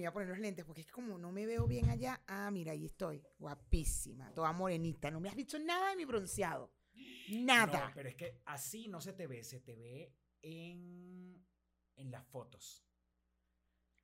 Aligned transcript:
voy 0.00 0.06
a 0.06 0.12
poner 0.12 0.28
los 0.28 0.38
lentes 0.38 0.64
porque 0.64 0.80
es 0.82 0.86
que 0.86 0.92
como 0.92 1.18
no 1.18 1.30
me 1.32 1.46
veo 1.46 1.66
bien 1.66 1.88
allá. 1.90 2.22
Ah, 2.26 2.50
mira, 2.50 2.72
ahí 2.72 2.86
estoy. 2.86 3.22
Guapísima, 3.38 4.32
toda 4.34 4.52
morenita. 4.52 5.10
No 5.10 5.20
me 5.20 5.28
has 5.28 5.36
dicho 5.36 5.58
nada 5.58 5.90
de 5.90 5.96
mi 5.96 6.04
bronceado. 6.04 6.72
Nada. 7.30 7.88
No, 7.88 7.94
pero 7.94 8.08
es 8.08 8.14
que 8.16 8.40
así 8.46 8.88
no 8.88 9.00
se 9.00 9.12
te 9.12 9.26
ve, 9.26 9.44
se 9.44 9.60
te 9.60 9.74
ve 9.76 10.14
en, 10.42 11.46
en 11.96 12.10
las 12.10 12.26
fotos. 12.26 12.84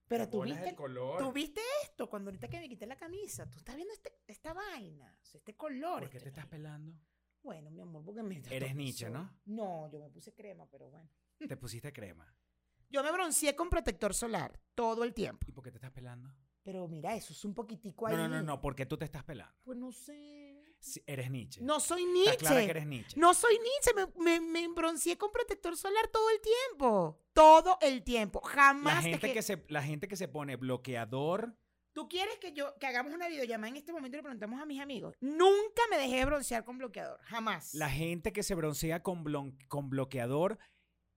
pero 0.07 0.29
tú 0.29 0.43
viste, 0.43 0.61
del 0.65 0.75
color. 0.77 1.19
tú 1.19 1.33
viste 1.33 1.61
esto 1.83 2.09
cuando 2.09 2.31
ahorita 2.31 2.49
que 2.49 2.61
me 2.61 2.69
quité 2.69 2.87
la 2.87 2.97
camisa. 2.97 3.51
Tú 3.51 3.59
estás 3.59 3.75
viendo 3.75 3.93
este, 3.93 4.21
esta 4.27 4.53
vaina, 4.53 5.19
este 5.35 5.57
color. 5.57 6.01
¿Por 6.01 6.11
qué 6.11 6.19
este- 6.19 6.31
te 6.31 6.37
estás 6.41 6.47
pelando? 6.47 6.95
Bueno, 7.43 7.71
mi 7.71 7.81
amor, 7.81 8.05
porque 8.05 8.23
me 8.23 8.43
Eres 8.51 8.75
Nietzsche, 8.77 9.11
¿no? 9.11 9.41
No, 9.45 9.91
yo 9.91 10.01
me 10.01 10.09
puse 10.11 10.33
crema, 10.35 10.69
pero 10.71 10.91
bueno. 10.91 11.09
Te 11.39 11.57
pusiste 11.57 11.93
crema. 11.93 12.33
Yo 12.91 13.03
me 13.03 13.11
bronceé 13.13 13.55
con 13.57 13.69
protector 13.69 14.15
solar 14.15 14.61
todo 14.75 15.05
el 15.05 15.13
tiempo. 15.15 15.47
¿Y 15.49 15.53
por 15.53 15.65
qué 15.65 15.71
te 15.71 15.77
estás 15.79 15.91
pelando? 15.93 16.31
Pero 16.63 16.89
mira, 16.89 17.15
eso 17.15 17.33
es 17.33 17.45
un 17.45 17.55
poquitico 17.55 18.07
ahí. 18.07 18.17
No, 18.17 18.29
no, 18.29 18.37
no, 18.37 18.43
no. 18.43 18.61
¿Por 18.61 18.75
qué 18.75 18.87
tú 18.87 18.97
te 18.97 19.05
estás 19.05 19.23
pelando? 19.25 19.55
Pues 19.63 19.79
no 19.79 19.93
sé. 19.93 20.53
Sí, 20.81 21.03
eres 21.07 21.31
Nietzsche. 21.31 21.61
No 21.63 21.81
soy 21.81 22.03
Está 22.03 22.13
Nietzsche. 22.13 22.37
clara 22.39 22.65
que 22.65 22.71
eres 22.71 22.87
Nietzsche. 22.87 23.19
No 23.21 23.35
soy 23.35 23.59
Nietzsche. 23.59 23.93
Me, 23.95 24.41
me, 24.41 24.41
me 24.41 24.69
bronceé 24.75 25.17
con 25.17 25.31
protector 25.33 25.77
solar 25.77 26.09
todo 26.09 26.29
el 26.31 26.41
tiempo. 26.41 27.21
Todo 27.33 27.79
el 27.81 28.03
tiempo. 28.03 28.41
Jamás. 28.41 28.97
la, 28.97 29.03
gente 29.03 29.33
que 29.33 29.43
se, 29.43 29.65
la 29.69 29.83
gente 29.83 30.09
que 30.09 30.17
se 30.17 30.29
pone 30.29 30.57
bloqueador. 30.57 31.57
¿Tú 31.93 32.09
quieres 32.09 32.39
que 32.39 32.53
yo 32.53 32.75
que 32.79 32.87
hagamos 32.87 33.15
una 33.15 33.27
videollamada 33.27 33.69
en 33.71 33.77
este 33.77 33.91
momento 33.93 34.17
y 34.17 34.19
le 34.19 34.23
preguntamos 34.23 34.61
a 34.61 34.67
mis 34.67 34.81
amigos? 34.81 35.17
Nunca 35.21 35.83
me 35.91 35.97
dejé 35.97 36.17
de 36.17 36.25
broncear 36.27 36.63
con 36.65 36.77
bloqueador. 36.79 37.19
Jamás. 37.23 37.73
La 37.75 37.89
gente 37.89 38.33
que 38.35 38.43
se 38.43 38.55
broncea 38.55 39.03
con, 39.03 39.25
blon- 39.25 39.57
con 39.69 39.89
bloqueador 39.89 40.59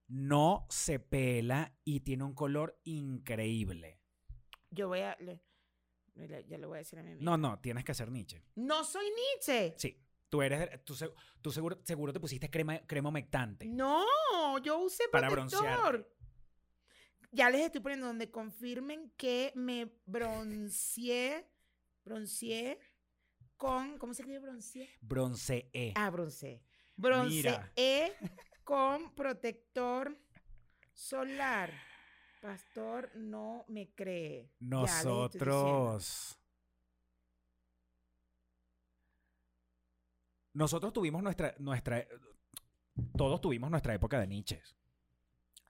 no 0.10 0.66
se 0.70 1.00
pela 1.00 1.74
y 1.86 2.02
tiene 2.02 2.24
un 2.26 2.34
color 2.34 2.80
increíble. 2.84 4.00
Yo 4.70 4.88
voy 4.90 5.00
a. 5.00 5.16
le- 5.20 5.42
ya 6.48 6.58
le 6.58 6.66
voy 6.66 6.76
a 6.76 6.80
decir 6.80 7.00
a 7.00 7.04
mi 7.04 7.12
amiga. 7.12 7.24
No, 7.24 7.38
no, 7.38 7.60
tienes 7.60 7.86
que 7.86 7.94
ser 7.94 8.12
Nietzsche. 8.12 8.44
No 8.56 8.84
soy 8.84 9.06
Nietzsche. 9.10 9.74
Sí. 9.78 10.04
Tú 10.28 10.42
eres, 10.44 10.84
tú, 10.84 10.94
tú 11.42 11.52
seguro, 11.52 11.80
seguro 11.84 12.14
te 12.14 12.20
pusiste 12.20 12.50
crema, 12.52 12.80
crema 12.86 13.10
humectante. 13.10 13.66
No, 13.66 14.04
yo 14.62 14.78
usé 14.80 15.06
Para 15.12 15.28
protector. 15.30 15.62
broncearte. 15.64 16.14
Ya 17.32 17.50
les 17.50 17.62
estoy 17.62 17.82
poniendo 17.82 18.06
donde 18.08 18.30
confirmen 18.30 19.12
que 19.18 19.52
me 19.56 19.92
bronceé, 20.06 21.48
bronceé 22.04 22.80
con, 23.58 23.98
¿cómo 23.98 24.14
se 24.14 24.22
escribe 24.24 24.40
bronceé? 24.40 24.90
Bronceé. 25.02 25.94
Ah, 25.96 26.10
bronceé. 26.10 26.62
Bronceé 26.96 28.14
con 28.70 29.10
protector 29.16 30.16
solar. 30.94 31.74
Pastor 32.40 33.10
no 33.16 33.66
me 33.68 33.96
cree. 33.96 34.52
Nosotros. 34.60 36.38
Nosotros 40.54 40.94
tuvimos 40.94 41.24
nuestra, 41.24 41.56
nuestra. 41.58 42.06
Todos 43.18 43.42
tuvimos 43.42 43.72
nuestra 43.72 43.96
época 43.96 44.20
de 44.20 44.28
niches. 44.28 44.76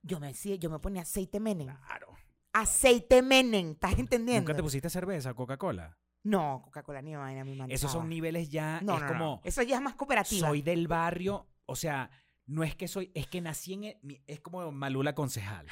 Yo 0.02 0.20
me 0.20 0.28
decía, 0.28 0.56
yo 0.56 0.70
me 0.70 0.80
ponía 0.80 1.04
aceite 1.04 1.40
Menem. 1.40 1.68
Claro. 1.68 2.18
Aceite 2.52 3.22
Menem, 3.22 3.72
¿estás 3.72 3.98
entendiendo? 3.98 4.42
¿Nunca 4.42 4.58
te 4.58 4.64
pusiste 4.64 4.90
cerveza, 4.90 5.34
Coca-Cola? 5.34 5.98
No, 6.24 6.64
Coca-Cola 6.66 7.02
ni 7.02 7.16
vaina, 7.16 7.46
mi 7.46 7.56
manchaba. 7.56 7.74
Esos 7.74 7.94
son 7.94 8.10
niveles 8.10 8.50
ya. 8.50 8.82
No, 8.82 8.96
es 8.96 9.04
no, 9.04 9.08
como. 9.08 9.20
no. 9.20 9.42
Eso 9.46 9.62
ya 9.62 9.78
es 9.78 9.82
más 9.82 9.96
cooperativa. 9.96 10.50
Soy 10.50 10.62
del 10.62 10.90
barrio. 10.90 11.48
O 11.66 11.78
sea, 11.78 12.10
no 12.50 12.64
es 12.64 12.76
que 12.76 12.88
soy. 12.88 13.12
Es 13.14 13.28
que 13.28 13.42
nací 13.42 13.74
en. 13.74 13.84
el- 13.86 14.22
es 14.28 14.40
como 14.40 14.72
Malula 14.72 15.14
concejal. 15.16 15.68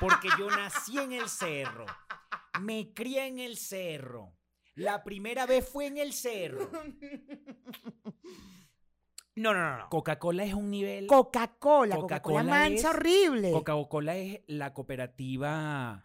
Porque 0.00 0.28
yo 0.38 0.48
nací 0.50 0.98
en 0.98 1.12
el 1.12 1.28
cerro. 1.28 1.86
Me 2.60 2.92
crié 2.94 3.26
en 3.26 3.38
el 3.40 3.56
cerro. 3.56 4.36
La 4.76 5.02
primera 5.04 5.46
vez 5.46 5.68
fue 5.68 5.86
en 5.86 5.98
el 5.98 6.12
cerro. 6.12 6.70
No, 9.36 9.52
no, 9.52 9.60
no. 9.70 9.78
no. 9.78 9.88
Coca-Cola 9.88 10.44
es 10.44 10.54
un 10.54 10.70
nivel. 10.70 11.06
Coca-Cola, 11.08 11.96
Coca-Cola 11.96 12.42
mancha 12.44 12.74
es- 12.76 12.84
horrible. 12.84 13.50
Coca-Cola 13.50 14.16
es 14.16 14.40
la 14.46 14.72
cooperativa. 14.72 16.04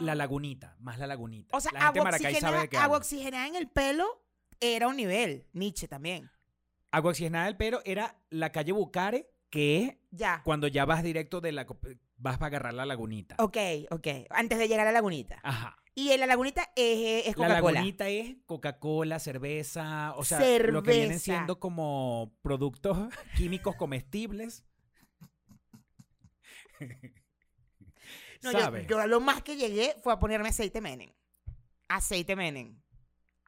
La 0.00 0.14
lagunita, 0.14 0.76
más 0.80 0.98
la 0.98 1.06
lagunita. 1.06 1.56
o 1.56 1.60
sea, 1.60 1.72
la 1.72 1.80
gente 1.80 1.98
agua 2.00 2.04
Maracay 2.04 2.26
oxigenada, 2.26 2.52
sabe 2.56 2.62
de 2.64 2.68
qué 2.68 2.76
agua 2.76 2.98
oxigenada 2.98 3.46
en 3.46 3.56
el 3.56 3.68
pelo 3.68 4.22
era 4.60 4.88
un 4.88 4.96
nivel. 4.96 5.46
Nietzsche 5.54 5.88
también. 5.88 6.30
Agua 6.90 7.10
oxigenada 7.10 7.46
del 7.46 7.56
pero 7.56 7.80
era 7.84 8.16
la 8.30 8.50
calle 8.52 8.72
Bucare, 8.72 9.30
que 9.50 9.84
es 9.84 9.96
Ya. 10.10 10.42
cuando 10.44 10.66
ya 10.68 10.84
vas 10.84 11.02
directo 11.02 11.40
de 11.40 11.52
la. 11.52 11.66
Vas 12.16 12.38
para 12.38 12.46
agarrar 12.48 12.74
la 12.74 12.86
lagunita. 12.86 13.36
Ok, 13.38 13.56
ok. 13.90 14.06
Antes 14.30 14.58
de 14.58 14.66
llegar 14.68 14.86
a 14.86 14.90
la 14.90 14.92
lagunita. 14.92 15.38
Ajá. 15.42 15.76
Y 15.94 16.12
en 16.12 16.20
la 16.20 16.26
lagunita 16.26 16.62
es, 16.76 17.26
es 17.26 17.36
La 17.36 17.48
lagunita 17.48 18.08
es 18.08 18.36
Coca-Cola, 18.46 19.18
cerveza, 19.18 20.14
o 20.16 20.24
sea, 20.24 20.38
lo 20.38 20.44
que 20.44 20.52
Cerveza. 20.54 20.90
vienen 20.92 21.18
siendo 21.20 21.58
como 21.58 22.32
productos 22.42 22.96
químicos 23.36 23.74
comestibles. 23.76 24.64
No, 28.40 28.52
¿Sabes? 28.52 28.86
yo 28.86 29.04
lo 29.08 29.20
más 29.20 29.42
que 29.42 29.56
llegué 29.56 29.96
fue 30.00 30.12
a 30.12 30.18
ponerme 30.20 30.50
aceite 30.50 30.80
Menem. 30.80 31.10
Aceite 31.88 32.36
Menem. 32.36 32.80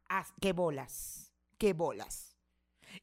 As- 0.08 0.32
qué 0.40 0.52
bolas. 0.52 1.32
Qué 1.58 1.72
bolas. 1.74 2.29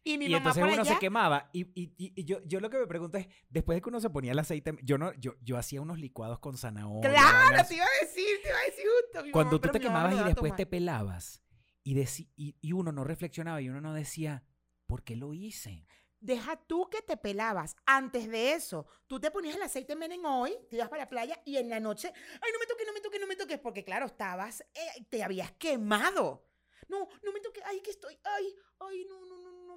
Y 0.04 0.18
mi 0.18 0.26
y 0.26 0.30
mamá 0.30 0.38
entonces 0.38 0.64
por 0.64 0.72
uno 0.74 0.82
allá, 0.82 0.94
se 0.94 1.00
quemaba. 1.00 1.50
Y, 1.54 1.62
y- 1.80 1.94
y- 1.98 2.24
yo, 2.26 2.40
yo 2.46 2.60
lo 2.60 2.70
que 2.70 2.78
me 2.80 2.88
pregunto 2.88 3.18
es, 3.18 3.28
después 3.50 3.76
de 3.78 3.82
que 3.82 3.90
uno 3.90 4.00
se 4.00 4.10
ponía 4.10 4.32
el 4.32 4.40
aceite, 4.40 4.74
yo 4.84 4.98
no, 4.98 5.14
yo, 5.14 5.36
yo 5.42 5.58
hacía 5.58 5.82
unos 5.82 6.00
licuados 6.00 6.40
con 6.40 6.58
zanahoria. 6.58 7.10
Claro, 7.10 7.68
te 7.68 7.76
iba 7.76 7.86
a 7.86 8.06
decir, 8.06 8.26
te 8.44 8.50
iba 8.50 8.58
a 8.58 8.64
decir 8.66 8.86
justo. 9.04 9.24
mi 9.26 9.32
Cuando 9.32 9.52
mamá, 9.58 9.62
tú 9.62 9.70
te 9.72 9.80
quemabas 9.80 10.14
y 10.16 10.24
después 10.24 10.56
te 10.56 10.66
pelabas 10.66 11.42
y, 11.84 11.96
deci- 11.96 12.30
y, 12.36 12.56
y 12.62 12.72
uno 12.74 12.92
no 12.92 13.04
reflexionaba 13.04 13.62
y 13.62 13.70
uno 13.70 13.82
no 13.82 13.94
decía, 13.94 14.44
¿por 14.86 15.04
qué 15.04 15.16
lo 15.16 15.34
hice? 15.34 15.86
Deja 16.20 16.56
tú 16.56 16.90
que 16.90 17.02
te 17.04 17.16
pelabas. 17.16 17.76
Antes 17.86 18.28
de 18.28 18.54
eso, 18.54 18.88
tú 19.06 19.20
te 19.20 19.30
ponías 19.30 19.56
el 19.56 19.62
aceite 19.62 19.96
Menem 19.96 20.26
hoy, 20.26 20.52
te 20.70 20.76
ibas 20.78 20.90
para 20.90 21.04
la 21.04 21.10
playa 21.10 21.40
y 21.46 21.58
en 21.58 21.70
la 21.70 21.80
noche, 21.80 22.12
ay, 22.16 22.52
no 22.52 22.60
me 22.60 22.66
toques, 22.66 22.88
no 22.88 22.94
me 22.94 23.02
toques, 23.02 23.22
no 23.22 23.28
me 23.28 23.36
toques, 23.36 23.60
porque 23.60 23.84
claro, 23.84 24.08
estabas, 24.08 24.62
eh, 24.74 25.06
te 25.10 25.22
habías 25.24 25.52
quemado. 25.54 26.44
No, 26.90 27.08
no 27.24 27.32
me 27.34 27.40
toques, 27.40 27.62
ay, 27.68 27.82
que 27.82 27.92
estoy, 27.92 28.18
ay, 28.24 28.46
ay, 28.80 29.06
no, 29.08 29.26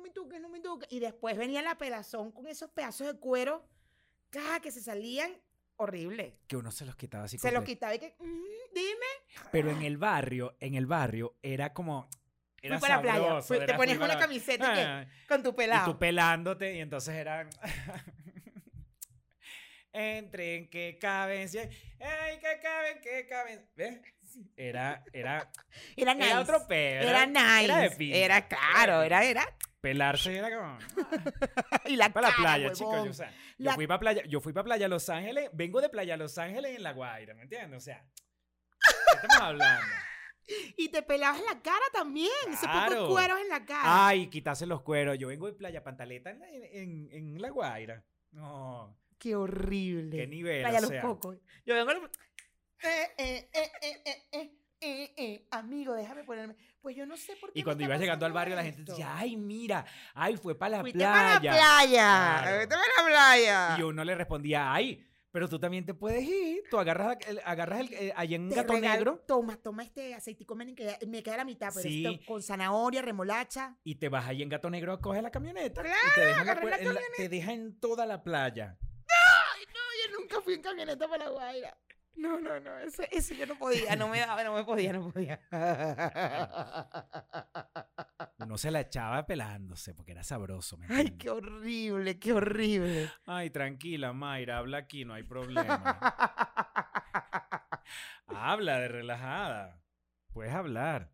no, 0.01 0.07
no, 0.07 0.09
no 0.09 0.09
me 0.09 0.11
toques, 0.11 0.41
no 0.41 0.49
me 0.49 0.61
toques. 0.61 0.89
Y 0.93 1.01
después 1.01 1.37
venía 1.37 1.63
la 1.63 1.77
pelazón 1.79 2.33
con 2.33 2.47
esos 2.47 2.71
pedazos 2.71 3.07
de 3.07 3.19
cuero, 3.19 3.67
caja, 4.31 4.61
que 4.61 4.71
se 4.71 4.81
salían 4.81 5.33
horrible. 5.77 6.39
Que 6.47 6.57
uno 6.57 6.71
se 6.71 6.85
los 6.85 6.97
quitaba 6.97 7.25
así. 7.25 7.39
Se 7.39 7.51
los 7.53 7.65
quitaba 7.65 7.95
y 7.95 7.99
que, 7.99 8.15
"Mm, 8.19 8.75
dime. 8.75 9.07
Pero 9.53 9.71
en 9.71 9.83
el 9.83 9.97
barrio, 9.97 10.57
en 10.61 10.75
el 10.75 10.87
barrio, 10.87 11.37
era 11.43 11.73
como... 11.73 12.09
Era 12.63 12.79
Fui 12.79 12.89
para 12.89 12.97
la 12.97 13.03
playa, 13.03 13.41
fui- 13.43 13.57
te 13.59 13.65
era 13.65 13.77
ponías 13.79 13.97
fui 13.97 14.05
una 14.05 14.19
camiseta 14.19 14.73
y 14.73 14.75
que- 14.77 14.83
Ah, 14.83 15.07
Con 15.27 15.43
tu 15.43 15.49
Y 15.49 15.53
pelado. 15.55 15.93
tú 15.93 15.99
pelándote, 15.99 16.75
y 16.77 16.81
entonces 16.81 17.15
era. 17.15 17.49
Entren, 19.93 20.69
que 20.71 20.99
caben. 21.01 21.49
sí, 21.49 21.59
¡Ay, 21.59 22.39
que 22.39 22.61
caben, 22.63 23.01
que 23.01 23.27
caben! 23.27 23.67
¿Ves? 23.75 24.01
Era, 24.57 25.03
era, 25.13 25.51
Era 25.97 26.15
nice. 26.15 26.31
era 26.31 26.41
otro 26.41 26.67
peo. 26.69 27.03
Era 27.03 27.27
nice. 27.27 27.65
Era, 27.65 27.65
Era, 27.65 27.79
de 27.89 27.97
pinta, 27.97 28.47
claro, 28.49 29.03
era, 29.03 29.25
era. 29.25 29.57
Pelarse 29.81 30.37
era 30.37 30.51
como. 30.55 30.79
Y 31.87 31.97
la 31.97 32.11
Para 32.11 32.29
la 32.31 32.37
playa, 32.37 32.69
huevón. 32.69 32.75
chicos. 32.77 33.05
Yo, 33.05 33.11
o 33.11 33.15
sea, 33.15 33.31
yo 33.59 33.65
La- 33.65 33.75
fui 33.75 33.87
para 33.87 33.99
playa, 34.01 34.23
yo 34.27 34.41
fui 34.41 34.53
para 34.53 34.65
playa 34.65 34.89
Los 34.89 35.09
Ángeles, 35.09 35.51
vengo 35.53 35.81
de 35.81 35.89
playa 35.89 36.17
Los 36.17 36.37
Ángeles 36.39 36.77
en 36.77 36.83
La 36.83 36.93
Guaira, 36.93 37.35
¿me 37.35 37.43
entiendes? 37.43 37.79
O 37.79 37.81
sea, 37.81 38.05
¿qué 38.81 39.17
estamos 39.23 39.41
hablando? 39.41 39.87
Y 40.77 40.89
te 40.89 41.03
pelabas 41.03 41.41
la 41.43 41.61
cara 41.63 41.85
también. 41.93 42.31
Claro. 42.61 43.05
de 43.05 43.09
cueros 43.13 43.39
en 43.41 43.49
la 43.49 43.65
cara. 43.65 44.09
Ay, 44.09 44.29
quitarse 44.29 44.67
los 44.67 44.83
cueros. 44.83 45.17
Yo 45.19 45.29
vengo 45.29 45.47
de 45.47 45.53
playa 45.53 45.83
Pantaleta 45.85 46.31
en, 46.31 46.43
en, 46.43 47.09
en 47.13 47.41
La 47.43 47.51
Guaira. 47.51 48.03
No, 48.33 48.97
Qué 49.19 49.37
horrible. 49.37 50.17
qué 50.17 50.27
nivel. 50.27 50.63
Playa 50.63 50.79
o 50.79 50.83
los 50.91 51.01
cocos. 51.03 51.37
Yo 51.65 51.75
vengo. 51.75 51.91
a- 51.91 52.11
Eh, 52.83 53.13
eh, 53.19 53.51
eh, 53.53 53.73
eh, 53.83 54.03
eh, 54.07 54.23
eh, 54.33 54.51
eh, 54.81 55.13
eh. 55.17 55.47
Amigo, 55.51 55.95
déjame 55.95 56.25
ponerme. 56.25 56.57
Pues 56.81 56.97
yo 56.97 57.05
no 57.07 57.17
sé 57.17 57.37
por 57.37 57.53
qué. 57.53 57.59
Y 57.59 57.63
me 57.63 57.65
cuando 57.65 57.85
ibas 57.85 58.01
llegando 58.01 58.25
al 58.27 58.33
barrio, 58.33 58.57
la 58.57 58.63
gente 58.65 58.83
decía, 58.83 59.17
ay, 59.17 59.37
mira, 59.37 59.85
ay, 60.15 60.37
fue 60.37 60.55
para 60.59 60.77
la 60.79 60.81
Fuiste 60.81 60.99
playa. 60.99 61.13
para 61.15 61.35
la 61.35 61.41
playa. 61.41 61.91
Claro. 61.91 62.57
Fuiste 62.57 62.77
para 62.77 62.87
la 62.97 63.07
playa. 63.07 63.77
Y 63.79 63.83
uno 63.83 64.05
le 64.05 64.15
respondía, 64.15 64.73
ay, 64.73 65.07
pero 65.33 65.49
tú 65.49 65.59
también 65.61 65.85
te 65.85 65.95
puedes 65.95 66.25
ir. 66.25 66.63
Tú 66.71 66.79
agarras, 66.79 67.19
el- 67.29 67.41
agarras 67.45 67.81
el, 67.81 67.93
eh, 67.95 68.13
allá 68.17 68.35
en 68.37 68.43
un 68.45 68.49
gato 68.51 68.73
regalo- 68.73 68.95
negro 68.97 69.25
Toma, 69.29 69.57
toma 69.59 69.83
este 69.85 70.15
aceitico 70.15 70.55
Menem 70.57 70.75
que 70.75 70.85
ya- 70.87 70.99
me 71.07 71.23
queda 71.23 71.37
la 71.37 71.45
mitad, 71.45 71.69
pero 71.75 71.89
Sí. 71.89 72.05
esto 72.05 72.25
con 72.27 72.43
zanahoria, 72.43 73.03
remolacha. 73.03 73.77
y 73.85 73.95
te 73.97 74.09
vas 74.09 74.27
ahí 74.27 74.43
en 74.43 74.49
gato 74.49 74.71
negro 74.71 74.93
a 74.95 75.01
coger 75.01 75.23
la 75.23 75.31
camioneta. 75.31 75.83
Claro, 75.83 75.99
y 76.11 76.15
te 76.15 76.21
dejan, 76.27 76.47
la 76.47 76.77
en 76.79 76.95
la- 76.95 77.01
te 77.17 77.29
dejan 77.29 77.55
en 77.55 77.79
toda 77.79 78.07
la 78.07 78.23
playa. 78.25 78.77
Ay, 78.81 79.63
no, 79.67 80.13
yo 80.13 80.19
nunca 80.21 80.41
fui 80.41 80.55
en 80.55 80.63
camioneta 80.63 81.07
para 81.07 81.27
la 81.27 81.31
Guaira. 81.31 81.77
No, 82.17 82.39
no, 82.41 82.61
no, 82.61 82.79
eso, 82.79 83.03
eso 83.11 83.35
yo 83.35 83.47
no 83.47 83.57
podía, 83.57 83.97
no 83.97 84.09
me 84.09 84.19
daba, 84.27 84.43
no 84.45 84.55
me 84.55 84.65
podía, 84.65 84.93
no 84.93 85.11
podía. 85.11 85.41
Uno 88.39 88.59
se 88.59 88.71
la 88.71 88.81
echaba 88.81 89.27
pelándose 89.27 89.95
porque 89.95 90.13
era 90.13 90.23
sabroso. 90.23 90.77
¿me 90.77 90.87
Ay, 90.91 91.17
qué 91.17 91.31
horrible, 91.31 92.19
qué 92.19 92.33
horrible. 92.33 93.11
Ay, 93.27 93.51
tranquila, 93.51 94.13
Mayra, 94.13 94.59
habla 94.59 94.79
aquí, 94.79 95.05
no 95.05 95.15
hay 95.15 95.23
problema. 95.23 95.99
habla 98.27 98.79
de 98.79 98.89
relajada. 98.89 99.83
Puedes 100.33 100.53
hablar. 100.53 101.13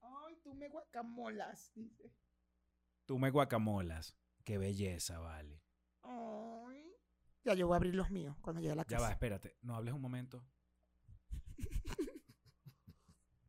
Ay, 0.00 0.36
tú 0.42 0.54
me 0.54 0.68
guacamolas, 0.68 1.72
dice. 1.74 2.12
Tú 3.06 3.18
me 3.18 3.30
guacamolas. 3.30 4.16
Qué 4.44 4.58
belleza, 4.58 5.18
vale. 5.18 5.62
Ay. 6.02 6.87
Ya 7.48 7.54
yo 7.54 7.66
voy 7.66 7.74
a 7.74 7.76
abrir 7.78 7.94
los 7.94 8.10
míos 8.10 8.36
cuando 8.40 8.60
llegue 8.60 8.72
a 8.72 8.76
la 8.76 8.82
Ya 8.82 8.96
casa. 8.96 9.02
va, 9.06 9.10
espérate. 9.12 9.56
No 9.62 9.74
hables 9.76 9.94
un 9.94 10.00
momento. 10.00 10.44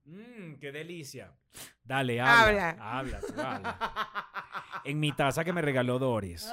Mmm, 0.05 0.55
qué 0.59 0.71
delicia. 0.71 1.35
Dale, 1.83 2.21
habla. 2.21 2.77
Habla, 2.79 3.19
tú 3.21 3.41
habla. 3.41 4.81
En 4.85 4.99
mi 4.99 5.11
taza 5.11 5.43
que 5.43 5.51
me 5.53 5.61
regaló 5.61 5.99
Doris. 5.99 6.49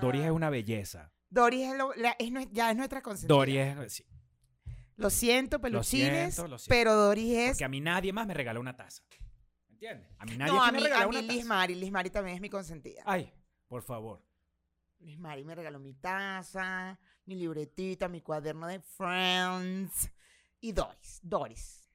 Doris 0.00 0.22
es 0.22 0.30
una 0.30 0.50
belleza. 0.50 1.12
Doris 1.28 1.68
es, 1.70 1.76
lo- 1.76 1.92
la- 1.94 2.16
es 2.18 2.30
nue- 2.30 2.48
ya 2.52 2.70
es 2.70 2.76
nuestra 2.76 3.02
consentida. 3.02 3.36
Doris 3.36 3.56
es... 3.58 3.92
sí, 3.92 4.04
Lo 4.96 5.10
siento, 5.10 5.60
peluchines, 5.60 6.34
siento, 6.34 6.48
lo 6.50 6.58
siento. 6.58 6.68
pero 6.74 6.94
Doris 6.94 7.36
es... 7.36 7.50
porque 7.50 7.64
a 7.64 7.68
mí 7.68 7.80
nadie 7.80 8.12
más 8.12 8.26
me 8.26 8.34
regaló 8.34 8.60
una 8.60 8.74
taza. 8.76 9.02
¿Me 9.68 9.74
entiendes? 9.74 10.08
A 10.18 10.24
mí 10.26 10.36
nadie 10.36 10.52
no, 10.52 10.60
aquí 10.62 10.68
a 10.68 10.72
me 10.72 10.78
mí, 10.78 10.84
regaló 10.84 11.02
a 11.02 11.08
mí 11.08 11.16
una 11.18 11.20
Liz 11.32 11.36
taza. 11.42 11.48
Mari, 11.48 11.74
Liz 11.76 11.90
Mari 11.92 12.10
también 12.10 12.34
es 12.36 12.40
mi 12.40 12.50
consentida. 12.50 13.02
Ay, 13.06 13.32
por 13.68 13.82
favor. 13.82 14.24
Liz 15.00 15.18
Mari 15.18 15.44
me 15.44 15.54
regaló 15.54 15.78
mi 15.78 15.94
taza, 15.94 16.98
mi 17.26 17.34
libretita, 17.36 18.08
mi 18.08 18.20
cuaderno 18.20 18.66
de 18.66 18.80
Friends. 18.80 20.10
Y 20.60 20.72
Doris, 20.72 21.20
Doris. 21.22 21.90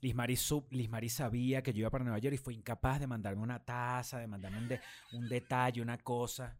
Liz 0.00 0.14
Mari, 0.14 0.36
sub- 0.36 0.68
sabía 1.08 1.62
que 1.62 1.72
yo 1.72 1.80
iba 1.80 1.90
para 1.90 2.04
Nueva 2.04 2.18
York 2.18 2.34
y 2.34 2.38
fue 2.38 2.54
incapaz 2.54 3.00
de 3.00 3.06
mandarme 3.06 3.42
una 3.42 3.64
taza, 3.64 4.18
de 4.18 4.26
mandarme 4.28 4.58
un, 4.58 4.68
de- 4.68 4.80
un 5.12 5.28
detalle, 5.28 5.82
una 5.82 5.98
cosa. 5.98 6.56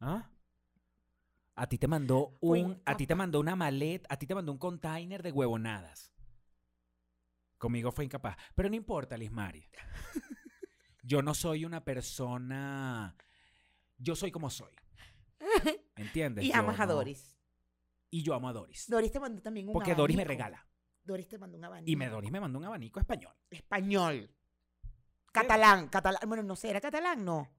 ¿Ah? 0.00 0.30
A 1.54 1.66
ti 1.66 1.76
te 1.76 1.86
mandó 1.86 2.38
un, 2.40 2.80
a 2.86 2.96
ti 2.96 3.06
te 3.06 3.14
mandó 3.14 3.38
una 3.38 3.54
maleta, 3.54 4.08
a 4.12 4.16
ti 4.18 4.26
te 4.26 4.34
mandó 4.34 4.50
un 4.52 4.58
container 4.58 5.22
de 5.22 5.30
huevonadas. 5.32 6.12
Conmigo 7.58 7.92
fue 7.92 8.04
incapaz. 8.06 8.36
Pero 8.54 8.70
no 8.70 8.74
importa, 8.74 9.16
Liz 9.16 9.30
Mari. 9.30 9.68
Yo 11.02 11.20
no 11.22 11.34
soy 11.34 11.64
una 11.66 11.84
persona. 11.84 13.14
Yo 13.98 14.16
soy 14.16 14.32
como 14.32 14.48
soy. 14.50 14.72
¿Entiendes? 15.96 16.44
Y 16.44 16.48
Yo 16.52 16.56
amas 16.56 16.78
a 16.80 16.86
no- 16.86 16.94
Doris. 16.94 17.36
Y 18.10 18.22
yo 18.22 18.34
amo 18.34 18.48
a 18.48 18.52
Doris. 18.52 18.88
Doris 18.88 19.10
te 19.10 19.18
mandó 19.20 19.40
también 19.40 19.68
un 19.68 19.72
Porque 19.72 19.94
Doris 19.94 20.16
me 20.16 20.24
regala. 20.24 20.66
Doris 21.02 21.26
te 21.28 21.38
mandó 21.38 21.56
un 21.56 21.64
abanico. 21.64 21.90
Y 21.90 21.96
me, 21.96 22.08
Doris 22.08 22.30
me 22.30 22.40
mandó 22.40 22.58
un 22.58 22.64
abanico 22.66 23.00
español. 23.00 23.34
Español. 23.50 24.30
Catalán, 25.32 25.88
catalán. 25.88 26.20
Bueno, 26.28 26.42
no 26.42 26.54
sé, 26.54 26.68
¿era 26.70 26.80
catalán? 26.80 27.24
No. 27.24 27.50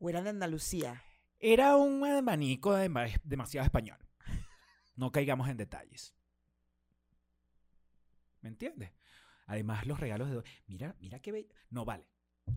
O 0.00 0.10
era 0.10 0.20
de 0.20 0.30
Andalucía. 0.30 1.02
Era 1.38 1.76
un 1.76 2.04
abanico 2.04 2.72
dema- 2.76 3.20
demasiado 3.22 3.64
español. 3.64 3.98
No 4.96 5.12
caigamos 5.12 5.48
en 5.48 5.56
detalles. 5.56 6.12
¿Me 8.40 8.48
entiendes? 8.48 8.90
Además, 9.46 9.86
los 9.86 10.00
regalos 10.00 10.28
de 10.28 10.34
Doris. 10.34 10.52
Mira, 10.66 10.96
mira 10.98 11.20
qué 11.20 11.30
bello. 11.30 11.54
No, 11.70 11.84
vale. 11.84 12.08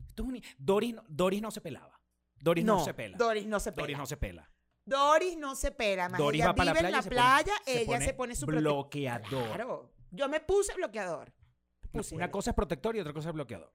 Esto 0.07 0.23
es 0.23 0.29
un- 0.29 0.41
Doris, 0.57 0.95
no, 0.95 1.03
Doris 1.07 1.41
no 1.41 1.51
se 1.51 1.62
pelaba. 1.62 2.00
Doris 2.42 2.66
no, 2.66 2.84
se 2.84 2.94
pela. 2.94 3.18
Doris 3.18 3.46
no 3.48 3.60
se 3.60 3.72
pela. 3.72 3.82
Doris 3.84 3.98
no 3.98 4.06
se 4.06 4.18
pela. 4.18 4.52
Doris 4.86 5.38
no 5.38 5.56
se 5.56 5.72
pela. 5.72 6.10
Más 6.10 6.18
Doris 6.20 6.40
ella 6.42 6.48
va 6.50 6.56
para 6.56 6.66
la 6.66 6.74
vive 6.74 6.88
en 6.88 6.92
playa. 6.92 6.98
la 6.98 7.00
y 7.00 7.04
se 7.04 7.10
pone- 7.10 7.16
playa, 7.22 7.54
ella 7.96 8.02
se 8.06 8.14
pone 8.14 8.36
su 8.36 8.46
prote- 8.46 8.60
bloqueador. 8.60 9.48
Claro. 9.48 9.94
Yo 10.12 10.28
me 10.28 10.40
puse 10.40 10.74
bloqueador. 10.76 11.34
Puse. 11.92 12.16
Una 12.16 12.32
cosa 12.32 12.50
es 12.52 12.56
protector 12.56 12.96
y 12.96 13.00
otra 13.00 13.14
cosa 13.14 13.30
es 13.30 13.36
bloqueador. 13.36 13.72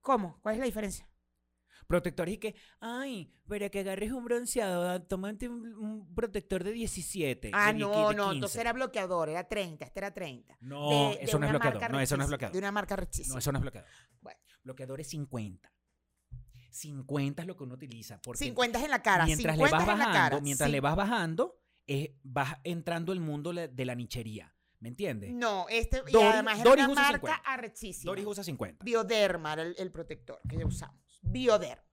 ¿Cómo? 0.00 0.38
¿Cuál 0.42 0.54
es 0.56 0.58
la 0.60 0.66
diferencia? 0.66 1.08
Protector 1.86 2.28
y 2.28 2.38
que, 2.38 2.54
ay, 2.80 3.34
para 3.46 3.68
que 3.68 3.80
agarres 3.80 4.12
un 4.12 4.24
bronceado, 4.24 5.02
tómate 5.02 5.48
un, 5.48 5.66
un 5.74 6.14
protector 6.14 6.64
de 6.64 6.72
17. 6.72 7.50
Ah, 7.52 7.72
de 7.72 7.78
no, 7.80 8.12
no, 8.12 8.24
15". 8.24 8.34
entonces 8.34 8.60
era 8.60 8.72
bloqueador, 8.72 9.28
era 9.28 9.46
30, 9.46 9.84
este 9.84 10.00
era 10.00 10.12
30. 10.12 10.56
No, 10.60 11.10
De- 11.10 11.18
eso 11.22 11.38
no 11.38 11.46
es 11.46 11.50
bloqueador. 11.52 11.90
No, 11.90 12.00
eso 12.00 12.16
no 12.16 12.22
es 12.22 12.28
bloqueador. 12.28 12.52
De 12.52 12.58
una 12.58 12.72
marca 12.72 12.96
rechísima. 12.96 13.34
No, 13.34 13.38
eso 13.38 13.52
no 13.52 13.58
es 13.58 13.62
bloqueador. 13.62 13.90
Bueno. 14.20 14.40
Bloqueador 14.64 15.00
es 15.00 15.08
50. 15.08 15.72
50 16.72 17.42
es 17.42 17.48
lo 17.48 17.56
que 17.56 17.64
uno 17.64 17.74
utiliza. 17.74 18.20
Porque 18.20 18.38
50 18.38 18.78
es 18.78 18.84
en 18.84 18.90
la 18.90 19.02
cara, 19.02 19.26
mientras 19.26 19.56
50 19.56 19.56
le 19.56 19.72
vas 19.72 19.82
es 19.82 19.92
en 19.92 19.98
la 19.98 20.06
bajando, 20.06 20.30
cara. 20.30 20.40
mientras 20.40 20.68
sí. 20.68 20.72
le 20.72 20.80
vas 20.80 20.96
bajando, 20.96 21.60
vas 22.22 22.56
entrando 22.64 23.12
el 23.12 23.20
mundo 23.20 23.52
de 23.52 23.84
la 23.84 23.94
nichería. 23.94 24.54
¿Me 24.80 24.88
entiendes? 24.88 25.32
No, 25.32 25.66
este, 25.68 26.02
y 26.08 26.16
además 26.16 26.64
Doris 26.64 26.86
una 26.86 26.92
usa 26.92 27.02
marca 27.04 27.36
50. 27.36 27.52
arrechísima. 27.52 28.10
Doris 28.10 28.26
usa 28.26 28.42
50. 28.42 28.84
Bioderma 28.84 29.52
era 29.52 29.62
el, 29.62 29.76
el 29.78 29.92
protector 29.92 30.40
que 30.48 30.64
usamos. 30.64 31.20
Bioderma. 31.22 31.84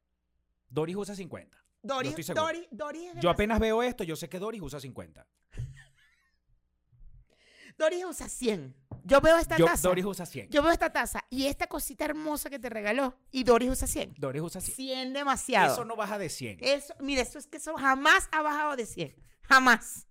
Doris 0.67 0.95
usa 0.95 1.13
50. 1.13 1.55
Doris. 1.83 2.27
Doris, 2.33 2.67
Doris 2.71 3.15
es 3.15 3.21
Yo 3.21 3.29
apenas 3.29 3.59
veo 3.59 3.83
esto, 3.83 4.03
yo 4.03 4.15
sé 4.15 4.27
que 4.27 4.39
Doris 4.39 4.61
usa 4.61 4.79
50. 4.79 5.27
Doris 7.77 8.05
usa 8.05 8.27
100. 8.27 8.75
Yo 9.09 9.21
veo 9.21 9.37
esta 9.37 9.57
Yo, 9.57 9.65
taza. 9.65 9.87
Doris 9.87 10.05
usa 10.05 10.25
100. 10.25 10.49
Yo 10.49 10.61
veo 10.61 10.71
esta 10.71 10.91
taza 10.91 11.25
y 11.29 11.47
esta 11.47 11.67
cosita 11.67 12.05
hermosa 12.05 12.49
que 12.49 12.59
te 12.59 12.69
regaló. 12.69 13.17
Y 13.31 13.43
Doris 13.43 13.69
usa 13.71 13.87
100. 13.87 14.15
Doris 14.17 14.41
usa 14.41 14.61
100. 14.61 14.75
100 14.75 15.13
demasiado. 15.13 15.73
Eso 15.73 15.85
no 15.85 15.95
baja 15.95 16.17
de 16.17 16.29
100. 16.29 16.59
Eso, 16.61 16.93
mira, 16.99 17.21
eso 17.21 17.39
es 17.39 17.47
que 17.47 17.57
eso 17.57 17.75
jamás 17.75 18.29
ha 18.31 18.41
bajado 18.41 18.75
de 18.75 18.85
100. 18.85 19.15
Jamás. 19.41 20.07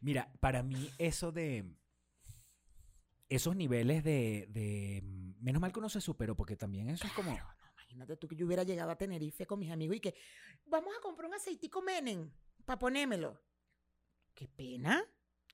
Mira, 0.00 0.32
para 0.40 0.62
mí 0.62 0.90
eso 0.98 1.30
de... 1.32 1.64
Esos 3.28 3.54
niveles 3.54 4.02
de, 4.02 4.46
de... 4.48 5.02
Menos 5.40 5.60
mal 5.60 5.72
que 5.72 5.78
uno 5.78 5.88
se 5.88 6.00
superó, 6.00 6.34
porque 6.34 6.56
también 6.56 6.88
eso 6.88 7.06
es 7.06 7.12
como... 7.12 7.30
No, 7.30 7.38
imagínate 7.74 8.16
tú 8.16 8.26
que 8.26 8.34
yo 8.34 8.46
hubiera 8.46 8.64
llegado 8.64 8.90
a 8.90 8.96
Tenerife 8.96 9.46
con 9.46 9.58
mis 9.60 9.70
amigos 9.70 9.96
y 9.96 10.00
que 10.00 10.14
vamos 10.66 10.92
a 10.96 11.00
comprar 11.00 11.28
un 11.28 11.34
aceitico 11.34 11.80
Menem 11.82 12.30
para 12.64 12.78
ponérmelo. 12.78 13.40
Qué 14.34 14.48
pena. 14.48 15.04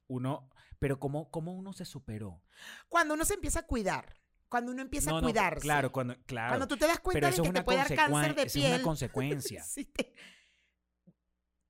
Uno... 0.08 0.50
Pero 0.78 1.00
¿cómo, 1.00 1.30
cómo 1.30 1.54
uno 1.54 1.72
se 1.72 1.84
superó? 1.86 2.42
Cuando 2.88 3.14
uno 3.14 3.24
se 3.24 3.34
empieza 3.34 3.60
a 3.60 3.66
cuidar. 3.66 4.20
Cuando 4.48 4.72
uno 4.72 4.82
empieza 4.82 5.10
No, 5.10 5.16
a 5.18 5.20
no, 5.22 5.26
cuidarse. 5.26 5.60
claro, 5.62 5.90
cuando, 5.90 6.14
claro. 6.24 6.50
Cuando 6.50 6.68
tú 6.68 6.76
te 6.76 6.86
das 6.86 7.00
cuenta 7.00 7.30
de 7.30 7.42
que 7.42 7.50
te 7.50 7.62
puede 7.64 7.78
dar 7.78 7.94
cáncer 7.94 8.34
de 8.34 8.42
eso 8.42 8.58
es 8.58 8.64
piel. 8.64 8.74
una 8.74 8.82
consecuencia. 8.84 9.62
Sí 9.62 9.86
te- 9.86 10.14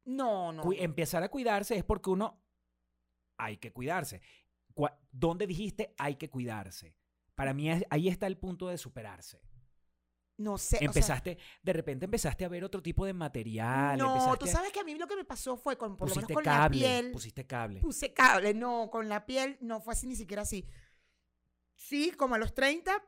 No, 0.05 0.53
no. 0.53 0.63
Cu- 0.63 0.73
empezar 0.77 1.23
a 1.23 1.29
cuidarse 1.29 1.77
es 1.77 1.85
porque 1.85 2.11
uno 2.11 2.43
hay 3.39 3.57
que 3.59 3.73
cuidarse. 3.73 4.21
¿Dónde 5.11 5.47
dijiste 5.47 5.95
hay 5.99 6.17
que 6.17 6.29
cuidarse? 6.29 6.97
Para 7.35 7.55
mí 7.55 7.71
ahí 7.91 8.09
está 8.09 8.27
el 8.27 8.37
punto 8.39 8.69
de 8.69 8.77
superarse. 8.79 9.41
No 10.39 10.59
sé. 10.59 10.77
o 10.77 10.79
sea, 10.79 10.87
Empezaste, 10.87 11.39
de 11.63 11.73
repente 11.73 12.05
empezaste 12.05 12.45
a 12.45 12.49
ver 12.49 12.63
otro 12.63 12.83
tipo 12.83 13.07
de 13.07 13.13
material. 13.15 13.97
no, 13.99 14.37
tú 14.39 14.47
sabes 14.47 14.71
que 14.71 14.81
a 14.81 14.85
mí 14.85 14.95
lo 14.95 15.07
que 15.07 15.17
me 15.17 15.25
pasó 15.25 15.57
fue 15.57 15.79
con, 15.79 15.97
por 15.97 16.09
lo 16.11 16.15
menos 16.15 16.31
con 16.31 16.45
cable, 16.45 16.61
la 16.81 16.87
piel. 17.01 17.11
pusiste 17.13 17.47
cable. 17.47 17.81
Puse 17.81 18.13
cable, 18.13 18.53
no, 18.53 18.91
con 18.91 19.09
la 19.09 19.25
piel 19.25 19.57
no 19.61 19.81
fue 19.81 19.95
así 19.95 20.07
ni 20.07 20.15
siquiera 20.15 20.43
así. 20.43 20.69
Sí, 21.75 22.11
como 22.13 22.35
a 22.35 22.39
los 22.39 22.55
30, 22.55 23.03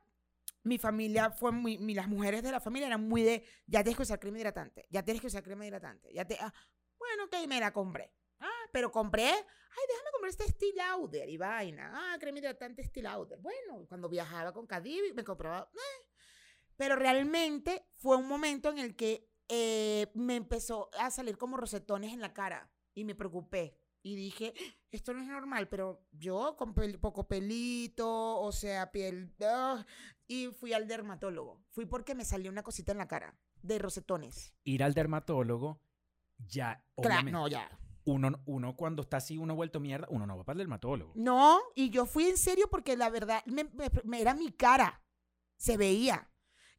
mi 0.62 0.78
familia 0.78 1.30
fue 1.30 1.52
muy, 1.52 1.78
mi- 1.78 1.94
las 1.94 2.08
mujeres 2.08 2.42
de 2.42 2.50
la 2.52 2.60
familia 2.60 2.86
eran 2.86 3.06
muy 3.06 3.22
de, 3.22 3.44
ya 3.66 3.82
tienes 3.82 3.96
que 3.96 4.02
usar 4.02 4.20
crema 4.20 4.38
hidratante, 4.38 4.86
ya 4.90 5.02
tienes 5.02 5.20
que 5.20 5.26
usar 5.26 5.42
crema 5.42 5.66
hidratante, 5.66 6.12
ya 6.12 6.24
te, 6.26 6.36
ah, 6.40 6.52
bueno, 6.98 7.24
ok, 7.24 7.46
me 7.48 7.60
la 7.60 7.72
compré. 7.72 8.12
Ah, 8.40 8.50
pero 8.72 8.90
compré, 8.92 9.26
ay, 9.26 9.84
déjame 9.88 10.10
comprar 10.12 10.30
este 10.30 10.44
Steel 10.48 10.76
Lauder 10.76 11.28
y 11.28 11.36
vaina. 11.36 11.90
Ah, 11.94 12.16
crema 12.20 12.38
hidratante 12.38 12.84
Steel 12.84 13.04
Lauder. 13.04 13.38
Bueno, 13.40 13.84
cuando 13.88 14.08
viajaba 14.08 14.52
con 14.52 14.66
Cadivi 14.66 15.12
me 15.12 15.24
compraba, 15.24 15.70
eh. 15.74 16.04
Pero 16.78 16.96
realmente 16.96 17.86
fue 17.96 18.16
un 18.16 18.26
momento 18.26 18.70
en 18.70 18.78
el 18.78 18.96
que 18.96 19.28
eh, 19.48 20.10
me 20.14 20.36
empezó 20.36 20.88
a 20.98 21.10
salir 21.10 21.36
como 21.36 21.56
rosetones 21.58 22.12
en 22.14 22.20
la 22.20 22.32
cara 22.32 22.70
y 22.94 23.04
me 23.04 23.14
preocupé. 23.14 23.76
Y 24.02 24.14
dije, 24.14 24.54
esto 24.92 25.12
no 25.12 25.20
es 25.20 25.26
normal, 25.28 25.68
pero 25.68 26.06
yo 26.12 26.56
con 26.56 26.74
pel- 26.74 26.98
poco 27.00 27.26
pelito, 27.26 28.40
o 28.40 28.52
sea, 28.52 28.90
piel... 28.92 29.34
ah, 29.44 29.84
y 30.26 30.46
fui 30.48 30.72
al 30.72 30.86
dermatólogo. 30.86 31.64
Fui 31.70 31.84
porque 31.84 32.14
me 32.14 32.24
salió 32.24 32.50
una 32.50 32.62
cosita 32.62 32.92
en 32.92 32.98
la 32.98 33.08
cara 33.08 33.36
de 33.60 33.78
rosetones. 33.78 34.54
Ir 34.64 34.84
al 34.84 34.94
dermatólogo, 34.94 35.82
ya, 36.38 36.84
Claro, 37.02 37.30
no, 37.30 37.48
ya. 37.48 37.76
uno, 38.04 38.40
uno 38.46 38.76
cuando 38.76 39.02
está 39.02 39.16
así, 39.16 39.36
uno 39.36 39.56
vuelto 39.56 39.80
mierda, 39.80 40.06
uno 40.10 40.26
no 40.26 40.36
va 40.38 40.44
para 40.44 40.54
el 40.54 40.58
dermatólogo. 40.58 41.12
No, 41.16 41.58
y 41.74 41.90
yo 41.90 42.06
fui 42.06 42.26
en 42.28 42.36
serio 42.38 42.68
porque 42.70 42.96
la 42.96 43.10
verdad 43.10 43.42
me, 43.46 43.64
me- 43.64 43.90
me- 44.04 44.20
era 44.20 44.34
mi 44.34 44.52
cara. 44.52 45.02
Se 45.58 45.76
veía. 45.76 46.30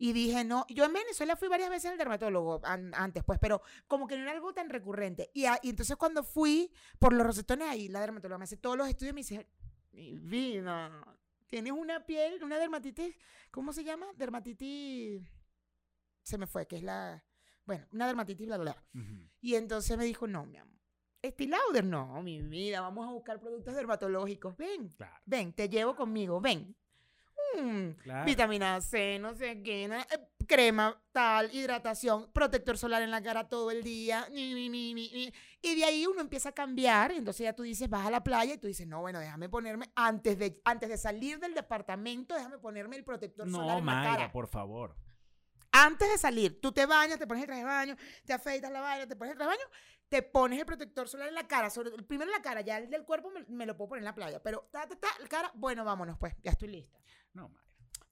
Y 0.01 0.13
dije, 0.13 0.43
no, 0.45 0.65
yo 0.69 0.85
en 0.85 0.93
Venezuela 0.93 1.35
fui 1.35 1.49
varias 1.49 1.69
veces 1.69 1.91
al 1.91 1.97
dermatólogo 1.97 2.61
an- 2.63 2.93
antes, 2.95 3.21
pues, 3.23 3.37
pero 3.37 3.61
como 3.85 4.07
que 4.07 4.15
no 4.15 4.23
era 4.23 4.31
algo 4.31 4.53
tan 4.53 4.69
recurrente. 4.69 5.29
Y, 5.33 5.45
a- 5.45 5.59
y 5.61 5.69
entonces 5.71 5.95
cuando 5.97 6.23
fui 6.23 6.71
por 6.99 7.11
los 7.13 7.27
rosetones 7.27 7.67
ahí, 7.67 7.89
la 7.89 7.99
dermatóloga 7.99 8.37
me 8.37 8.45
hace 8.45 8.55
todos 8.57 8.77
los 8.77 8.87
estudios 8.87 9.11
y 9.11 9.13
me 9.13 9.19
dice, 9.21 9.47
mi 9.91 10.15
vida, 10.17 11.05
tienes 11.49 11.73
una 11.73 12.05
piel, 12.05 12.41
una 12.43 12.57
dermatitis, 12.57 13.13
¿cómo 13.51 13.73
se 13.73 13.83
llama? 13.83 14.07
Dermatitis, 14.15 15.29
se 16.23 16.37
me 16.37 16.47
fue, 16.47 16.65
que 16.65 16.77
es 16.77 16.83
la, 16.83 17.21
bueno, 17.65 17.85
una 17.91 18.07
dermatitis, 18.07 18.47
bla, 18.47 18.57
bla, 18.57 18.71
bla. 18.93 19.01
Ujú. 19.03 19.29
Y 19.41 19.55
entonces 19.55 19.97
me 19.97 20.05
dijo, 20.05 20.27
no, 20.27 20.45
mi 20.45 20.57
amor. 20.57 20.79
Estee 21.21 21.47
Lauder, 21.47 21.83
no, 21.83 22.21
mi 22.23 22.41
vida, 22.41 22.79
vamos 22.79 23.05
a 23.05 23.11
buscar 23.11 23.37
productos 23.41 23.75
dermatológicos. 23.75 24.55
Ven, 24.55 24.89
Claro. 24.95 25.17
ven, 25.25 25.51
te 25.51 25.67
llevo 25.67 25.93
conmigo, 25.93 26.39
ven. 26.39 26.73
Claro. 28.03 28.25
vitamina 28.25 28.81
C, 28.81 29.17
no 29.19 29.33
sé 29.35 29.61
qué, 29.63 29.87
na- 29.87 30.01
eh, 30.11 30.27
crema, 30.47 30.99
tal, 31.11 31.53
hidratación, 31.53 32.31
protector 32.31 32.77
solar 32.77 33.01
en 33.03 33.11
la 33.11 33.21
cara 33.21 33.47
todo 33.47 33.69
el 33.71 33.83
día, 33.83 34.27
ni, 34.31 34.53
ni, 34.53 34.69
ni, 34.69 34.93
ni, 34.93 35.09
ni. 35.11 35.33
y 35.61 35.75
de 35.75 35.83
ahí 35.83 36.05
uno 36.07 36.21
empieza 36.21 36.49
a 36.49 36.51
cambiar, 36.53 37.11
entonces 37.11 37.43
ya 37.43 37.53
tú 37.53 37.63
dices, 37.63 37.89
vas 37.89 38.05
a 38.07 38.11
la 38.11 38.23
playa 38.23 38.53
y 38.55 38.57
tú 38.57 38.67
dices, 38.67 38.87
no, 38.87 39.01
bueno, 39.01 39.19
déjame 39.19 39.47
ponerme, 39.49 39.91
antes 39.95 40.39
de, 40.39 40.59
antes 40.65 40.89
de 40.89 40.97
salir 40.97 41.39
del 41.39 41.53
departamento, 41.53 42.33
déjame 42.35 42.57
ponerme 42.57 42.95
el 42.95 43.03
protector 43.03 43.49
solar 43.49 43.77
en 43.79 43.85
la 43.85 43.91
Mayra, 43.93 44.15
cara. 44.17 44.31
por 44.31 44.47
favor. 44.47 44.95
Antes 45.71 46.09
de 46.09 46.17
salir, 46.17 46.59
tú 46.59 46.71
te 46.71 46.87
bañas, 46.87 47.19
te 47.19 47.27
pones 47.27 47.43
el 47.43 47.47
traje 47.47 47.61
de 47.61 47.67
baño, 47.67 47.95
te 48.25 48.33
afeitas 48.33 48.71
la 48.71 48.81
vaina, 48.81 49.05
te 49.05 49.15
pones 49.15 49.33
el 49.33 49.37
traje 49.37 49.51
de 49.51 49.57
baño, 49.57 49.69
te 50.09 50.23
pones 50.23 50.57
el 50.59 50.65
protector 50.65 51.07
solar 51.07 51.27
en 51.27 51.35
la 51.35 51.47
cara, 51.47 51.69
sobre, 51.69 51.91
primero 52.03 52.31
en 52.31 52.35
la 52.35 52.41
cara, 52.41 52.61
ya 52.61 52.79
el 52.79 52.89
del 52.89 53.05
cuerpo 53.05 53.29
me, 53.29 53.45
me 53.47 53.67
lo 53.67 53.77
puedo 53.77 53.89
poner 53.89 53.99
en 54.01 54.05
la 54.05 54.15
playa, 54.15 54.41
pero 54.41 54.67
ta, 54.71 54.87
ta, 54.87 54.95
ta, 54.95 55.07
la 55.21 55.27
cara, 55.27 55.51
bueno, 55.53 55.85
vámonos 55.85 56.17
pues, 56.17 56.33
ya 56.41 56.49
estoy 56.51 56.69
lista. 56.69 56.98
No, 57.39 57.49
Mayra. 57.49 57.63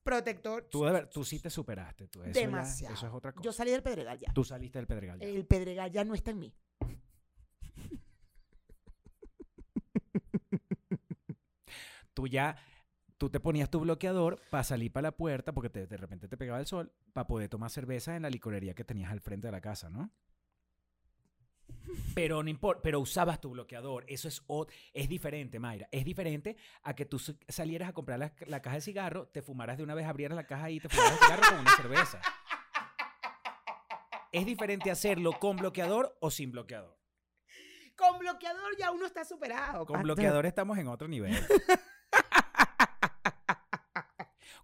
Protector 0.04 0.64
Tú, 0.72 0.84
de 0.86 0.92
ver- 0.92 1.10
tú 1.10 1.24
sí 1.26 1.40
te 1.40 1.50
superaste. 1.50 2.08
Tú, 2.08 2.22
eso 2.24 2.32
ya- 2.32 2.42
demasiado. 2.46 2.94
eso 2.96 3.08
es 3.08 3.14
otra 3.14 3.34
cosa. 3.34 3.44
Yo 3.44 3.52
salí 3.52 3.72
del 3.72 3.84
pedregal 3.84 4.18
ya. 4.20 4.32
Tú 4.34 4.44
saliste 4.44 4.80
del 4.80 4.88
Pedregal. 4.88 5.20
ya. 5.20 5.28
El 5.28 5.46
pedregal 5.46 5.92
ya 5.92 6.04
no 6.06 6.14
está 6.14 6.32
en 6.32 6.40
mí. 6.40 6.54
Tú 12.14 12.28
ya, 12.28 12.58
tú 13.18 13.30
te 13.30 13.40
ponías 13.40 13.70
tu 13.70 13.80
bloqueador 13.80 14.42
para 14.50 14.64
salir 14.64 14.92
para 14.92 15.04
la 15.10 15.12
puerta 15.12 15.52
porque 15.54 15.70
te- 15.70 15.86
de 15.88 15.98
repente 15.98 16.28
te 16.28 16.38
pegaba 16.38 16.60
el 16.60 16.66
sol 16.66 16.92
para 17.14 17.28
poder 17.28 17.48
tomar 17.50 17.70
cerveza 17.70 18.16
en 18.16 18.24
la 18.24 18.30
licorería 18.30 18.74
que 18.74 18.84
tenías 18.84 19.12
al 19.12 19.22
frente 19.22 19.48
de 19.48 19.52
la 19.52 19.62
casa, 19.62 19.90
¿no? 19.90 20.10
Pero 22.14 22.44
no 22.44 22.50
importa, 22.50 22.82
pero 22.82 23.00
usabas 23.00 23.40
tu 23.40 23.52
bloqueador. 23.52 24.06
Eso 24.08 24.28
es, 24.28 24.44
es 24.94 25.10
diferente, 25.10 25.60
Mayra. 25.60 25.88
Es 25.92 26.06
diferente 26.06 26.58
a 26.84 26.96
que 26.96 27.06
tú 27.06 27.20
salieras 27.48 27.90
a 27.90 27.94
comprar 27.94 28.20
la, 28.20 28.34
la 28.48 28.62
caja 28.62 28.76
de 28.76 28.82
cigarro, 28.82 29.28
te 29.28 29.42
fumaras 29.42 29.78
de 29.78 29.84
una 29.84 29.96
vez, 29.96 30.06
abrieras 30.06 30.36
la 30.36 30.46
caja 30.46 30.70
y 30.70 30.80
te 30.80 30.90
fumaras 30.90 31.14
el 31.14 31.20
cigarro 31.20 31.44
con 31.50 31.60
una 31.60 31.76
cerveza. 31.76 32.22
Es 34.32 34.46
diferente 34.46 34.92
hacerlo 34.92 35.34
con 35.40 35.58
bloqueador 35.58 36.18
o 36.20 36.30
sin 36.30 36.52
bloqueador. 36.52 36.98
Con 37.96 38.20
bloqueador 38.20 38.78
ya 38.78 38.92
uno 38.92 39.06
está 39.06 39.26
superado. 39.26 39.86
Con 39.86 40.04
bloqueador 40.04 40.46
estamos 40.46 40.78
en 40.78 40.88
otro 40.88 41.08
nivel. 41.08 41.36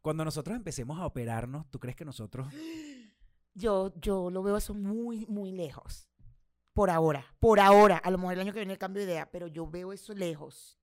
Cuando 0.03 0.25
nosotros 0.25 0.56
empecemos 0.56 1.00
a 1.00 1.06
operarnos, 1.06 1.70
¿tú 1.72 1.80
crees 1.80 1.96
que 1.96 2.06
nosotros... 2.06 2.48
Yo, 3.56 3.94
yo 4.01 4.32
lo 4.32 4.42
veo 4.42 4.58
eso 4.58 4.74
muy, 4.74 5.27
muy 5.27 5.51
lejos. 5.51 6.10
Por 6.74 6.89
ahora, 6.89 7.36
por 7.39 7.60
ahora. 7.60 7.98
A 7.98 8.10
lo 8.10 8.18
mejor 8.18 8.34
el 8.34 8.39
año 8.42 8.53
que 8.53 8.60
viene 8.60 8.77
cambio 8.77 9.06
de 9.06 9.12
idea, 9.12 9.32
pero 9.32 9.48
yo 9.48 9.68
veo 9.68 9.94
eso 9.94 10.13
lejos. 10.13 10.80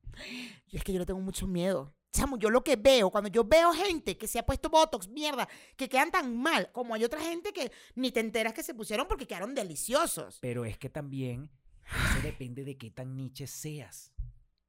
Y 0.69 0.77
es 0.77 0.85
que 0.85 0.93
yo 0.93 0.99
le 0.99 1.07
tengo 1.07 1.21
mucho 1.21 1.47
miedo. 1.47 1.95
Chamo, 2.13 2.37
yo 2.37 2.51
lo 2.51 2.65
que 2.65 2.75
veo, 2.75 3.11
cuando 3.11 3.31
yo 3.31 3.45
veo 3.45 3.73
gente 3.73 4.19
que 4.19 4.27
se 4.27 4.41
ha 4.41 4.47
puesto 4.47 4.69
Botox, 4.69 5.09
mierda, 5.09 5.49
que 5.77 5.89
quedan 5.89 6.11
tan 6.11 6.37
mal, 6.37 6.71
como 6.73 6.95
hay 6.95 7.05
otra 7.05 7.21
gente 7.21 7.53
que 7.53 7.71
ni 7.95 8.11
te 8.11 8.19
enteras 8.19 8.53
que 8.53 8.65
se 8.65 8.75
pusieron 8.75 9.07
porque 9.07 9.27
quedaron 9.27 9.55
deliciosos. 9.55 10.39
Pero 10.41 10.65
es 10.65 10.77
que 10.77 10.91
también 10.91 11.51
eso 11.85 12.23
depende 12.23 12.65
de 12.65 12.77
qué 12.77 12.91
tan 12.91 13.17
niche 13.17 13.47
seas. 13.47 14.13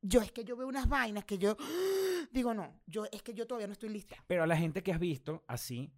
Yo 0.04 0.22
es 0.22 0.32
que 0.32 0.44
yo 0.44 0.56
veo 0.56 0.68
unas 0.68 0.88
vainas 0.88 1.25
que 1.25 1.40
yo 1.40 1.58
digo, 2.32 2.54
no, 2.54 2.80
yo 2.86 3.06
es 3.12 3.24
que 3.24 3.34
yo 3.34 3.48
todavía 3.48 3.68
no 3.68 3.74
estoy 3.74 3.90
lista. 3.90 4.18
Pero 4.28 4.44
a 4.44 4.48
la 4.48 4.58
gente 4.58 4.84
que 4.84 4.92
has 4.92 5.00
visto 5.00 5.44
así, 5.48 5.92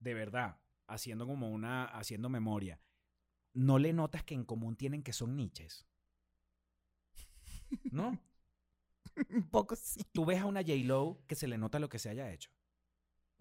de 0.00 0.12
verdad, 0.12 0.58
haciendo 0.86 1.26
como 1.26 1.50
una, 1.50 1.84
haciendo 1.84 2.28
memoria, 2.28 2.78
¿no 3.54 3.78
le 3.78 3.92
notas 3.92 4.22
que 4.24 4.34
en 4.34 4.44
común 4.44 4.76
tienen 4.76 5.02
que 5.02 5.12
son 5.12 5.36
niches? 5.36 5.86
¿No? 7.90 8.20
Un 9.30 9.48
poco 9.48 9.76
sí. 9.76 10.04
Tú 10.12 10.24
ves 10.24 10.40
a 10.40 10.46
una 10.46 10.60
J-Lo 10.60 11.22
que 11.26 11.34
se 11.34 11.48
le 11.48 11.56
nota 11.56 11.78
lo 11.78 11.88
que 11.88 11.98
se 11.98 12.10
haya 12.10 12.30
hecho. 12.32 12.50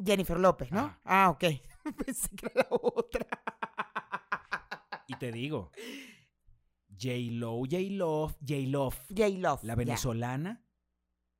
Jennifer 0.03 0.39
López, 0.39 0.72
¿no? 0.72 0.98
Ah, 1.03 1.29
ok. 1.29 1.43
Pensé 2.05 2.29
que 2.36 2.48
era 2.48 2.62
la 2.62 2.67
otra. 2.70 3.27
Y 5.05 5.15
te 5.17 5.34
digo, 5.34 5.70
J-Lo, 6.98 7.60
J-Love, 7.70 8.38
J-Love, 8.39 8.98
J-Love. 9.10 9.63
la 9.63 9.75
venezolana, 9.75 10.65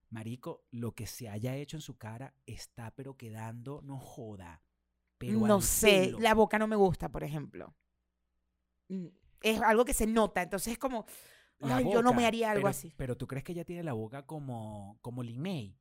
marico, 0.10 0.65
lo 0.72 0.94
que 0.94 1.08
se 1.08 1.30
haya 1.30 1.56
hecho 1.56 1.77
en 1.77 1.82
su 1.82 1.98
cara 1.98 2.36
está 2.46 2.94
pero 2.94 3.15
quedando, 3.15 3.82
no 3.82 3.98
joda. 4.00 4.62
Pero 5.18 5.39
no 5.48 5.62
sé, 5.62 6.08
pelo. 6.08 6.20
la 6.20 6.34
boca 6.34 6.60
no 6.60 6.68
me 6.68 6.75
gusta, 6.75 7.10
por 7.10 7.24
ejemplo. 7.24 7.74
Mm, 8.93 9.07
Es 9.41 9.62
algo 9.62 9.83
que 9.83 9.93
se 9.93 10.07
nota, 10.07 10.41
entonces 10.41 10.73
es 10.73 10.79
como, 10.79 11.05
yo 11.59 12.01
no 12.01 12.13
me 12.13 12.25
haría 12.25 12.51
algo 12.51 12.62
pero- 12.62 12.69
así. 12.69 12.93
Pero 12.95 13.17
tú 13.17 13.27
crees 13.27 13.43
que 13.43 13.51
ella 13.51 13.65
tiene 13.65 13.83
la 13.83 13.91
boca 13.93 14.25
como, 14.25 14.97
como 15.01 15.21
Lin 15.21 15.41
May. 15.41 15.77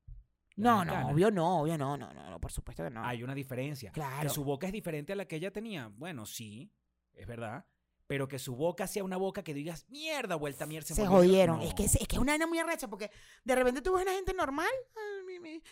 la 0.56 0.70
No, 0.70 0.84
no, 0.84 1.08
obvio 1.10 1.30
no, 1.30 1.60
obvio 1.60 1.78
no, 1.78 1.96
no, 1.96 2.12
no, 2.12 2.28
no, 2.30 2.40
por 2.40 2.50
supuesto 2.52 2.82
que 2.84 2.90
no. 2.90 3.04
Hay 3.04 3.22
una 3.22 3.34
diferencia. 3.34 3.90
Claro. 3.92 4.22
Que 4.22 4.28
su 4.28 4.42
boca 4.44 4.66
es 4.66 4.72
diferente 4.72 5.12
a 5.12 5.16
la 5.16 5.26
que 5.26 5.36
ella 5.36 5.52
tenía. 5.52 5.88
Bueno, 5.96 6.26
sí, 6.26 6.72
es 7.14 7.26
verdad. 7.26 7.64
Pero 8.08 8.26
que 8.28 8.38
su 8.40 8.54
boca 8.56 8.86
sea 8.88 9.04
una 9.04 9.16
boca 9.16 9.42
que 9.44 9.54
digas, 9.54 9.86
mierda, 9.88 10.34
vuelta 10.34 10.66
mierda. 10.66 10.88
se 10.94 11.00
volvió-". 11.02 11.10
jodieron. 11.18 11.60
Es, 11.62 11.70
No. 11.70 11.74
que, 11.76 11.84
es, 11.84 11.94
es 11.96 12.06
que 12.08 12.16
es 12.16 12.20
una 12.20 12.32
vaina 12.32 12.46
muy 12.48 12.58
arrecha 12.58 12.88
porque 12.88 13.10
de 13.44 13.54
repente 13.54 13.80
tú 13.80 13.92
ves 13.94 14.02
una 14.02 14.12
gente 14.12 14.34
normal 14.34 14.68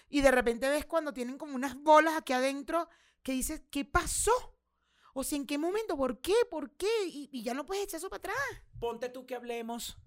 y 0.09 0.20
de 0.20 0.30
repente 0.30 0.68
ves 0.68 0.87
cuando 0.87 1.12
tienen 1.12 1.37
como 1.37 1.54
unas 1.54 1.75
bolas 1.82 2.14
aquí 2.16 2.32
adentro 2.32 2.88
que 3.23 3.32
dices, 3.32 3.62
¿qué 3.70 3.85
pasó? 3.85 4.30
O 5.14 5.25
sea, 5.25 5.37
¿en 5.37 5.47
qué 5.47 5.59
momento? 5.59 5.97
¿Por 5.97 6.21
qué? 6.21 6.35
¿Por 6.50 6.71
qué? 6.76 6.87
Y, 7.07 7.29
y 7.33 7.43
ya 7.43 7.55
no 7.55 7.64
puedes 7.67 7.85
echar 7.85 7.99
eso 7.99 8.09
para 8.11 8.19
atrás. 8.19 8.37
Ponte 8.79 9.09
tú 9.09 9.26
que 9.26 9.35
hablemos 9.35 9.99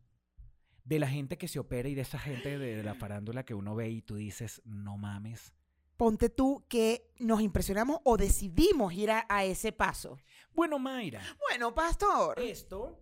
de 0.85 0.99
la 0.99 1.07
gente 1.07 1.37
que 1.37 1.47
se 1.47 1.59
opera 1.59 1.87
y 1.89 1.95
de 1.95 2.01
esa 2.01 2.19
gente 2.19 2.57
de, 2.57 2.75
de 2.75 2.83
la 2.83 2.95
farándula 2.99 3.43
que 3.45 3.53
uno 3.53 3.75
ve 3.75 3.89
y 3.89 4.01
tú 4.01 4.15
dices, 4.15 4.61
no 4.65 4.97
mames. 4.97 5.53
Ponte 5.97 6.29
tú 6.29 6.65
que 6.67 7.11
nos 7.19 7.39
impresionamos 7.41 7.99
o 8.03 8.17
decidimos 8.17 8.93
ir 8.93 9.11
a, 9.11 9.25
a 9.29 9.43
ese 9.45 9.71
paso. 9.71 10.17
Bueno, 10.53 10.79
Mayra, 10.79 11.21
Bueno, 11.49 11.73
pastor. 11.73 12.39
esto 12.39 12.99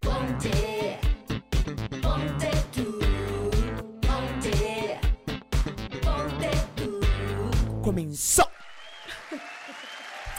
Ponte, 0.00 0.98
ponte 2.02 2.50
tú, 2.74 2.98
ponte, 4.00 5.00
ponte 6.02 6.50
tú. 6.76 7.80
comenzó. 7.82 8.48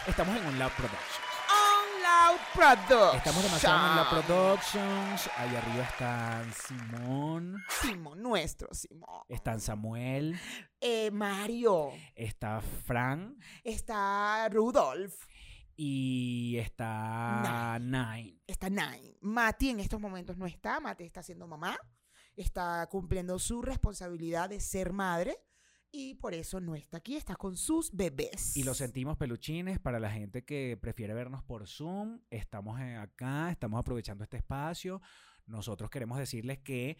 Estamos 0.08 0.36
en 0.38 0.46
un 0.48 0.60
Loud 0.60 0.72
Productions. 0.72 1.20
On 1.50 2.02
Loud 2.02 2.40
Productions. 2.54 3.16
Estamos 3.16 3.44
demasiado 3.44 3.88
en 3.90 3.96
Loud 3.96 4.10
Productions. 4.10 5.30
Ahí 5.38 5.56
arriba 5.56 5.84
están 5.84 6.54
Simón, 6.54 7.64
Simón, 7.82 8.22
nuestro 8.22 8.74
Simón. 8.74 9.22
están 9.30 9.60
Samuel, 9.60 10.40
Eh, 10.80 11.12
Mario. 11.12 11.92
está 12.16 12.62
Fran 12.86 13.38
Está 13.64 14.48
Rudolph. 14.50 15.16
y 15.78 16.58
está 16.60 17.78
Nine. 17.80 18.40
Está 18.48 18.70
Nine. 18.70 19.18
Mati 19.22 19.70
en 19.72 19.80
estos 19.80 20.00
momentos 20.00 20.38
no 20.38 20.46
está. 20.46 20.80
Mati 20.80 21.04
está 21.04 21.22
siendo 21.24 21.48
mamá. 21.48 21.78
Está 22.36 22.86
cumpliendo 22.88 23.40
su 23.40 23.62
responsabilidad 23.62 24.50
de 24.50 24.60
ser 24.60 24.92
madre. 24.94 25.38
Y 25.92 26.15
por 26.15 26.34
eso 26.34 26.60
no 26.60 26.75
está 26.75 26.98
aquí. 26.98 27.15
Está 27.15 27.36
con 27.36 27.56
sus 27.56 27.92
bebés. 27.96 28.58
Y 28.58 28.63
lo 28.63 28.74
sentimos 28.74 29.18
peluchines 29.18 29.80
para 29.80 30.00
la 30.00 30.12
gente 30.12 30.44
que 30.44 30.77
prefiere 30.80 31.13
vernos 31.13 31.44
por 31.44 31.68
Zoom. 31.68 32.20
Estamos 32.30 32.80
acá, 32.80 33.50
estamos 33.51 33.80
aprovechando 33.80 34.24
este 34.24 34.38
espacio. 34.38 35.01
Nosotros 35.46 35.89
queremos 35.89 36.18
decirles 36.18 36.60
que 36.60 36.98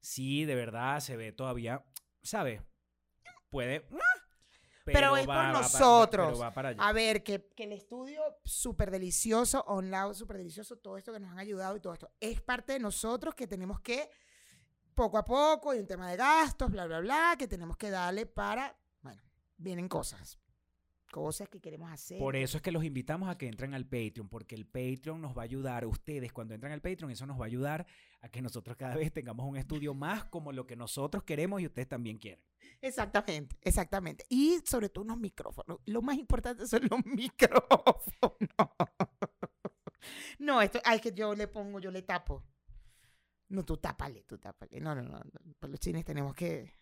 sí, 0.00 0.44
de 0.44 0.54
verdad 0.56 0.98
se 1.00 1.16
ve 1.16 1.32
todavía, 1.32 1.84
¿sabe? 2.22 2.62
Puede. 3.48 3.86
Pero 4.84 5.16
es 5.16 5.26
por 5.26 5.34
va- 5.36 5.52
va- 5.52 5.60
nosotros. 5.60 6.40
va 6.40 6.52
para. 6.52 6.70
A 6.70 6.92
ver, 6.92 7.22
que, 7.22 7.46
que 7.54 7.64
el 7.64 7.72
estudio 7.72 8.20
súper 8.44 8.90
delicioso, 8.90 9.60
online 9.68 10.12
súper 10.14 10.38
delicioso, 10.38 10.76
todo 10.78 10.96
esto 10.98 11.12
que 11.12 11.20
nos 11.20 11.30
han 11.30 11.38
ayudado 11.38 11.76
y 11.76 11.80
todo 11.80 11.92
esto, 11.92 12.10
es 12.18 12.40
parte 12.40 12.72
de 12.72 12.78
nosotros 12.80 13.36
que 13.36 13.46
tenemos 13.46 13.80
que, 13.80 14.10
poco 14.94 15.18
a 15.18 15.24
poco, 15.24 15.74
y 15.74 15.78
un 15.78 15.86
tema 15.86 16.10
de 16.10 16.16
gastos, 16.16 16.70
bla, 16.70 16.86
bla, 16.86 17.00
bla, 17.00 17.36
que 17.38 17.48
tenemos 17.48 17.76
que 17.76 17.90
darle 17.90 18.26
para, 18.26 18.76
bueno, 19.02 19.22
vienen 19.56 19.88
cosas, 19.88 20.38
cosas 21.10 21.48
que 21.48 21.60
queremos 21.60 21.90
hacer. 21.90 22.18
Por 22.18 22.36
eso 22.36 22.56
es 22.56 22.62
que 22.62 22.72
los 22.72 22.84
invitamos 22.84 23.28
a 23.28 23.36
que 23.36 23.48
entren 23.48 23.74
al 23.74 23.84
Patreon, 23.84 24.28
porque 24.28 24.54
el 24.54 24.66
Patreon 24.66 25.20
nos 25.20 25.36
va 25.36 25.42
a 25.42 25.44
ayudar, 25.44 25.86
ustedes 25.86 26.32
cuando 26.32 26.54
entran 26.54 26.72
al 26.72 26.80
Patreon, 26.80 27.10
eso 27.10 27.26
nos 27.26 27.38
va 27.38 27.44
a 27.44 27.46
ayudar 27.46 27.86
a 28.20 28.28
que 28.28 28.42
nosotros 28.42 28.76
cada 28.76 28.96
vez 28.96 29.12
tengamos 29.12 29.46
un 29.46 29.56
estudio 29.56 29.94
más 29.94 30.24
como 30.24 30.52
lo 30.52 30.66
que 30.66 30.76
nosotros 30.76 31.22
queremos 31.24 31.60
y 31.60 31.66
ustedes 31.66 31.88
también 31.88 32.18
quieren. 32.18 32.42
Exactamente, 32.80 33.56
exactamente. 33.62 34.26
Y 34.28 34.60
sobre 34.64 34.88
todo 34.88 35.04
unos 35.04 35.18
micrófonos. 35.18 35.78
Lo 35.86 36.02
más 36.02 36.16
importante 36.16 36.66
son 36.66 36.82
los 36.90 37.04
micrófonos. 37.06 38.02
No, 40.38 40.60
esto, 40.60 40.80
ay, 40.84 41.00
que 41.00 41.12
yo 41.12 41.34
le 41.34 41.46
pongo, 41.46 41.78
yo 41.78 41.90
le 41.90 42.02
tapo. 42.02 42.42
No, 43.52 43.64
tú 43.66 43.76
tápale, 43.76 44.22
tú 44.24 44.38
tápale. 44.38 44.80
No, 44.80 44.94
no, 44.94 45.02
no. 45.02 45.20
Peluchines 45.60 46.06
tenemos 46.06 46.34
que. 46.34 46.72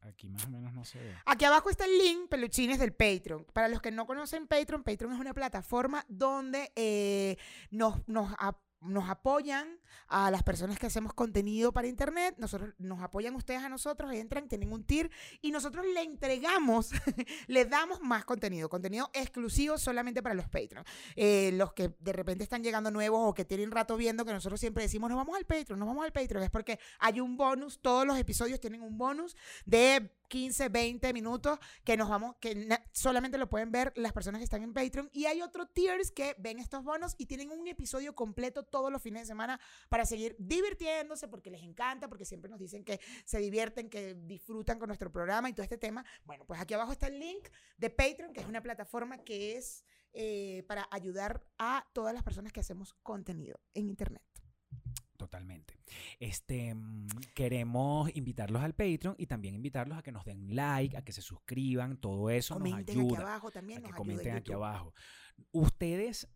Aquí 0.00 0.28
más 0.28 0.44
o 0.46 0.50
menos 0.50 0.72
no 0.72 0.84
se 0.84 0.98
ve. 0.98 1.14
Aquí 1.24 1.44
abajo 1.44 1.70
está 1.70 1.84
el 1.84 1.96
link, 1.98 2.28
peluchines 2.28 2.80
del 2.80 2.92
Patreon. 2.92 3.44
Para 3.52 3.68
los 3.68 3.80
que 3.80 3.92
no 3.92 4.06
conocen 4.06 4.48
Patreon, 4.48 4.82
Patreon 4.82 5.12
es 5.12 5.20
una 5.20 5.34
plataforma 5.34 6.04
donde 6.08 6.72
eh, 6.74 7.36
nos, 7.70 8.08
nos, 8.08 8.34
nos 8.80 9.08
apoyan 9.08 9.78
a 10.08 10.30
las 10.30 10.42
personas 10.42 10.78
que 10.78 10.86
hacemos 10.86 11.14
contenido 11.14 11.72
para 11.72 11.86
internet, 11.86 12.34
nosotros 12.38 12.74
nos 12.78 13.00
apoyan 13.00 13.34
ustedes 13.34 13.62
a 13.62 13.68
nosotros, 13.68 14.12
entran, 14.12 14.48
tienen 14.48 14.72
un 14.72 14.84
tier 14.84 15.10
y 15.40 15.50
nosotros 15.50 15.84
le 15.94 16.02
entregamos, 16.02 16.90
le 17.46 17.64
damos 17.64 18.00
más 18.00 18.24
contenido, 18.24 18.68
contenido 18.68 19.10
exclusivo 19.12 19.78
solamente 19.78 20.22
para 20.22 20.34
los 20.34 20.48
Patreon. 20.48 20.84
Eh, 21.16 21.52
los 21.54 21.72
que 21.72 21.94
de 22.00 22.12
repente 22.12 22.44
están 22.44 22.62
llegando 22.62 22.90
nuevos 22.90 23.20
o 23.22 23.34
que 23.34 23.44
tienen 23.44 23.70
rato 23.70 23.96
viendo 23.96 24.24
que 24.24 24.32
nosotros 24.32 24.60
siempre 24.60 24.84
decimos, 24.84 25.10
nos 25.10 25.16
vamos 25.16 25.36
al 25.36 25.44
Patreon, 25.44 25.78
nos 25.78 25.88
vamos 25.88 26.04
al 26.04 26.12
Patreon, 26.12 26.42
es 26.42 26.50
porque 26.50 26.78
hay 26.98 27.20
un 27.20 27.36
bonus, 27.36 27.80
todos 27.80 28.06
los 28.06 28.18
episodios 28.18 28.60
tienen 28.60 28.82
un 28.82 28.98
bonus 28.98 29.36
de 29.64 30.10
15, 30.30 30.68
20 30.70 31.12
minutos 31.12 31.58
que 31.84 31.96
nos 31.96 32.08
vamos, 32.08 32.36
que 32.40 32.68
solamente 32.92 33.36
lo 33.36 33.50
pueden 33.50 33.72
ver 33.72 33.92
las 33.96 34.12
personas 34.12 34.38
que 34.38 34.44
están 34.44 34.62
en 34.62 34.72
Patreon. 34.72 35.10
Y 35.12 35.26
hay 35.26 35.42
otros 35.42 35.68
tiers 35.74 36.10
que 36.10 36.34
ven 36.38 36.58
estos 36.58 36.84
bonos 36.84 37.14
y 37.18 37.26
tienen 37.26 37.50
un 37.50 37.66
episodio 37.66 38.14
completo 38.14 38.62
todos 38.62 38.90
los 38.90 39.02
fines 39.02 39.22
de 39.22 39.26
semana 39.26 39.60
para 39.88 40.06
seguir 40.06 40.36
divirtiéndose 40.38 41.28
porque 41.28 41.50
les 41.50 41.62
encanta, 41.62 42.08
porque 42.08 42.24
siempre 42.24 42.48
nos 42.48 42.60
dicen 42.60 42.84
que 42.84 43.00
se 43.24 43.38
divierten, 43.38 43.90
que 43.90 44.14
disfrutan 44.14 44.78
con 44.78 44.86
nuestro 44.86 45.10
programa 45.12 45.50
y 45.50 45.52
todo 45.52 45.64
este 45.64 45.78
tema. 45.78 46.04
Bueno, 46.24 46.44
pues 46.46 46.60
aquí 46.60 46.74
abajo 46.74 46.92
está 46.92 47.08
el 47.08 47.18
link 47.18 47.48
de 47.76 47.90
Patreon, 47.90 48.32
que 48.32 48.40
es 48.40 48.46
una 48.46 48.62
plataforma 48.62 49.18
que 49.18 49.56
es 49.56 49.84
eh, 50.12 50.64
para 50.68 50.88
ayudar 50.92 51.44
a 51.58 51.86
todas 51.92 52.14
las 52.14 52.22
personas 52.22 52.52
que 52.52 52.60
hacemos 52.60 52.94
contenido 53.02 53.60
en 53.74 53.88
Internet. 53.88 54.22
Totalmente. 55.20 55.74
Este, 56.18 56.74
mm, 56.74 57.06
queremos 57.34 58.10
invitarlos 58.16 58.62
al 58.62 58.74
Patreon 58.74 59.16
y 59.18 59.26
también 59.26 59.54
invitarlos 59.54 59.98
a 59.98 60.02
que 60.02 60.12
nos 60.12 60.24
den 60.24 60.56
like, 60.56 60.96
a 60.96 61.02
que 61.04 61.12
se 61.12 61.20
suscriban, 61.20 61.98
todo 61.98 62.30
eso 62.30 62.54
nos 62.54 62.62
Comenten 62.70 62.96
aquí 62.98 63.06
ayuda. 63.06 63.20
abajo 63.20 63.50
también. 63.50 63.80
a 63.80 63.82
que 63.82 63.88
nos 63.88 63.98
comenten 63.98 64.34
aquí 64.36 64.52
abajo. 64.52 64.94
Ustedes, 65.52 66.26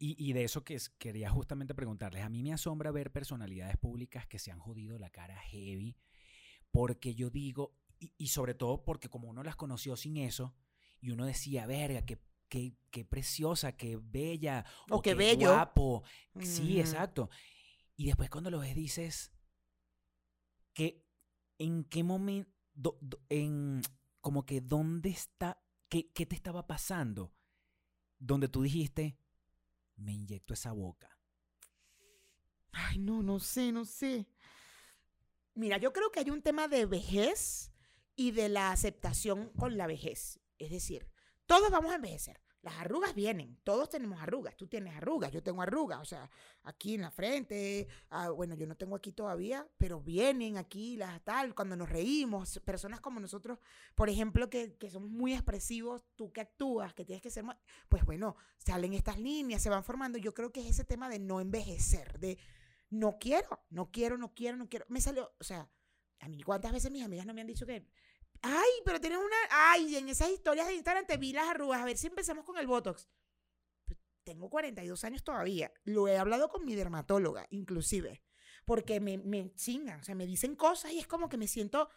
y, 0.00 0.16
y 0.18 0.32
de 0.32 0.42
eso 0.42 0.64
que 0.64 0.76
quería 0.98 1.30
justamente 1.30 1.72
preguntarles, 1.72 2.24
a 2.24 2.28
mí 2.28 2.42
me 2.42 2.52
asombra 2.52 2.90
ver 2.90 3.12
personalidades 3.12 3.76
públicas 3.76 4.26
que 4.26 4.40
se 4.40 4.50
han 4.50 4.58
jodido 4.58 4.98
la 4.98 5.10
cara 5.10 5.38
heavy, 5.38 5.96
porque 6.72 7.14
yo 7.14 7.30
digo, 7.30 7.76
y, 8.00 8.12
y 8.18 8.26
sobre 8.26 8.54
todo 8.54 8.84
porque 8.84 9.08
como 9.08 9.28
uno 9.28 9.44
las 9.44 9.54
conoció 9.54 9.94
sin 9.96 10.16
eso, 10.16 10.52
y 11.00 11.10
uno 11.12 11.26
decía, 11.26 11.64
verga, 11.66 12.04
qué, 12.04 12.18
qué, 12.48 12.74
qué 12.90 13.04
preciosa, 13.04 13.76
qué 13.76 13.96
bella, 14.02 14.64
O 14.90 15.00
qué 15.00 15.14
bello. 15.14 15.52
guapo. 15.52 16.02
Sí, 16.40 16.80
exacto. 16.80 17.30
Y 18.00 18.06
después 18.06 18.30
cuando 18.30 18.50
lo 18.50 18.60
ves 18.60 18.74
dices, 18.74 19.30
que 20.72 21.06
en 21.58 21.84
qué 21.84 22.02
momento, 22.02 22.98
en 23.28 23.82
como 24.22 24.46
que 24.46 24.62
dónde 24.62 25.10
está, 25.10 25.62
qué, 25.90 26.10
qué 26.10 26.24
te 26.24 26.34
estaba 26.34 26.66
pasando, 26.66 27.34
donde 28.18 28.48
tú 28.48 28.62
dijiste, 28.62 29.18
me 29.96 30.12
inyecto 30.12 30.54
esa 30.54 30.72
boca. 30.72 31.20
Ay, 32.72 32.96
no, 33.00 33.22
no 33.22 33.38
sé, 33.38 33.70
no 33.70 33.84
sé. 33.84 34.26
Mira, 35.52 35.76
yo 35.76 35.92
creo 35.92 36.10
que 36.10 36.20
hay 36.20 36.30
un 36.30 36.40
tema 36.40 36.68
de 36.68 36.86
vejez 36.86 37.70
y 38.16 38.30
de 38.30 38.48
la 38.48 38.72
aceptación 38.72 39.50
con 39.50 39.76
la 39.76 39.86
vejez. 39.86 40.40
Es 40.58 40.70
decir, 40.70 41.06
todos 41.44 41.70
vamos 41.70 41.92
a 41.92 41.96
envejecer. 41.96 42.40
Las 42.62 42.74
arrugas 42.76 43.14
vienen, 43.14 43.58
todos 43.64 43.88
tenemos 43.88 44.20
arrugas. 44.20 44.54
Tú 44.54 44.66
tienes 44.66 44.94
arrugas, 44.94 45.32
yo 45.32 45.42
tengo 45.42 45.62
arrugas, 45.62 45.98
o 46.00 46.04
sea, 46.04 46.30
aquí 46.62 46.94
en 46.94 47.00
la 47.00 47.10
frente. 47.10 47.88
ah, 48.10 48.28
bueno, 48.30 48.54
yo 48.54 48.66
no 48.66 48.76
tengo 48.76 48.96
aquí 48.96 49.12
todavía, 49.12 49.66
pero 49.78 50.00
vienen 50.00 50.58
aquí 50.58 50.96
las 50.96 51.22
tal, 51.24 51.54
cuando 51.54 51.74
nos 51.74 51.88
reímos. 51.88 52.60
Personas 52.64 53.00
como 53.00 53.18
nosotros, 53.18 53.58
por 53.94 54.10
ejemplo, 54.10 54.50
que, 54.50 54.74
que 54.76 54.90
somos 54.90 55.10
muy 55.10 55.32
expresivos, 55.32 56.02
tú 56.16 56.32
que 56.32 56.42
actúas, 56.42 56.92
que 56.92 57.06
tienes 57.06 57.22
que 57.22 57.30
ser 57.30 57.44
más. 57.44 57.56
Pues 57.88 58.04
bueno, 58.04 58.36
salen 58.58 58.92
estas 58.92 59.18
líneas, 59.18 59.62
se 59.62 59.70
van 59.70 59.82
formando. 59.82 60.18
Yo 60.18 60.34
creo 60.34 60.52
que 60.52 60.60
es 60.60 60.66
ese 60.66 60.84
tema 60.84 61.08
de 61.08 61.18
no 61.18 61.40
envejecer, 61.40 62.18
de 62.18 62.38
no 62.90 63.18
quiero, 63.18 63.60
no 63.70 63.90
quiero, 63.90 64.18
no 64.18 64.34
quiero, 64.34 64.58
no 64.58 64.68
quiero. 64.68 64.84
Me 64.88 65.00
salió, 65.00 65.32
o 65.40 65.44
sea, 65.44 65.70
a 66.20 66.28
mí 66.28 66.42
cuántas 66.42 66.72
veces 66.72 66.90
mis 66.90 67.04
amigas 67.04 67.24
no 67.24 67.32
me 67.32 67.40
han 67.40 67.46
dicho 67.46 67.64
que, 67.64 67.86
ay, 68.42 68.70
pero 68.84 69.00
tienes 69.00 69.18
una, 69.18 69.36
ay, 69.50 69.96
en 69.96 70.08
esas 70.08 70.30
historias 70.30 70.66
de 70.66 70.74
Instagram 70.74 71.06
te 71.06 71.16
vi 71.16 71.32
las 71.32 71.48
arrugas, 71.48 71.80
a 71.80 71.84
ver 71.84 71.96
si 71.96 72.06
empezamos 72.06 72.44
con 72.44 72.58
el 72.58 72.66
Botox. 72.66 73.08
Pues, 73.86 73.98
Tengo 74.24 74.48
42 74.50 75.04
años 75.04 75.24
todavía, 75.24 75.72
lo 75.84 76.08
he 76.08 76.18
hablado 76.18 76.48
con 76.48 76.64
mi 76.64 76.74
dermatóloga, 76.74 77.46
inclusive, 77.50 78.22
porque 78.64 79.00
me, 79.00 79.18
me 79.18 79.52
chingan, 79.54 80.00
o 80.00 80.04
sea, 80.04 80.14
me 80.14 80.26
dicen 80.26 80.56
cosas 80.56 80.92
y 80.92 80.98
es 80.98 81.06
como 81.06 81.28
que 81.28 81.36
me 81.36 81.48
siento, 81.48 81.88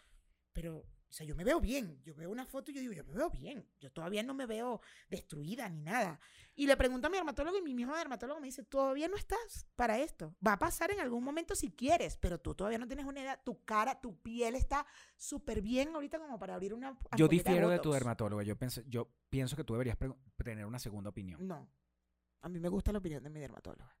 pero, 0.52 0.84
sea, 1.16 1.24
yo 1.24 1.36
me 1.36 1.44
veo 1.44 1.60
bien, 1.60 2.02
yo 2.02 2.14
veo 2.14 2.30
una 2.30 2.44
foto 2.44 2.70
y 2.70 2.74
yo 2.74 2.80
digo, 2.80 2.92
yo 2.92 3.04
me 3.04 3.14
veo 3.14 3.30
bien, 3.30 3.64
yo 3.80 3.92
todavía 3.92 4.22
no 4.22 4.34
me 4.34 4.46
veo 4.46 4.80
destruida 5.08 5.68
ni 5.68 5.80
nada. 5.80 6.18
Y 6.56 6.66
le 6.66 6.76
pregunto 6.76 7.06
a 7.06 7.10
mi 7.10 7.16
dermatólogo 7.16 7.56
y 7.56 7.62
mi 7.62 7.72
mismo 7.72 7.96
dermatólogo 7.96 8.40
me 8.40 8.46
dice, 8.46 8.64
todavía 8.64 9.06
no 9.06 9.16
estás 9.16 9.66
para 9.76 9.98
esto. 9.98 10.34
Va 10.44 10.54
a 10.54 10.58
pasar 10.58 10.90
en 10.90 11.00
algún 11.00 11.22
momento 11.22 11.54
si 11.54 11.70
quieres, 11.70 12.16
pero 12.16 12.40
tú 12.40 12.54
todavía 12.54 12.78
no 12.78 12.86
tienes 12.86 13.06
una 13.06 13.22
edad, 13.22 13.40
tu 13.44 13.64
cara, 13.64 14.00
tu 14.00 14.20
piel 14.20 14.56
está 14.56 14.86
súper 15.16 15.62
bien 15.62 15.94
ahorita 15.94 16.18
como 16.18 16.38
para 16.38 16.54
abrir 16.54 16.74
una... 16.74 16.98
Yo 17.16 17.28
difiero 17.28 17.68
de 17.68 17.78
tu 17.78 17.90
Botox". 17.90 17.94
dermatóloga. 17.94 18.42
Yo, 18.42 18.56
pienso 18.56 18.82
yo 18.86 19.08
pienso 19.30 19.54
que 19.56 19.64
tú 19.64 19.74
deberías 19.74 19.96
tener 20.42 20.66
una 20.66 20.78
segunda 20.78 21.10
opinión. 21.10 21.46
No, 21.46 21.68
a 22.42 22.48
mí 22.48 22.60
me 22.60 22.68
gusta 22.68 22.92
la 22.92 22.98
opinión 22.98 23.22
de 23.22 23.30
mi 23.30 23.40
dermatóloga. 23.40 23.96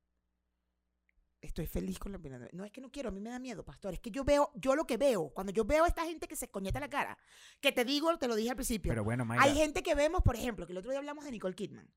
Estoy 1.44 1.66
feliz 1.66 1.98
con 1.98 2.12
la 2.12 2.18
opinión. 2.18 2.48
No 2.52 2.64
es 2.64 2.72
que 2.72 2.80
no 2.80 2.90
quiero, 2.90 3.10
a 3.10 3.12
mí 3.12 3.20
me 3.20 3.30
da 3.30 3.38
miedo, 3.38 3.64
pastor. 3.64 3.92
Es 3.94 4.00
que 4.00 4.10
yo 4.10 4.24
veo, 4.24 4.50
yo 4.54 4.74
lo 4.74 4.86
que 4.86 4.96
veo, 4.96 5.28
cuando 5.30 5.52
yo 5.52 5.64
veo 5.64 5.84
a 5.84 5.88
esta 5.88 6.04
gente 6.04 6.26
que 6.26 6.36
se 6.36 6.48
coñeta 6.50 6.80
la 6.80 6.88
cara, 6.88 7.18
que 7.60 7.70
te 7.72 7.84
digo, 7.84 8.16
te 8.18 8.26
lo 8.28 8.34
dije 8.34 8.50
al 8.50 8.56
principio, 8.56 8.90
Pero 8.90 9.04
bueno, 9.04 9.24
Mayra, 9.24 9.44
Hay 9.44 9.54
gente 9.54 9.82
que 9.82 9.94
vemos, 9.94 10.22
por 10.22 10.36
ejemplo, 10.36 10.66
que 10.66 10.72
el 10.72 10.78
otro 10.78 10.90
día 10.90 10.98
hablamos 10.98 11.24
de 11.24 11.30
Nicole 11.30 11.54
Kidman, 11.54 11.88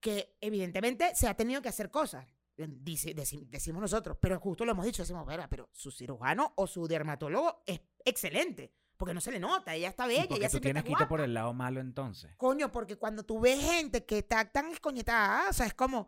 que 0.00 0.36
evidentemente 0.40 1.14
se 1.14 1.26
ha 1.28 1.34
tenido 1.34 1.60
que 1.62 1.68
hacer 1.68 1.90
cosas, 1.90 2.26
dice- 2.56 3.14
deci- 3.16 3.46
decimos 3.48 3.80
nosotros, 3.82 4.16
pero 4.20 4.38
justo 4.38 4.64
lo 4.64 4.72
hemos 4.72 4.84
dicho, 4.84 5.02
decimos, 5.02 5.26
"Verá, 5.26 5.48
pero 5.48 5.68
su 5.72 5.90
cirujano 5.90 6.52
o 6.56 6.66
su 6.66 6.86
dermatólogo 6.86 7.62
es 7.66 7.80
excelente, 8.04 8.72
porque 8.96 9.12
no 9.12 9.20
se 9.20 9.32
le 9.32 9.40
nota, 9.40 9.74
ella 9.74 9.88
está 9.88 10.04
¿y 10.04 10.08
bella, 10.10 10.28
qué 10.28 10.34
ella 10.36 10.48
tú 10.50 10.60
tienes 10.60 10.84
guapa. 10.84 11.08
por 11.08 11.20
el 11.20 11.34
lado 11.34 11.52
malo 11.52 11.80
entonces. 11.80 12.30
Coño, 12.36 12.70
porque 12.70 12.94
cuando 12.96 13.24
tú 13.24 13.40
ves 13.40 13.58
gente 13.60 14.04
que 14.04 14.18
está 14.18 14.44
tan 14.52 14.70
escoñetada, 14.70 15.48
o 15.50 15.52
sea, 15.52 15.66
es 15.66 15.74
como, 15.74 16.06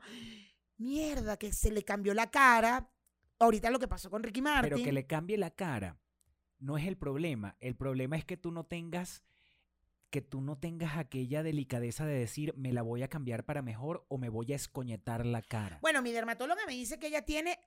mierda, 0.79 1.37
que 1.37 1.53
se 1.53 1.71
le 1.71 1.85
cambió 1.85 2.15
la 2.15 2.31
cara. 2.31 2.91
Ahorita 3.39 3.71
lo 3.71 3.79
que 3.79 3.89
pasó 3.89 4.11
con 4.11 4.23
Ricky 4.23 4.41
Martin. 4.41 4.71
Pero 4.71 4.83
que 4.83 4.93
le 4.93 5.07
cambie 5.07 5.37
la 5.37 5.51
cara 5.51 5.99
no 6.59 6.79
es 6.79 6.87
el 6.87 6.97
problema. 6.97 7.57
El 7.61 7.77
problema 7.77 8.17
es 8.17 8.25
que 8.25 8.37
tú 8.37 8.51
no 8.51 8.65
tengas 8.65 9.23
que 10.09 10.23
tú 10.23 10.41
no 10.41 10.57
tengas 10.57 10.97
aquella 10.97 11.43
delicadeza 11.43 12.07
de 12.07 12.15
decir 12.17 12.55
me 12.57 12.73
la 12.73 12.83
voy 12.83 13.03
a 13.03 13.09
cambiar 13.09 13.45
para 13.45 13.61
mejor 13.61 14.07
o 14.09 14.19
me 14.19 14.29
voy 14.29 14.53
a 14.53 14.57
escoñetar 14.57 15.27
la 15.27 15.43
cara. 15.43 15.81
Bueno, 15.83 16.01
mi 16.01 16.13
dermatóloga 16.13 16.65
me 16.65 16.73
dice 16.73 16.99
que 16.99 17.09
ella 17.09 17.23
tiene 17.23 17.59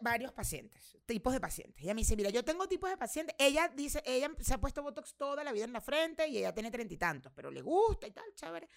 varios 0.00 0.32
pacientes, 0.32 0.96
tipos 1.06 1.32
de 1.32 1.40
pacientes. 1.40 1.82
Ella 1.82 1.92
me 1.92 2.02
dice, 2.02 2.16
mira, 2.16 2.30
yo 2.30 2.44
tengo 2.44 2.68
tipos 2.68 2.88
de 2.88 2.96
pacientes. 2.96 3.34
Ella 3.38 3.68
dice, 3.68 4.00
ella 4.06 4.30
se 4.38 4.54
ha 4.54 4.60
puesto 4.60 4.82
Botox 4.82 5.16
toda 5.16 5.42
la 5.42 5.52
vida 5.52 5.64
en 5.64 5.72
la 5.72 5.80
frente 5.80 6.28
y 6.28 6.38
ella 6.38 6.54
tiene 6.54 6.70
treinta 6.70 6.94
y 6.94 6.98
tantos, 6.98 7.32
pero 7.34 7.50
le 7.50 7.60
gusta 7.60 8.06
y 8.06 8.12
tal, 8.12 8.32
chévere. 8.36 8.68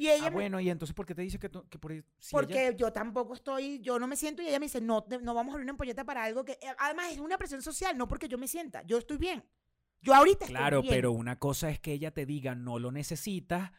Y 0.00 0.08
ella 0.08 0.28
ah, 0.28 0.30
me- 0.30 0.34
bueno, 0.36 0.60
y 0.60 0.70
entonces 0.70 0.94
¿por 0.94 1.04
qué 1.04 1.14
te 1.14 1.20
dice 1.20 1.38
que, 1.38 1.50
por 1.50 1.92
si 2.18 2.32
porque 2.32 2.68
ella- 2.68 2.76
yo 2.76 2.90
tampoco 2.90 3.34
estoy, 3.34 3.80
yo 3.80 3.98
no 3.98 4.06
me 4.06 4.16
siento 4.16 4.40
y 4.40 4.46
ella 4.48 4.58
me 4.58 4.64
dice, 4.64 4.80
no, 4.80 5.04
no 5.20 5.34
vamos 5.34 5.52
a 5.52 5.54
abrir 5.56 5.64
una 5.64 5.72
ampolleta 5.72 6.04
para 6.06 6.24
algo 6.24 6.42
que, 6.42 6.52
eh, 6.52 6.74
además 6.78 7.12
es 7.12 7.18
una 7.18 7.36
presión 7.36 7.60
social, 7.60 7.98
no 7.98 8.08
porque 8.08 8.26
yo 8.26 8.38
me 8.38 8.48
sienta, 8.48 8.80
yo 8.84 8.96
estoy 8.96 9.18
bien. 9.18 9.44
Yo 10.00 10.14
ahorita 10.14 10.46
estoy 10.46 10.56
Claro, 10.56 10.80
bien. 10.80 10.94
pero 10.94 11.12
una 11.12 11.38
cosa 11.38 11.68
es 11.68 11.78
que 11.80 11.92
ella 11.92 12.12
te 12.14 12.24
diga 12.24 12.54
no 12.54 12.78
lo 12.78 12.90
necesitas, 12.92 13.72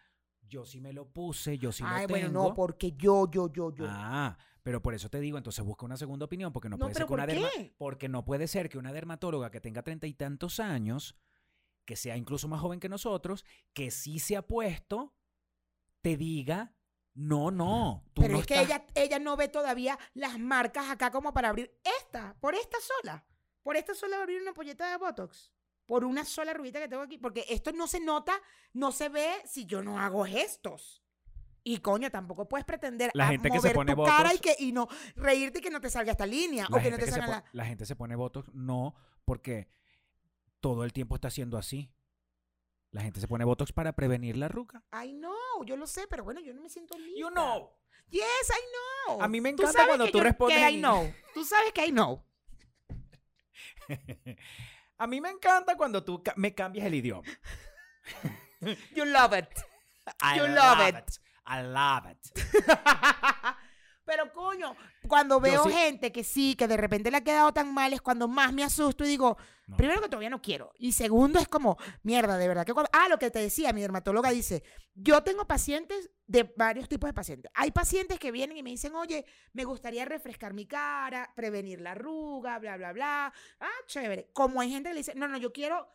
yo 0.47 0.63
sí 0.63 0.79
me 0.79 0.93
lo 0.93 1.11
puse, 1.11 1.57
yo 1.57 1.71
sí 1.71 1.83
Ay, 1.87 2.03
lo 2.03 2.09
bueno, 2.09 2.27
tengo. 2.27 2.49
no, 2.49 2.53
porque 2.53 2.91
yo, 2.91 3.27
yo, 3.31 3.51
yo, 3.51 3.73
yo. 3.73 3.85
Ah, 3.89 4.37
pero 4.61 4.79
por 4.79 4.93
eso 4.93 5.09
te 5.09 5.19
digo, 5.19 5.39
entonces 5.39 5.65
busca 5.65 5.85
una 5.87 5.97
segunda 5.97 6.25
opinión, 6.25 6.53
porque 6.53 6.69
no, 6.69 6.77
no, 6.77 6.85
puede 6.85 6.93
ser 6.93 7.07
que 7.07 7.13
una 7.13 7.25
¿por 7.25 7.35
derma- 7.35 7.71
porque 7.79 8.09
no 8.09 8.23
puede 8.25 8.47
ser 8.47 8.69
que 8.69 8.77
una 8.77 8.93
dermatóloga 8.93 9.49
que 9.49 9.59
tenga 9.59 9.81
treinta 9.81 10.05
y 10.05 10.13
tantos 10.13 10.59
años, 10.59 11.15
que 11.85 11.95
sea 11.95 12.15
incluso 12.15 12.47
más 12.47 12.61
joven 12.61 12.79
que 12.79 12.89
nosotros, 12.89 13.43
que 13.73 13.89
sí 13.89 14.19
se 14.19 14.37
ha 14.37 14.43
puesto, 14.45 15.15
te 16.01 16.17
diga, 16.17 16.73
no, 17.13 17.51
no, 17.51 18.03
tú 18.13 18.21
Pero 18.21 18.33
no 18.33 18.39
es 18.39 18.45
que 18.45 18.59
ella, 18.59 18.85
ella 18.95 19.19
no 19.19 19.35
ve 19.35 19.47
todavía 19.47 19.97
las 20.13 20.39
marcas 20.39 20.89
acá 20.89 21.11
como 21.11 21.33
para 21.33 21.49
abrir 21.49 21.77
esta, 21.99 22.35
por 22.39 22.55
esta 22.55 22.77
sola. 22.79 23.25
Por 23.63 23.75
esta 23.75 23.93
sola 23.93 24.17
abrir 24.17 24.41
una 24.41 24.51
ampolleta 24.51 24.89
de 24.89 24.97
Botox. 24.97 25.51
Por 25.85 26.05
una 26.05 26.23
sola 26.25 26.53
rubita 26.53 26.79
que 26.79 26.87
tengo 26.87 27.03
aquí. 27.03 27.17
Porque 27.17 27.45
esto 27.49 27.71
no 27.73 27.85
se 27.85 27.99
nota, 27.99 28.33
no 28.73 28.91
se 28.91 29.09
ve 29.09 29.29
si 29.45 29.65
yo 29.65 29.83
no 29.83 29.99
hago 29.99 30.25
gestos. 30.25 31.03
Y 31.63 31.77
coño, 31.77 32.09
tampoco 32.09 32.49
puedes 32.49 32.65
pretender 32.65 33.11
La 33.13 33.25
a 33.25 33.27
gente 33.29 33.51
que 33.51 33.59
se 33.59 33.71
pone 33.71 33.93
tu 33.93 34.03
cara 34.03 34.33
y, 34.33 34.37
Botox- 34.37 34.41
que, 34.41 34.55
y 34.63 34.71
no 34.71 34.87
reírte 35.15 35.59
y 35.59 35.61
que 35.61 35.69
no 35.69 35.79
te 35.79 35.91
salga 35.91 36.11
esta 36.13 36.25
línea. 36.25 36.65
la 36.69 36.77
o 36.77 36.81
que 36.81 36.89
no 36.89 36.97
te 36.97 37.05
que 37.05 37.11
salga 37.11 37.27
la... 37.27 37.45
la 37.51 37.65
gente 37.65 37.85
se 37.85 37.95
pone 37.95 38.15
botox, 38.15 38.49
no, 38.53 38.95
porque 39.25 39.67
todo 40.59 40.83
el 40.85 40.93
tiempo 40.93 41.15
está 41.15 41.27
haciendo 41.27 41.57
así. 41.59 41.91
La 42.91 43.01
gente 43.01 43.19
se 43.21 43.27
pone 43.27 43.45
botox 43.45 43.71
para 43.71 43.93
prevenir 43.93 44.35
la 44.37 44.47
arruga. 44.47 44.83
Ay, 44.91 45.13
no, 45.13 45.33
yo 45.65 45.77
lo 45.77 45.87
sé, 45.87 46.07
pero 46.09 46.23
bueno, 46.23 46.41
yo 46.41 46.53
no 46.53 46.61
me 46.61 46.69
siento 46.69 46.97
linda. 46.97 47.19
You 47.19 47.29
know. 47.29 47.71
Yes, 48.09 48.23
I 48.49 48.61
know. 49.07 49.21
A 49.21 49.27
mí 49.29 49.39
me 49.39 49.49
encanta 49.49 49.87
cuando 49.87 50.07
tú 50.11 50.17
yo- 50.17 50.23
respondes 50.25 50.57
Que 50.57 50.69
I 50.71 50.77
know. 50.77 51.13
Tú 51.33 51.45
sabes 51.45 51.71
que 51.71 51.85
I 51.85 51.91
know. 51.91 52.23
A 54.97 55.07
mí 55.07 55.21
me 55.21 55.29
encanta 55.29 55.75
cuando 55.77 56.03
tú 56.03 56.21
ca- 56.21 56.33
me 56.35 56.53
cambias 56.53 56.85
el 56.85 56.95
idioma. 56.95 57.23
You 58.95 59.05
love 59.05 59.33
it. 59.37 59.47
I 60.21 60.37
You 60.37 60.47
love 60.47 60.87
it. 60.87 61.19
I 61.47 61.63
love 61.63 62.05
it. 62.11 62.19
Pero 64.11 64.33
coño, 64.33 64.75
cuando 65.07 65.39
veo 65.39 65.63
sí- 65.63 65.71
gente 65.71 66.11
que 66.11 66.25
sí, 66.25 66.55
que 66.57 66.67
de 66.67 66.75
repente 66.75 67.09
le 67.09 67.15
ha 67.17 67.23
quedado 67.23 67.53
tan 67.53 67.73
mal, 67.73 67.93
es 67.93 68.01
cuando 68.01 68.27
más 68.27 68.51
me 68.51 68.61
asusto 68.61 69.05
y 69.05 69.07
digo, 69.07 69.37
No. 69.67 69.77
primero 69.77 70.01
que 70.01 70.09
todavía 70.09 70.29
no 70.29 70.41
quiero. 70.41 70.73
Y 70.77 70.91
segundo 70.91 71.39
es 71.39 71.47
como, 71.47 71.77
mierda, 72.03 72.37
de 72.37 72.45
verdad 72.49 72.65
que 72.65 72.73
cuando- 72.73 72.89
Ah, 72.91 73.07
lo 73.07 73.17
que 73.17 73.31
te 73.31 73.39
decía, 73.39 73.71
mi 73.71 73.79
dermatóloga 73.79 74.29
dice, 74.31 74.63
yo 74.93 75.23
tengo 75.23 75.47
pacientes 75.47 76.09
de 76.27 76.43
varios 76.57 76.89
tipos 76.89 77.07
de 77.07 77.13
pacientes. 77.13 77.49
Hay 77.55 77.71
pacientes 77.71 78.19
que 78.19 78.31
vienen 78.33 78.57
y 78.57 78.63
me 78.63 78.71
dicen, 78.71 78.93
oye, 78.95 79.25
me 79.53 79.63
gustaría 79.63 80.03
refrescar 80.03 80.53
mi 80.53 80.65
cara, 80.65 81.31
prevenir 81.33 81.79
la 81.79 81.91
arruga, 81.91 82.59
bla, 82.59 82.75
bla, 82.75 82.91
bla. 82.91 83.33
Ah, 83.61 83.69
chévere. 83.87 84.29
Como 84.33 84.59
hay 84.59 84.71
gente 84.71 84.89
que 84.89 84.93
le 84.93 84.99
dice, 84.99 85.15
no, 85.15 85.29
no, 85.29 85.37
yo 85.37 85.53
quiero, 85.53 85.87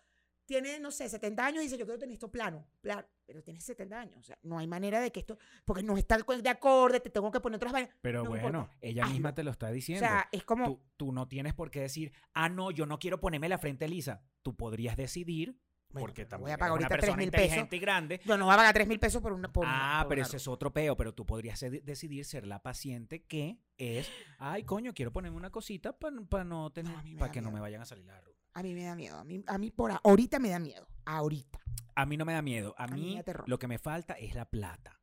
tiene, 0.46 0.78
no 0.80 0.90
sé, 0.90 1.08
70 1.08 1.44
años 1.44 1.60
y 1.60 1.64
dice, 1.64 1.76
yo 1.76 1.84
quiero 1.84 1.98
tener 1.98 2.14
esto 2.14 2.30
plano. 2.30 2.66
Claro, 2.80 3.06
pero 3.26 3.42
tienes 3.42 3.64
70 3.64 4.00
años. 4.00 4.16
O 4.18 4.22
sea, 4.22 4.38
no 4.42 4.58
hay 4.58 4.66
manera 4.66 5.00
de 5.00 5.10
que 5.12 5.20
esto, 5.20 5.38
porque 5.64 5.82
no 5.82 5.98
está 5.98 6.16
de 6.16 6.48
acorde, 6.48 7.00
te 7.00 7.10
tengo 7.10 7.30
que 7.30 7.40
poner 7.40 7.56
otras 7.56 7.72
vainas. 7.72 7.94
Pero 8.00 8.22
No 8.24 8.30
bueno, 8.30 8.46
importa. 8.60 8.76
ella 8.80 9.02
Hazlo. 9.02 9.12
misma 9.14 9.34
te 9.34 9.44
lo 9.44 9.50
está 9.50 9.68
O 9.68 9.72
diciendo. 9.72 10.06
sea, 10.06 10.28
es 10.32 10.44
como, 10.44 10.64
tú, 10.66 10.82
tú 10.96 11.12
no 11.12 11.28
tienes 11.28 11.52
por 11.52 11.70
qué 11.70 11.80
decir, 11.80 12.12
ah, 12.32 12.48
no, 12.48 12.70
yo 12.70 12.86
no 12.86 12.98
quiero 12.98 13.20
ponerme 13.20 13.48
la 13.48 13.58
frente 13.58 13.88
lisa. 13.88 14.22
Tú 14.42 14.56
podrías 14.56 14.96
decidir, 14.96 15.58
bueno, 15.88 16.06
porque 16.06 16.24
también 16.26 16.44
voy 16.46 16.50
a 16.52 16.58
pagar 16.58 16.72
una 16.72 16.86
ahorita 16.86 16.88
3 16.96 17.00
persona 17.00 17.16
mil 17.18 17.30
pesos. 17.30 17.68
y 17.72 17.78
grande. 17.78 18.20
Yo 18.24 18.36
no 18.36 18.44
voy 18.44 18.54
a 18.54 18.56
pagar 18.58 18.74
3 18.74 18.86
mil 18.88 18.98
pesos 19.00 19.20
por 19.22 19.32
una. 19.32 19.52
Por 19.52 19.64
una- 19.66 19.98
ah, 20.00 20.02
por 20.04 20.10
pero 20.10 20.20
una 20.20 20.26
ese 20.28 20.36
es 20.36 20.46
otro 20.48 20.72
peo, 20.72 20.96
pero 20.96 21.12
tú 21.14 21.26
podrías 21.26 21.58
decidir 21.60 22.24
ser 22.24 22.46
la 22.46 22.62
paciente 22.62 23.24
que 23.24 23.58
es, 23.78 24.08
ay, 24.38 24.62
coño, 24.64 24.94
quiero 24.94 25.12
ponerme 25.12 25.36
una 25.36 25.50
cosita 25.50 25.98
para 25.98 26.14
no 26.44 26.70
tener, 26.72 26.92
No, 27.04 27.18
para 27.18 27.32
que 27.32 27.40
no 27.40 27.48
me 27.48 27.54
miedo. 27.54 27.62
vayan 27.62 27.80
a 27.82 27.84
salir 27.86 28.04
las 28.04 28.16
arrugas. 28.18 28.35
A 28.56 28.62
mí 28.62 28.72
me 28.72 28.84
da 28.84 28.96
miedo. 28.96 29.18
A 29.18 29.24
mí, 29.24 29.44
a 29.46 29.58
mí 29.58 29.70
por 29.70 29.92
ahorita 30.02 30.38
me 30.38 30.48
da 30.48 30.58
miedo. 30.58 30.88
Ahorita. 31.04 31.60
A 31.94 32.06
mí 32.06 32.16
no 32.16 32.24
me 32.24 32.32
da 32.32 32.40
miedo. 32.40 32.74
A, 32.78 32.84
A 32.84 32.86
mí 32.86 33.20
lo 33.44 33.58
que 33.58 33.68
me 33.68 33.78
falta 33.78 34.14
es 34.14 34.34
la 34.34 34.46
plata. 34.48 34.98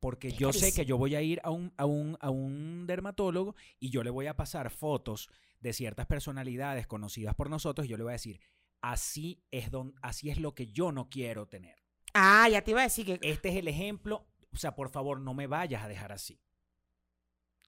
Porque 0.00 0.32
yo 0.32 0.52
sé 0.52 0.74
que 0.74 0.84
yo 0.84 0.98
voy 0.98 1.14
a 1.14 1.22
ir 1.22 1.40
a 1.44 1.50
un, 1.50 1.72
a, 1.76 1.86
un, 1.86 2.18
a 2.20 2.30
un 2.30 2.88
dermatólogo 2.88 3.54
y 3.78 3.90
yo 3.90 4.02
le 4.02 4.10
voy 4.10 4.26
a 4.26 4.34
pasar 4.34 4.70
fotos 4.70 5.30
de 5.60 5.72
ciertas 5.72 6.06
personalidades 6.06 6.88
conocidas 6.88 7.36
por 7.36 7.50
nosotros 7.50 7.86
y 7.86 7.90
yo 7.90 7.96
le 7.96 8.02
voy 8.02 8.10
a 8.10 8.14
decir, 8.14 8.40
así 8.80 9.44
es, 9.52 9.70
don, 9.70 9.94
así 10.02 10.30
es 10.30 10.40
lo 10.40 10.56
que 10.56 10.66
yo 10.66 10.90
no 10.90 11.08
quiero 11.08 11.46
tener. 11.46 11.84
Ah, 12.14 12.48
ya 12.48 12.62
te 12.62 12.72
iba 12.72 12.80
a 12.80 12.84
decir 12.84 13.06
que. 13.06 13.20
Este 13.22 13.50
es 13.50 13.54
el 13.54 13.68
ejemplo. 13.68 14.26
O 14.52 14.56
sea, 14.56 14.74
por 14.74 14.90
favor, 14.90 15.20
no 15.20 15.34
me 15.34 15.46
vayas 15.46 15.84
a 15.84 15.88
dejar 15.88 16.10
así. 16.10 16.42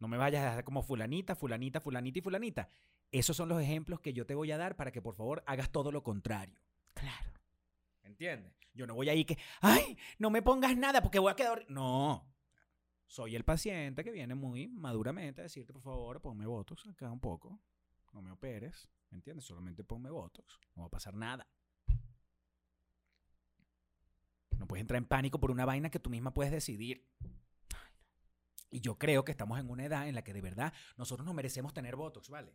No 0.01 0.09
me 0.09 0.17
vayas 0.17 0.43
a 0.43 0.47
dejar 0.47 0.65
como 0.65 0.83
fulanita, 0.83 1.37
fulanita, 1.37 1.81
fulanita 1.81 2.19
y 2.19 2.23
fulanita. 2.23 2.69
Esos 3.11 3.37
son 3.37 3.49
los 3.49 3.61
ejemplos 3.61 4.01
que 4.01 4.13
yo 4.13 4.27
te 4.27 4.35
voy 4.35 4.51
a 4.53 4.59
dar 4.59 4.77
para 4.77 4.93
que 4.93 5.01
por 5.01 5.15
favor 5.15 5.43
hagas 5.47 5.71
todo 5.71 5.91
lo 5.93 6.03
contrario. 6.03 6.61
Claro. 6.95 7.33
¿Entiendes? 8.03 8.53
Yo 8.75 8.87
no 8.87 8.95
voy 8.95 9.09
ahí 9.09 9.25
que, 9.25 9.39
ay, 9.61 9.97
no 10.19 10.31
me 10.31 10.43
pongas 10.43 10.77
nada 10.77 11.03
porque 11.03 11.19
voy 11.19 11.33
a 11.33 11.37
quedar... 11.37 11.59
hor-". 11.59 11.67
No. 11.69 12.35
Soy 13.07 13.35
el 13.35 13.45
paciente 13.45 14.05
que 14.05 14.11
viene 14.11 14.35
muy 14.35 14.69
maduramente 14.69 15.41
a 15.41 15.45
decirte, 15.45 15.73
por 15.73 15.83
favor, 15.83 16.21
ponme 16.21 16.47
Botox 16.47 16.87
acá 16.87 17.11
un 17.11 17.21
poco. 17.21 17.59
No 18.13 18.21
me 18.21 18.31
operes. 18.31 18.91
¿Me 19.11 19.17
entiendes? 19.17 19.47
Solamente 19.47 19.83
ponme 19.85 20.11
Botox. 20.11 20.59
No 20.75 20.83
va 20.83 20.89
a 20.89 20.91
pasar 20.91 21.15
nada. 21.15 21.47
No 24.59 24.67
puedes 24.67 24.83
entrar 24.83 24.99
en 24.99 25.07
pánico 25.07 25.41
por 25.41 25.51
una 25.51 25.65
vaina 25.65 25.91
que 25.91 26.01
tú 26.01 26.11
misma 26.11 26.35
puedes 26.35 26.53
decidir. 26.53 27.07
Y 28.71 28.81
yo 28.81 28.99
creo 28.99 29.25
que 29.25 29.33
estamos 29.33 29.59
en 29.59 29.71
una 29.71 29.87
edad 29.87 30.09
en 30.09 30.15
la 30.15 30.23
que 30.23 30.35
de 30.35 30.43
verdad 30.43 30.75
nosotros 30.97 31.25
nos 31.25 31.35
merecemos 31.35 31.73
tener 31.73 31.97
Botox, 31.97 32.29
¿vale? 32.29 32.55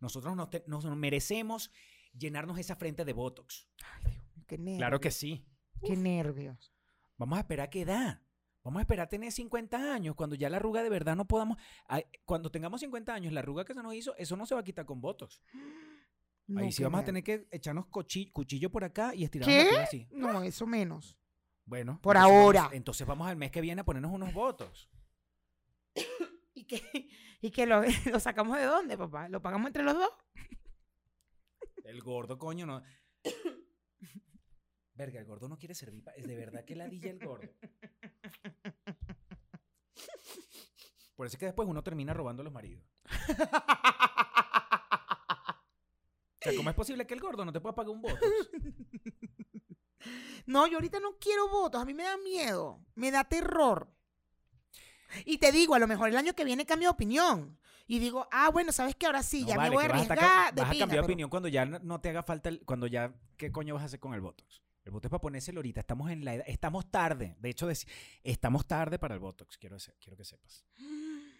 Nosotros 0.00 0.34
nos, 0.36 0.50
te- 0.50 0.64
nos 0.66 0.84
merecemos 0.96 1.70
llenarnos 2.12 2.58
esa 2.58 2.76
frente 2.76 3.04
de 3.04 3.12
Botox. 3.12 3.68
Ay, 4.04 4.12
Dios 4.12 4.24
mío, 4.34 4.44
qué 4.46 4.58
nervios. 4.58 4.78
Claro 4.78 5.00
que 5.00 5.10
sí. 5.10 5.46
Qué 5.84 5.96
nervios. 5.96 6.72
Vamos 7.16 7.36
a 7.36 7.40
esperar 7.40 7.66
a 7.66 7.70
qué 7.70 7.82
edad. 7.82 8.22
Vamos 8.64 8.80
a 8.80 8.82
esperar 8.82 9.06
a 9.06 9.08
tener 9.08 9.32
50 9.32 9.94
años, 9.94 10.14
cuando 10.14 10.36
ya 10.36 10.50
la 10.50 10.56
arruga 10.58 10.82
de 10.82 10.90
verdad 10.90 11.16
no 11.16 11.26
podamos... 11.26 11.56
Cuando 12.26 12.50
tengamos 12.50 12.80
50 12.80 13.14
años, 13.14 13.32
la 13.32 13.40
arruga 13.40 13.64
que 13.64 13.72
se 13.74 13.82
nos 13.82 13.94
hizo, 13.94 14.14
eso 14.16 14.36
no 14.36 14.44
se 14.46 14.54
va 14.54 14.60
a 14.60 14.64
quitar 14.64 14.84
con 14.86 15.00
Botox. 15.00 15.40
No, 16.50 16.62
Ahí 16.62 16.72
sí 16.72 16.82
vamos 16.82 17.02
a 17.02 17.04
tener 17.04 17.22
que 17.22 17.46
echarnos 17.50 17.88
cuchillo 17.88 18.70
por 18.70 18.82
acá 18.82 19.14
y 19.14 19.22
estirarnos 19.22 19.54
¿Qué? 19.70 19.76
así. 19.76 20.08
No, 20.10 20.42
eso 20.42 20.66
menos. 20.66 21.18
Bueno. 21.66 22.00
Por 22.00 22.16
entonces 22.16 22.38
ahora. 22.40 22.60
vamos- 22.62 22.74
entonces 22.74 23.06
vamos 23.06 23.28
al 23.28 23.36
mes 23.36 23.50
que 23.50 23.60
viene 23.60 23.82
a 23.82 23.84
ponernos 23.84 24.10
unos 24.10 24.32
Botox. 24.32 24.88
¿Y 26.68 26.80
que, 26.80 27.08
y 27.40 27.50
que 27.50 27.66
lo, 27.66 27.82
lo 28.12 28.20
sacamos 28.20 28.56
de 28.58 28.64
dónde, 28.64 28.96
papá? 28.98 29.28
¿Lo 29.28 29.40
pagamos 29.42 29.68
entre 29.68 29.82
los 29.82 29.94
dos? 29.94 30.10
El 31.84 32.02
gordo, 32.02 32.38
coño, 32.38 32.66
no... 32.66 32.82
Verga, 34.94 35.20
el 35.20 35.26
gordo 35.26 35.48
no 35.48 35.56
quiere 35.58 35.74
servir. 35.74 36.02
pa- 36.04 36.10
Es 36.12 36.26
de 36.26 36.36
verdad 36.36 36.64
que 36.64 36.74
ladilla 36.74 37.10
el 37.10 37.18
gordo. 37.24 37.48
Por 41.14 41.26
eso 41.26 41.34
es 41.36 41.38
que 41.38 41.46
después 41.46 41.68
uno 41.68 41.82
termina 41.84 42.12
robando 42.12 42.40
a 42.42 42.44
los 42.44 42.52
maridos. 42.52 42.84
O 46.40 46.42
sea, 46.42 46.54
¿cómo 46.56 46.70
es 46.70 46.76
posible 46.76 47.06
que 47.06 47.14
el 47.14 47.20
gordo 47.20 47.44
no 47.44 47.52
te 47.52 47.60
pueda 47.60 47.74
pagar 47.74 47.90
un 47.90 48.02
Botox? 48.02 48.20
No, 50.46 50.66
yo 50.66 50.76
ahorita 50.78 50.98
no 51.00 51.16
quiero 51.18 51.48
votos. 51.48 51.80
A 51.80 51.84
mí 51.84 51.94
me 51.94 52.04
da 52.04 52.16
miedo. 52.18 52.84
Me 52.94 53.10
da 53.10 53.24
terror. 53.24 53.92
Y 55.24 55.38
te 55.38 55.52
digo, 55.52 55.74
a 55.74 55.78
lo 55.78 55.86
mejor 55.86 56.08
el 56.08 56.16
año 56.16 56.34
que 56.34 56.44
viene 56.44 56.66
cambio 56.66 56.88
de 56.88 56.92
opinión. 56.92 57.58
Y 57.86 57.98
digo, 57.98 58.28
ah, 58.30 58.50
bueno, 58.50 58.70
¿sabes 58.72 58.94
qué? 58.96 59.06
Ahora 59.06 59.22
sí, 59.22 59.42
No, 59.42 59.48
ya 59.48 59.56
vale, 59.56 59.70
me 59.70 59.76
voy 59.76 59.84
a 59.84 59.88
vas 59.88 59.94
arriesgar 60.02 60.54
de 60.54 60.60
vas 60.60 60.68
a 60.70 60.72
cambiar 60.72 60.88
de 60.88 60.94
pero- 60.96 61.04
opinión 61.04 61.30
cuando 61.30 61.48
ya 61.48 61.64
no- 61.64 62.00
te 62.00 62.10
haga 62.10 62.22
falta, 62.22 62.50
el- 62.50 62.60
cuando 62.66 62.86
ya, 62.86 63.14
¿qué 63.38 63.50
coño 63.50 63.74
vas 63.74 63.82
a 63.84 63.86
hacer 63.86 63.98
con 64.00 64.12
el 64.14 64.20
Botox? 64.20 64.62
El 64.84 64.92
Botox 64.92 65.06
es 65.06 65.10
para 65.10 65.20
ponérselo 65.20 65.58
ahorita, 65.60 65.80
estamos 65.80 66.10
en 66.10 66.24
la 66.24 66.34
edad, 66.34 66.44
estamos 66.48 66.90
tarde, 66.90 67.36
de 67.40 67.48
hecho, 67.50 67.68
estamos 68.22 68.66
tarde 68.66 68.98
para 68.98 69.14
el 69.14 69.20
Botox, 69.20 69.56
quiero, 69.56 69.76
quiero 70.00 70.16
que 70.16 70.24
sepas. 70.24 70.64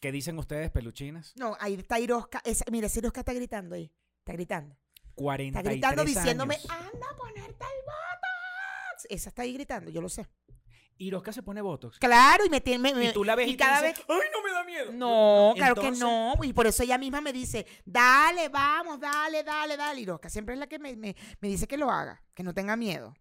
¿Qué 0.00 0.12
dicen 0.12 0.38
ustedes, 0.38 0.70
peluchines? 0.70 1.32
No, 1.36 1.56
ahí 1.58 1.74
está 1.74 1.98
Irosca. 1.98 2.40
Esa- 2.44 2.64
mira, 2.70 2.86
ese 2.86 2.98
Irosca 3.00 3.20
está 3.20 3.32
gritando 3.32 3.74
ahí. 3.74 3.90
Está 4.18 4.32
gritando. 4.32 4.76
43 5.14 5.74
Está 5.76 5.92
gritando 5.92 6.04
diciéndome, 6.04 6.54
años. 6.56 6.70
anda 6.70 7.06
a 7.10 7.16
ponerte 7.16 7.64
el 7.64 7.82
botox. 7.84 9.06
Esa 9.08 9.28
está 9.30 9.42
ahí 9.42 9.54
gritando, 9.54 9.90
yo 9.90 10.00
lo 10.02 10.08
sé. 10.10 10.26
Y 10.98 11.12
se 11.30 11.42
pone 11.42 11.60
Botox. 11.60 11.98
Claro, 11.98 12.46
y 12.46 12.48
me 12.48 12.60
tiene. 12.62 12.92
me- 12.94 13.04
Y 13.04 13.12
tú 13.12 13.22
la 13.22 13.34
ves 13.34 13.48
y, 13.48 13.50
y 13.50 13.56
te 13.56 13.64
cada 13.64 13.82
dices, 13.82 13.98
vez. 13.98 14.06
¡ay, 14.08 14.28
no 14.32 14.42
me 14.42 14.50
da 14.50 14.64
miedo! 14.64 14.92
No, 14.92 15.52
claro 15.54 15.74
que 15.74 15.90
no. 15.90 16.34
Y 16.42 16.52
por 16.54 16.66
eso 16.66 16.82
ella 16.82 16.96
misma 16.96 17.20
me 17.20 17.32
dice, 17.34 17.66
dale, 17.84 18.48
vamos, 18.48 18.98
dale, 18.98 19.42
dale, 19.44 19.76
dale. 19.76 20.00
Y 20.00 20.06
Rosca 20.06 20.30
siempre 20.30 20.54
es 20.54 20.58
la 20.60 20.66
que 20.66 20.78
me, 20.78 20.96
me- 20.96 21.14
me 21.40 21.48
dice 21.48 21.66
que 21.68 21.76
lo 21.76 21.90
haga, 21.90 22.22
que 22.34 22.42
no 22.42 22.54
tenga 22.54 22.76
miedo. 22.76 23.14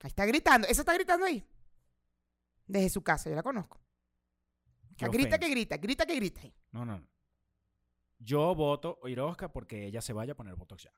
Ahí 0.00 0.08
está 0.08 0.24
gritando. 0.24 0.66
¿Esa 0.68 0.82
está 0.82 0.94
gritando 0.94 1.26
ahí? 1.26 1.46
Desde 2.66 2.88
su 2.90 3.02
casa, 3.02 3.28
yo 3.28 3.36
la 3.36 3.42
conozco. 3.42 3.80
Qué 4.96 5.08
grita 5.08 5.38
que 5.38 5.48
grita, 5.48 5.76
grita 5.76 6.06
que 6.06 6.14
grita. 6.14 6.40
No, 6.70 6.84
no, 6.84 6.98
no. 6.98 7.08
Yo 8.18 8.54
voto 8.54 9.00
Irosca 9.04 9.52
porque 9.52 9.86
ella 9.86 10.00
se 10.00 10.12
vaya 10.12 10.32
a 10.32 10.36
poner 10.36 10.54
Botox 10.54 10.84
ya. 10.84 10.92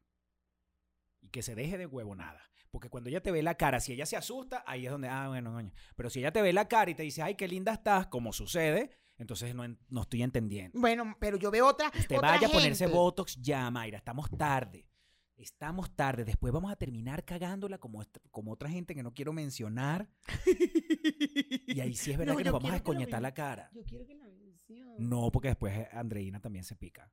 Y 1.22 1.30
que 1.30 1.42
se 1.42 1.54
deje 1.54 1.78
de 1.78 1.86
huevo 1.86 2.14
nada. 2.14 2.40
Porque 2.74 2.88
cuando 2.90 3.08
ella 3.08 3.22
te 3.22 3.30
ve 3.30 3.40
la 3.40 3.54
cara, 3.54 3.78
si 3.78 3.92
ella 3.92 4.04
se 4.04 4.16
asusta, 4.16 4.64
ahí 4.66 4.84
es 4.84 4.90
donde, 4.90 5.06
ah, 5.06 5.28
bueno, 5.28 5.52
coño. 5.52 5.70
Pero 5.94 6.10
si 6.10 6.18
ella 6.18 6.32
te 6.32 6.42
ve 6.42 6.52
la 6.52 6.66
cara 6.66 6.90
y 6.90 6.96
te 6.96 7.04
dice, 7.04 7.22
ay, 7.22 7.36
qué 7.36 7.46
linda 7.46 7.72
estás, 7.72 8.08
como 8.08 8.32
sucede, 8.32 8.90
entonces 9.16 9.54
no, 9.54 9.62
no 9.90 10.02
estoy 10.02 10.24
entendiendo. 10.24 10.76
Bueno, 10.80 11.16
pero 11.20 11.36
yo 11.36 11.52
veo 11.52 11.68
otra. 11.68 11.92
Te 11.92 12.16
otra 12.16 12.32
vaya 12.32 12.48
a 12.48 12.50
ponerse. 12.50 12.88
Botox 12.88 13.40
ya, 13.40 13.70
Mayra. 13.70 13.98
Estamos 13.98 14.28
tarde. 14.36 14.88
Estamos 15.36 15.94
tarde. 15.94 16.24
Después 16.24 16.52
vamos 16.52 16.72
a 16.72 16.74
terminar 16.74 17.24
cagándola 17.24 17.78
como, 17.78 18.02
como 18.32 18.50
otra 18.50 18.68
gente 18.68 18.92
que 18.92 19.04
no 19.04 19.14
quiero 19.14 19.32
mencionar. 19.32 20.08
Y 21.68 21.80
ahí 21.80 21.94
sí 21.94 22.10
es 22.10 22.18
verdad 22.18 22.32
No, 22.32 22.38
que 22.38 22.44
nos 22.44 22.54
vamos 22.54 22.70
a 22.72 22.82
ven- 22.82 23.22
la 23.22 23.32
cara. 23.34 23.70
Yo 23.72 23.84
quiero 23.84 24.04
que 24.04 24.14
la 24.14 24.26
mencione. 24.28 24.96
No, 24.98 25.30
porque 25.30 25.48
después 25.48 25.86
Andreina 25.92 26.40
también 26.40 26.64
se 26.64 26.74
pica. 26.74 27.08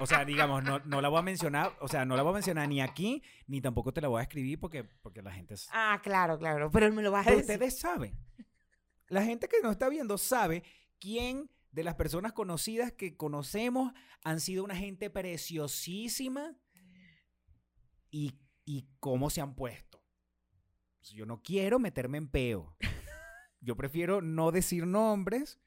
O 0.00 0.06
sea, 0.06 0.24
digamos, 0.24 0.64
no, 0.64 0.78
no 0.80 1.00
la 1.02 1.08
voy 1.08 1.18
a 1.18 1.22
mencionar, 1.22 1.76
o 1.80 1.86
sea, 1.88 2.04
no 2.06 2.16
la 2.16 2.22
voy 2.22 2.30
a 2.30 2.34
mencionar 2.34 2.66
ni 2.68 2.80
aquí, 2.80 3.22
ni 3.46 3.60
tampoco 3.60 3.92
te 3.92 4.00
la 4.00 4.08
voy 4.08 4.20
a 4.20 4.22
escribir 4.22 4.58
porque, 4.58 4.82
porque 4.84 5.20
la 5.22 5.30
gente... 5.32 5.54
es- 5.54 5.68
Ah, 5.72 6.00
claro, 6.02 6.38
claro. 6.38 6.70
Pero 6.70 6.90
me 6.92 7.02
lo 7.02 7.10
vas 7.10 7.26
a 7.26 7.30
Pero 7.30 7.38
decir. 7.38 7.54
ustedes 7.54 7.78
saben, 7.78 8.16
la 9.08 9.22
gente 9.24 9.46
que 9.46 9.60
nos 9.62 9.72
está 9.72 9.88
viendo 9.90 10.16
sabe 10.16 10.62
quién 10.98 11.50
de 11.70 11.84
las 11.84 11.94
personas 11.96 12.32
conocidas 12.32 12.92
que 12.92 13.16
conocemos 13.16 13.92
han 14.24 14.40
sido 14.40 14.64
una 14.64 14.74
gente 14.74 15.10
preciosísima 15.10 16.56
y, 18.10 18.34
y 18.64 18.88
cómo 19.00 19.30
se 19.30 19.40
han 19.40 19.54
puesto. 19.54 20.02
Yo 21.12 21.26
no 21.26 21.42
quiero 21.42 21.78
meterme 21.78 22.18
en 22.18 22.28
peo. 22.28 22.76
Yo 23.60 23.76
prefiero 23.76 24.22
no 24.22 24.50
decir 24.52 24.86
nombres 24.86 25.60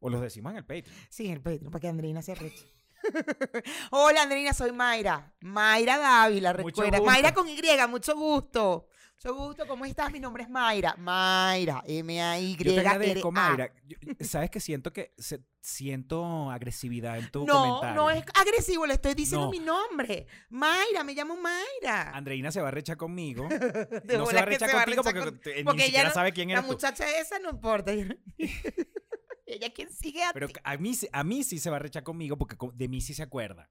o 0.00 0.10
los 0.10 0.20
decimos 0.20 0.52
en 0.52 0.58
el 0.58 0.64
Patreon. 0.64 0.96
Sí, 1.08 1.28
el 1.30 1.40
Patreon, 1.40 1.70
para 1.70 1.80
que 1.80 1.88
Andreina 1.88 2.22
se 2.22 2.32
arreche. 2.32 2.66
Hola, 3.90 4.22
Andreina, 4.22 4.52
soy 4.52 4.72
Mayra. 4.72 5.32
Mayra 5.40 5.98
Dávila, 5.98 6.52
recuerda. 6.52 7.00
Mayra 7.00 7.32
con 7.34 7.48
Y, 7.48 7.60
mucho 7.88 8.14
gusto. 8.16 8.88
Mucho 9.18 9.34
gusto, 9.34 9.66
¿cómo 9.66 9.86
estás? 9.86 10.12
Mi 10.12 10.20
nombre 10.20 10.42
es 10.42 10.50
Mayra. 10.50 10.94
Mayra, 10.98 11.82
M-A-Y. 11.86 12.56
Yo 12.58 12.74
te 12.74 12.80
agradezco, 12.80 13.28
R-A. 13.28 13.30
Mayra. 13.30 13.72
Yo- 13.86 13.96
Sabes 14.20 14.50
que 14.50 14.60
siento 14.60 14.92
que 14.92 15.14
se- 15.16 15.40
siento 15.62 16.50
agresividad 16.50 17.18
en 17.18 17.30
tu 17.30 17.46
No, 17.46 17.78
comentario. 17.80 17.94
no 17.96 18.10
es 18.10 18.22
agresivo, 18.34 18.84
le 18.86 18.92
estoy 18.94 19.14
diciendo 19.14 19.46
No. 19.46 19.50
mi 19.52 19.58
nombre. 19.58 20.26
Mayra, 20.50 21.02
me 21.02 21.14
llamo 21.14 21.34
Mayra. 21.36 22.10
Andreina 22.10 22.52
se 22.52 22.60
va 22.60 22.68
a 22.68 22.72
rechar 22.72 22.98
conmigo. 22.98 23.48
No 24.04 24.26
se 24.26 24.34
va 24.36 24.42
a 24.42 24.44
rechar 24.44 24.70
contigo 24.70 25.02
porque, 25.02 25.18
con- 25.20 25.40
porque 25.64 25.78
ni 25.78 25.82
siquiera 25.84 26.08
no- 26.08 26.14
sabe 26.14 26.32
quién 26.32 26.48
La 26.48 26.54
eres 26.56 26.66
tú. 26.66 26.72
muchacha 26.74 27.18
esa 27.18 27.38
no 27.38 27.50
importa. 27.50 27.92
Ella 29.46 29.72
quien 29.72 29.90
sigue 29.92 30.22
a 30.24 30.32
Pero 30.32 30.48
ti. 30.48 30.54
a 30.64 30.76
mí, 30.76 30.94
sí- 30.94 31.08
a 31.12 31.22
mí 31.24 31.44
sí 31.44 31.58
se 31.58 31.70
va 31.70 31.76
a 31.76 31.78
rechar 31.78 32.02
conmigo 32.02 32.36
porque 32.36 32.56
de 32.74 32.88
mí 32.88 33.00
sí 33.00 33.14
se 33.14 33.22
acuerda. 33.22 33.70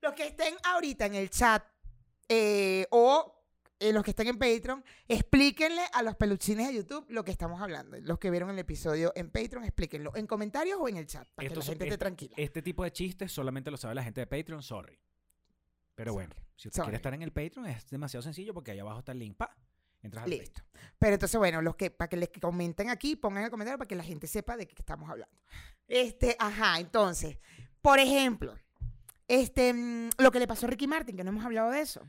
Los 0.00 0.14
que 0.14 0.26
estén 0.28 0.54
ahorita 0.64 1.06
en 1.06 1.14
el 1.14 1.30
chat 1.30 1.64
eh, 2.28 2.86
o 2.90 3.38
eh, 3.78 3.92
los 3.92 4.04
que 4.04 4.10
estén 4.12 4.28
en 4.28 4.38
Patreon, 4.38 4.84
explíquenle 5.08 5.82
a 5.92 6.02
los 6.02 6.14
peluchines 6.16 6.68
de 6.68 6.74
YouTube 6.74 7.04
lo 7.08 7.24
que 7.24 7.32
estamos 7.32 7.60
hablando. 7.60 7.98
Los 8.00 8.18
que 8.20 8.30
vieron 8.30 8.48
el 8.50 8.58
episodio 8.60 9.12
en 9.16 9.30
Patreon, 9.30 9.64
explíquenlo 9.64 10.14
en 10.16 10.26
comentarios 10.28 10.78
o 10.80 10.88
en 10.88 10.96
el 10.98 11.06
chat, 11.06 11.28
para 11.34 11.48
que 11.48 11.54
la 11.56 11.62
son- 11.62 11.72
gente 11.72 11.84
esté 11.84 11.94
este- 11.94 11.98
tranquila. 11.98 12.34
Este 12.36 12.62
tipo 12.62 12.84
de 12.84 12.92
chistes 12.92 13.32
solamente 13.32 13.70
lo 13.72 13.76
sabe 13.76 13.94
la 13.96 14.04
gente 14.04 14.20
de 14.20 14.26
Patreon, 14.28 14.62
sorry. 14.62 14.98
Pero 15.96 16.12
bueno, 16.14 16.34
si 16.56 16.68
usted 16.68 16.76
Sorry. 16.78 16.86
quiere 16.86 16.96
estar 16.96 17.14
en 17.14 17.22
el 17.22 17.32
Patreon 17.32 17.66
es 17.66 17.88
demasiado 17.90 18.22
sencillo 18.22 18.54
porque 18.54 18.70
ahí 18.70 18.78
abajo 18.78 19.00
está 19.00 19.12
el 19.12 19.18
link. 19.18 19.36
Pa, 19.36 19.54
entras 20.02 20.24
al 20.24 20.30
Listo. 20.30 20.62
Pero 20.98 21.14
entonces, 21.14 21.38
bueno, 21.38 21.62
los 21.62 21.76
que, 21.76 21.90
para 21.90 22.08
que 22.08 22.16
les 22.16 22.30
comenten 22.40 22.90
aquí, 22.90 23.16
pongan 23.16 23.44
el 23.44 23.50
comentario 23.50 23.78
para 23.78 23.88
que 23.88 23.94
la 23.96 24.04
gente 24.04 24.26
sepa 24.26 24.56
de 24.56 24.66
qué 24.66 24.74
estamos 24.78 25.08
hablando. 25.10 25.34
Este, 25.88 26.36
ajá, 26.38 26.78
entonces, 26.80 27.38
por 27.80 27.98
ejemplo, 27.98 28.54
este, 29.28 29.72
mm, 29.72 30.10
lo 30.18 30.30
que 30.30 30.38
le 30.38 30.46
pasó 30.46 30.66
a 30.66 30.70
Ricky 30.70 30.86
Martin, 30.86 31.16
que 31.16 31.24
no 31.24 31.30
hemos 31.30 31.44
hablado 31.44 31.70
de 31.70 31.80
eso. 31.80 32.02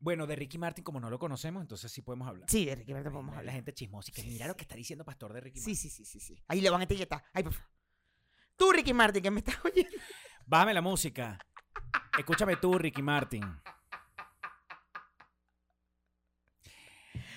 Bueno, 0.00 0.26
de 0.28 0.36
Ricky 0.36 0.58
Martin, 0.58 0.84
como 0.84 1.00
no 1.00 1.10
lo 1.10 1.18
conocemos, 1.18 1.60
entonces 1.60 1.90
sí 1.90 2.02
podemos 2.02 2.28
hablar. 2.28 2.48
Sí, 2.48 2.64
de 2.64 2.76
Ricky 2.76 2.92
Martin 2.94 3.12
podemos 3.12 3.34
La 3.34 3.40
hablar. 3.40 3.54
gente 3.56 3.74
chismosa 3.74 4.12
que 4.12 4.22
Sí, 4.22 4.28
mira 4.28 4.44
sí. 4.44 4.48
lo 4.48 4.56
que 4.56 4.62
está 4.62 4.76
diciendo 4.76 5.04
Pastor 5.04 5.32
de 5.32 5.40
Ricky 5.40 5.58
Martin. 5.58 5.74
sí, 5.76 5.90
sí, 5.90 6.04
sí, 6.04 6.20
sí. 6.20 6.42
Ahí 6.46 6.60
le 6.60 6.70
van 6.70 6.80
a 6.80 6.84
etiquetar. 6.84 7.24
Ay, 7.32 7.42
por 7.42 7.52
favor. 7.52 7.68
Tú, 8.56 8.70
Ricky 8.72 8.92
Martin, 8.92 9.22
que 9.22 9.30
me 9.30 9.40
estás 9.40 9.56
oyendo. 9.64 9.90
Bájame 10.46 10.74
la 10.74 10.82
música. 10.82 11.38
Escúchame 12.16 12.56
tú, 12.56 12.78
Ricky 12.78 13.02
Martin. 13.02 13.42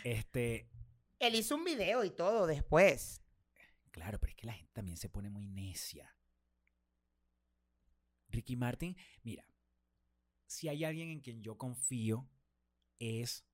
Este, 0.03 0.69
Él 1.19 1.35
hizo 1.35 1.55
un 1.55 1.63
video 1.63 2.03
y 2.03 2.11
todo 2.11 2.47
después. 2.47 3.21
claro, 3.91 4.19
pero 4.19 4.31
es 4.31 4.35
que 4.35 4.47
la 4.47 4.53
gente 4.53 4.71
también 4.73 4.97
se 4.97 5.09
pone 5.09 5.29
muy 5.29 5.47
necia. 5.47 6.15
Ricky 8.29 8.55
Martin, 8.55 8.95
mira, 9.23 9.45
si 10.47 10.69
hay 10.69 10.83
alguien 10.85 11.09
en 11.09 11.19
quien 11.19 11.41
yo 11.41 11.57
confío 11.57 12.29
es 12.99 13.45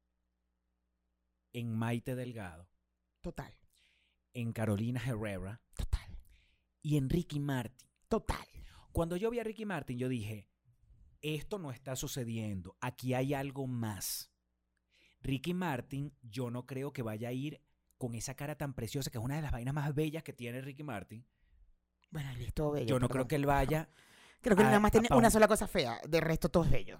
en 1.53 1.73
Maite 1.73 2.15
Delgado, 2.15 2.69
Total, 3.21 3.57
en 4.33 4.53
Carolina 4.53 5.01
Herrera 5.03 5.61
total, 5.75 6.19
y 6.81 6.97
en 6.97 7.09
Ricky 7.09 7.39
Martin. 7.39 7.89
total. 8.07 8.45
Cuando 8.91 9.15
yo 9.15 9.29
vi 9.29 9.39
a 9.39 9.43
Ricky 9.43 9.65
Martin, 9.65 9.97
yo 9.97 10.09
dije, 10.09 10.47
esto 11.21 11.59
no 11.59 11.71
está 11.71 11.95
sucediendo, 11.95 12.77
aquí 12.79 13.13
hay 13.13 13.33
algo 13.33 13.67
más. 13.67 14.31
Ricky 15.27 15.53
Martin, 15.53 16.13
yo 16.23 16.49
no 16.49 16.65
creo 16.65 16.91
que 16.93 17.01
vaya 17.01 17.29
a 17.29 17.31
ir 17.33 17.61
con 17.97 18.15
esa 18.15 18.35
cara 18.35 18.55
tan 18.55 18.73
preciosa, 18.73 19.09
que 19.11 19.17
es 19.17 19.23
una 19.23 19.35
de 19.35 19.41
las 19.41 19.51
vainas 19.51 19.73
más 19.73 19.93
bellas 19.93 20.23
que 20.23 20.33
tiene 20.33 20.61
Ricky 20.61 20.83
Martin. 20.83 21.25
Bueno, 22.11 22.29
él 22.31 22.41
es 22.41 22.53
todo 22.53 22.71
bello. 22.71 22.85
Yo 22.87 22.95
no 22.99 23.07
perdón. 23.07 23.09
creo 23.13 23.27
que 23.27 23.35
él 23.35 23.45
vaya, 23.45 23.89
Creo 24.41 24.55
que 24.55 24.61
él 24.61 24.67
nada 24.67 24.79
más 24.79 24.91
tiene 24.91 25.07
una 25.11 25.27
un- 25.27 25.31
sola 25.31 25.47
cosa 25.47 25.67
fea. 25.67 25.99
De 26.07 26.21
resto, 26.21 26.47
todo 26.49 26.63
es 26.63 26.71
bello. 26.71 26.99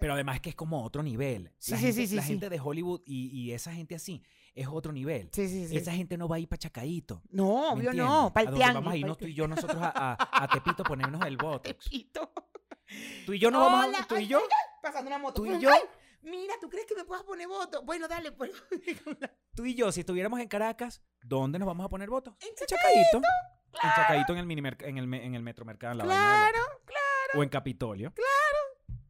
Pero 0.00 0.12
además 0.12 0.40
que 0.40 0.50
es 0.50 0.54
como 0.54 0.84
otro 0.84 1.02
nivel. 1.02 1.50
Sí, 1.58 1.70
la 1.72 1.78
sí, 1.78 1.84
gente, 1.86 2.00
sí, 2.02 2.06
sí, 2.08 2.14
la 2.16 2.22
gente 2.22 2.50
de 2.50 2.60
Hollywood 2.60 3.00
y, 3.06 3.28
y 3.28 3.52
esa 3.52 3.72
gente 3.72 3.94
así 3.94 4.22
es 4.54 4.68
otro 4.68 4.92
nivel. 4.92 5.30
Sí, 5.32 5.48
sí, 5.48 5.66
sí. 5.66 5.76
Esa 5.78 5.92
gente 5.94 6.18
no 6.18 6.28
va 6.28 6.36
a 6.36 6.38
ir 6.38 6.46
para 6.46 6.58
Chacaíto. 6.58 7.22
No, 7.30 7.74
¿me 7.74 7.80
obvio 7.80 7.90
entiendes? 7.90 8.04
no. 8.04 8.32
Para 8.34 8.50
¿A 8.50 8.52
el 8.52 8.74
vamos 8.74 8.92
a 8.92 8.96
irnos 8.98 9.16
tú 9.16 9.24
y 9.26 9.32
yo 9.34 9.48
nosotros 9.48 9.80
a, 9.80 9.88
a- 10.12 10.44
a 10.44 10.48
Tepito 10.48 10.84
ponernos 10.84 11.24
el 11.26 11.36
Botox? 11.38 11.84
Tepito. 11.84 12.30
Tú 13.26 13.32
y 13.32 13.38
yo 13.38 13.50
no 13.50 13.60
vamos 13.60 13.98
a... 13.98 14.06
Tú 14.06 14.16
y 14.16 14.26
yo... 14.26 14.40
Pasando 14.82 15.08
una 15.08 15.18
moto. 15.18 15.42
Tú 15.42 15.46
y 15.46 15.58
yo. 15.58 15.70
ay, 15.72 15.80
Mira, 16.22 16.54
¿tú 16.60 16.68
crees 16.68 16.86
que 16.86 16.94
me 16.94 17.04
puedas 17.04 17.24
poner 17.24 17.46
voto? 17.48 17.82
Bueno, 17.82 18.08
dale, 18.08 18.32
pues. 18.32 18.50
Tú 19.54 19.64
y 19.64 19.74
yo, 19.74 19.90
si 19.92 20.00
estuviéramos 20.00 20.40
en 20.40 20.48
Caracas, 20.48 21.02
¿dónde 21.22 21.58
nos 21.58 21.66
vamos 21.66 21.86
a 21.86 21.88
poner 21.88 22.10
votos? 22.10 22.34
En 22.40 22.54
Chacaíto. 22.66 23.18
En 23.18 23.90
Chacaíto, 23.94 24.32
en 24.32 24.38
el, 24.38 24.46
mini 24.46 24.62
en 24.80 24.98
el, 24.98 25.14
en 25.14 25.34
el 25.34 25.42
metro 25.42 25.64
mercado. 25.64 25.92
en 25.92 25.98
la 25.98 26.04
Claro, 26.04 26.58
otro. 26.82 27.40
O 27.40 27.42
en 27.42 27.48
Capitolio. 27.48 28.12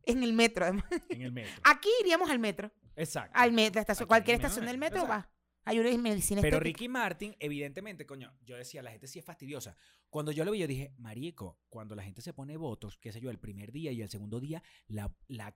en 0.05 0.23
el 0.23 0.33
metro. 0.33 0.65
además. 0.65 0.85
En 1.09 1.23
el 1.23 1.33
metro. 1.33 1.53
Aquí 1.65 1.89
iríamos 2.01 2.31
al 2.31 2.39
metro. 2.39 2.71
Exacto. 2.97 3.39
Al 3.39 3.53
metro, 3.53 3.81
estación, 3.81 4.05
Aquí 4.05 4.09
cualquier 4.09 4.37
estación 4.37 4.67
del 4.67 4.79
metro 4.79 5.01
exacto. 5.01 5.29
va. 5.29 5.39
Hay 5.65 5.79
una 5.79 5.91
medicina 5.99 6.41
Pero 6.41 6.57
estética. 6.57 6.79
Ricky 6.79 6.89
Martin, 6.89 7.37
evidentemente, 7.39 8.07
coño, 8.07 8.33
yo 8.43 8.57
decía, 8.57 8.83
la 8.83 8.91
gente 8.91 9.07
sí 9.07 9.19
es 9.19 9.25
fastidiosa. 9.25 9.77
Cuando 10.09 10.33
yo 10.33 10.47
lo 10.47 10.51
vi, 10.51 10.61
yo 10.61 10.67
dije, 10.67 10.95
marico, 10.97 11.61
cuando 11.69 11.95
la 11.95 12.03
gente 12.03 12.23
se 12.23 12.33
pone 12.33 12.57
votos, 12.57 12.97
qué 12.97 13.13
sé 13.13 13.21
yo, 13.21 13.29
el 13.31 13.39
primer 13.39 13.71
día 13.71 13.93
y 13.93 14.01
el 14.01 14.09
segundo 14.09 14.41
día, 14.41 14.63
la, 14.87 15.15
la, 15.27 15.55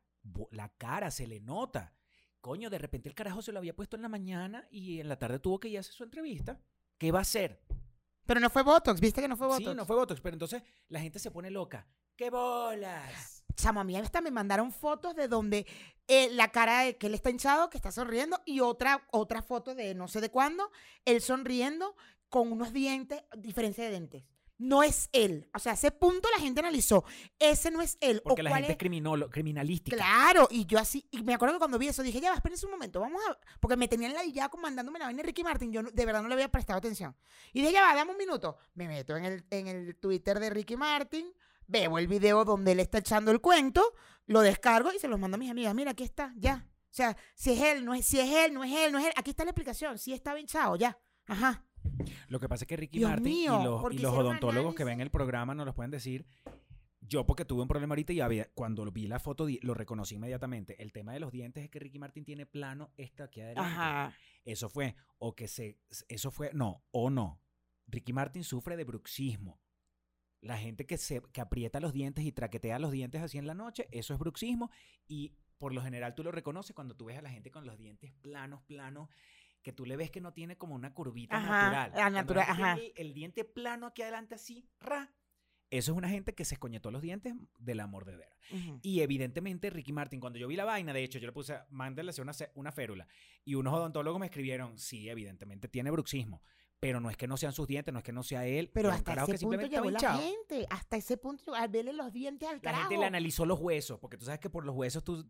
la 0.51 0.69
cara 0.71 1.11
se 1.11 1.27
le 1.27 1.41
nota. 1.41 1.95
Coño, 2.41 2.71
de 2.71 2.79
repente 2.79 3.09
el 3.09 3.15
carajo 3.15 3.41
se 3.43 3.53
lo 3.53 3.59
había 3.59 3.77
puesto 3.77 3.97
en 3.97 4.03
la 4.03 4.09
mañana 4.09 4.67
y 4.71 5.01
en 5.01 5.09
la 5.09 5.19
tarde 5.19 5.39
tuvo 5.39 5.61
que 5.61 5.69
ir 5.69 5.77
a 5.77 5.81
hacer 5.81 5.95
su 5.95 6.05
entrevista. 6.05 6.61
¿Qué 6.99 7.13
va 7.13 7.21
a 7.21 7.23
hacer? 7.23 7.63
Pero 8.27 8.41
no 8.41 8.51
fue 8.51 8.63
Botox, 8.63 9.01
¿viste 9.01 9.21
que 9.21 9.29
no 9.29 9.37
fue 9.37 9.47
Botox? 9.47 9.71
Sí, 9.71 9.75
no 9.77 9.87
fue 9.87 9.97
Botox, 9.97 10.21
pero 10.21 10.35
entonces 10.35 10.63
la 10.89 11.01
gente 11.01 11.19
se 11.19 11.31
pone 11.31 11.51
loca. 11.51 11.87
¡Qué 12.17 12.31
bolas! 12.31 13.45
Chamo, 13.55 13.81
a 13.81 13.85
mí 13.85 13.97
hasta 13.97 14.21
me 14.21 14.31
mandaron 14.31 14.73
fotos 14.73 15.15
de 15.15 15.29
donde 15.29 15.67
eh, 16.09 16.31
la 16.31 16.49
cara 16.49 16.81
de 16.81 16.97
que 16.97 17.07
él 17.09 17.15
está 17.15 17.31
hinchado, 17.31 17.71
que 17.71 17.77
está 17.77 17.93
sonriendo, 17.93 18.41
y 18.47 18.61
otra, 18.61 19.07
otra 19.11 19.43
foto 19.43 19.75
de 19.75 19.95
no 19.95 20.09
sé 20.09 20.21
de 20.21 20.31
cuándo, 20.31 20.71
él 21.05 21.21
sonriendo 21.21 21.97
con 22.29 22.51
unos 22.51 22.73
dientes, 22.73 23.23
diferencia 23.37 23.85
de 23.85 23.91
dientes. 23.91 24.25
No 24.63 24.83
es 24.83 25.09
él. 25.13 25.49
O 25.55 25.59
sea, 25.59 25.73
a 25.73 25.75
ese 25.75 25.91
punto 25.91 26.29
la 26.37 26.41
gente 26.41 26.61
analizó. 26.61 27.05
Ese 27.39 27.71
no 27.71 27.83
es 27.83 27.99
él. 28.01 28.19
o 28.25 28.29
Porque 28.29 28.43
la 28.45 28.51
cuál 28.51 28.65
gente 28.65 28.73
es 28.85 28.91
criminolo- 28.91 29.29
criminalística. 29.29 29.97
Claro, 29.97 30.47
y 30.51 30.67
yo 30.67 30.79
así, 30.79 31.07
y 31.11 31.23
me 31.23 31.35
acuerdo 31.35 31.55
que 31.55 31.59
cuando 31.59 31.79
vi 31.79 31.89
eso 31.89 32.03
dije, 32.03 32.21
ya 32.21 32.31
va, 32.31 32.37
espérense 32.37 32.67
un 32.67 32.73
momento, 32.73 33.01
vamos 33.01 33.21
a. 33.29 33.37
Porque 33.59 33.77
me 33.77 33.89
tenían 33.89 34.15
la 34.15 34.25
ya 34.25 34.49
mandándome 34.61 34.99
la 35.01 35.07
vaina 35.07 35.19
de 35.23 35.27
Ricky 35.27 35.43
Martin, 35.43 35.73
yo 35.73 35.83
no- 35.83 35.91
de 35.91 36.07
verdad 36.07 36.23
no 36.23 36.29
le 36.29 36.35
había 36.35 36.49
prestado 36.51 36.79
atención. 36.79 37.17
Y 37.53 37.61
dije, 37.61 37.73
ya 37.73 37.83
va, 37.83 37.95
dame 37.95 38.13
un 38.13 38.17
minuto. 38.19 38.57
Me 38.75 38.87
meto 38.87 39.17
en 39.17 39.25
el, 39.25 39.45
en 39.51 39.67
el 39.67 39.97
Twitter 39.97 40.39
de 40.39 40.51
Ricky 40.51 40.77
Martin, 40.77 41.33
veo 41.67 41.99
el 41.99 42.07
video 42.07 42.45
donde 42.45 42.73
él 42.73 42.81
está 42.81 42.99
echando 42.99 43.31
el 43.33 43.41
cuento, 43.41 43.83
lo 44.27 44.41
descargo 44.43 44.93
y 44.93 44.99
se 45.01 45.09
los 45.09 45.19
mando 45.19 45.35
a 45.35 45.39
mis 45.39 45.51
amigas. 45.51 45.75
Mira, 45.75 45.91
aquí 45.91 46.05
está, 46.05 46.33
ya. 46.37 46.69
O 46.69 46.95
sea, 46.95 47.17
si 47.35 47.53
es 47.53 47.61
él, 47.61 47.85
no 47.85 47.95
es, 47.95 48.05
si 48.07 48.21
es 48.21 48.31
él, 48.31 48.53
no 48.55 48.63
es 48.63 48.71
él, 48.73 48.93
no 48.93 48.99
es 48.99 49.07
él. 49.07 49.13
Aquí 49.17 49.31
está 49.31 49.45
la 49.45 49.51
explicación. 49.51 49.99
Si 49.99 50.13
está 50.13 50.39
hinchado, 50.39 50.77
ya. 50.77 50.99
Ajá. 51.27 51.65
Lo 52.29 52.41
que 52.41 52.49
pasa 52.49 52.65
es 52.65 52.69
que 52.69 52.77
Ricky 52.77 52.99
Dios 52.99 53.11
Martin 53.11 53.33
mío, 53.33 53.61
y 53.61 53.65
los, 53.65 53.95
y 53.95 54.05
odontólogos 54.05 54.75
que 54.75 54.85
ven 54.85 55.01
el 55.01 55.11
programa 55.11 55.55
nos 55.55 55.67
los 55.67 55.75
pueden 55.75 55.91
decir. 55.91 56.27
Yo, 57.01 57.27
porque 57.27 57.45
tuve 57.45 57.63
un 57.63 57.69
problema 57.69 57.93
ahorita 57.93 58.13
y 58.13 58.21
había- 58.21 58.49
cuando 58.55 58.91
vi 58.91 59.07
la 59.09 59.19
foto 59.19 59.47
lo 59.63 59.75
reconocí 59.75 60.15
inmediatamente. 60.15 60.81
El 60.83 60.93
tema 60.93 61.13
de 61.13 61.21
los 61.21 61.33
dientes 61.33 61.65
es 61.65 61.71
que 61.71 61.79
Ricky 61.81 61.99
Martin 61.99 62.25
tiene 62.25 62.47
plano 62.47 62.93
esta 62.97 63.25
aquí 63.25 63.41
adelante. 63.41 63.71
Ajá. 63.71 64.15
Eso 64.45 64.69
fue, 64.69 64.95
o 65.19 65.35
que 65.35 65.49
se, 65.49 65.79
eso 66.09 66.31
fue, 66.31 66.51
no, 66.55 66.85
o 66.93 67.11
no. 67.11 67.41
Ricky 67.89 68.13
Martin 68.13 68.45
sufre 68.45 68.77
de 68.77 68.85
bruxismo. 68.85 69.61
La 70.41 70.57
gente 70.59 70.87
que, 70.87 70.97
se, 70.97 71.23
que 71.33 71.41
aprieta 71.41 71.81
los 71.81 71.93
dientes 71.93 72.25
y 72.25 72.33
traquetea 72.33 72.79
los 72.79 72.93
dientes 72.93 73.21
así 73.21 73.37
en 73.39 73.47
la 73.47 73.55
noche, 73.55 73.89
eso 73.91 74.15
es 74.15 74.19
bruxismo. 74.19 74.71
Y 75.07 75.35
por 75.59 75.73
lo 75.75 75.83
general 75.83 76.15
tú 76.15 76.25
lo 76.25 76.33
reconoces 76.33 76.75
cuando 76.75 76.97
tú 76.97 77.05
ves 77.07 77.19
a 77.19 77.23
la 77.23 77.31
gente 77.31 77.51
con 77.51 77.67
los 77.67 77.77
dientes 77.79 78.13
planos, 78.23 78.63
planos, 78.63 79.09
que 79.63 79.73
tú 79.73 79.87
le 79.87 79.97
ves 79.97 80.11
que 80.11 80.21
no 80.21 80.33
tiene 80.33 80.57
como 80.57 80.75
una 80.75 80.93
curvita 80.93 81.37
Ajá, 81.37 81.71
natural. 81.71 81.93
la 81.95 82.11
natural, 82.11 82.47
ajá. 82.49 82.73
El, 82.75 82.93
el 82.97 83.15
diente 83.15 83.45
plano 83.45 83.87
aquí 83.87 84.03
adelante 84.03 84.35
así, 84.35 84.69
ra. 84.81 85.13
Eso 85.71 85.93
es 85.93 85.97
una 85.99 86.09
gente 86.11 86.35
que 86.35 86.45
se 86.45 86.55
escoñetó 86.57 86.91
los 86.91 87.01
dientes 87.01 87.33
de 87.59 87.75
la 87.75 87.87
mordedera. 87.87 88.37
Ujú. 88.51 88.79
Y 88.83 89.01
evidentemente 89.01 89.71
Ricky 89.71 89.93
Martin, 89.93 90.21
cuando 90.21 90.39
yo 90.39 90.47
vi 90.47 90.55
la 90.57 90.67
vaina, 90.67 90.93
de 90.93 91.03
hecho 91.03 91.19
yo 91.19 91.27
le 91.27 91.33
puse, 91.33 91.57
mándale 91.71 92.11
hacer 92.11 92.23
una, 92.23 92.33
una 92.55 92.73
férula. 92.73 93.09
Y 93.45 93.55
unos 93.55 93.73
odontólogos 93.73 94.21
me 94.21 94.27
escribieron, 94.27 94.79
sí, 94.79 95.09
evidentemente 95.09 95.69
tiene 95.69 95.91
bruxismo. 95.91 96.43
Pero 96.79 97.01
no 97.01 97.09
es 97.09 97.17
que 97.17 97.27
no 97.29 97.37
sean 97.39 97.53
sus 97.53 97.69
dientes, 97.69 97.91
no 97.95 98.01
es 98.01 98.05
que 98.05 98.13
no 98.13 98.23
sea 98.25 98.45
él. 98.45 98.69
Pero 98.69 98.91
hasta 98.91 99.15
ese 99.23 99.33
que 99.33 99.39
punto 99.39 99.67
llegó 99.67 99.89
la 99.91 100.19
gente. 100.19 100.67
Hasta 100.69 100.97
ese 100.97 101.17
punto, 101.17 101.55
al 101.55 101.69
verle 101.71 101.93
los 101.95 102.13
dientes 102.13 102.47
al 102.49 102.57
La 102.57 102.61
carajo. 102.61 102.83
gente 102.89 102.99
le 102.99 103.07
analizó 103.07 103.47
los 103.47 103.59
huesos, 103.61 103.99
porque 104.01 104.19
tú 104.19 104.25
sabes 104.27 104.41
que 104.41 104.51
por 104.51 104.67
los 104.67 104.75
huesos 104.75 105.03
tú, 105.05 105.25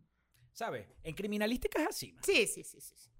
¿sabes? 0.51 0.87
En 1.03 1.13
criminalística 1.13 1.79
es 1.83 1.87
así. 1.89 2.17
Sí, 2.23 2.47
sí, 2.47 2.63
sí, 2.63 2.81
sí. 2.81 3.11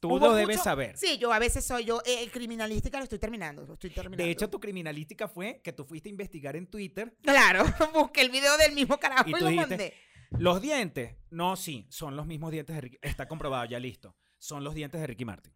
Tú 0.00 0.08
Hubo 0.08 0.18
lo 0.28 0.32
debes 0.34 0.56
mucho- 0.56 0.64
saber. 0.64 0.96
Sí, 0.96 1.18
yo 1.18 1.30
a 1.32 1.38
veces 1.38 1.62
soy 1.64 1.84
yo, 1.84 2.00
eh, 2.06 2.22
el 2.22 2.30
criminalística 2.32 2.96
lo 2.98 3.04
estoy 3.04 3.18
terminando, 3.18 3.66
lo 3.66 3.74
estoy 3.74 3.90
terminando. 3.90 4.24
De 4.24 4.30
hecho, 4.30 4.48
tu 4.48 4.58
criminalística 4.58 5.28
fue 5.28 5.60
que 5.62 5.72
tú 5.74 5.84
fuiste 5.84 6.08
a 6.08 6.10
investigar 6.10 6.56
en 6.56 6.66
Twitter 6.66 7.14
Claro, 7.22 7.64
busqué 7.94 8.22
el 8.22 8.30
video 8.30 8.56
del 8.56 8.72
mismo 8.72 8.98
carajo 8.98 9.28
Y 9.28 9.32
y, 9.32 9.34
tú 9.34 9.40
lo 9.44 9.50
dijiste- 9.50 9.68
mandé. 9.76 9.94
Los 10.38 10.62
dientes, 10.62 11.16
no, 11.30 11.54
sí, 11.56 11.86
son 11.90 12.16
los 12.16 12.24
mismos 12.26 12.50
dientes 12.52 12.74
de 12.74 12.80
Ricky. 12.80 12.98
Está 13.02 13.26
comprobado, 13.28 13.64
ya 13.66 13.78
listo. 13.80 14.16
Son 14.38 14.62
los 14.64 14.74
dientes 14.74 15.00
de 15.00 15.06
Ricky 15.06 15.24
Martin. 15.24 15.52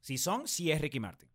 Si 0.00 0.16
son, 0.18 0.48
sí 0.48 0.70
es 0.72 0.80
Ricky 0.80 1.00
Martin. 1.00 1.28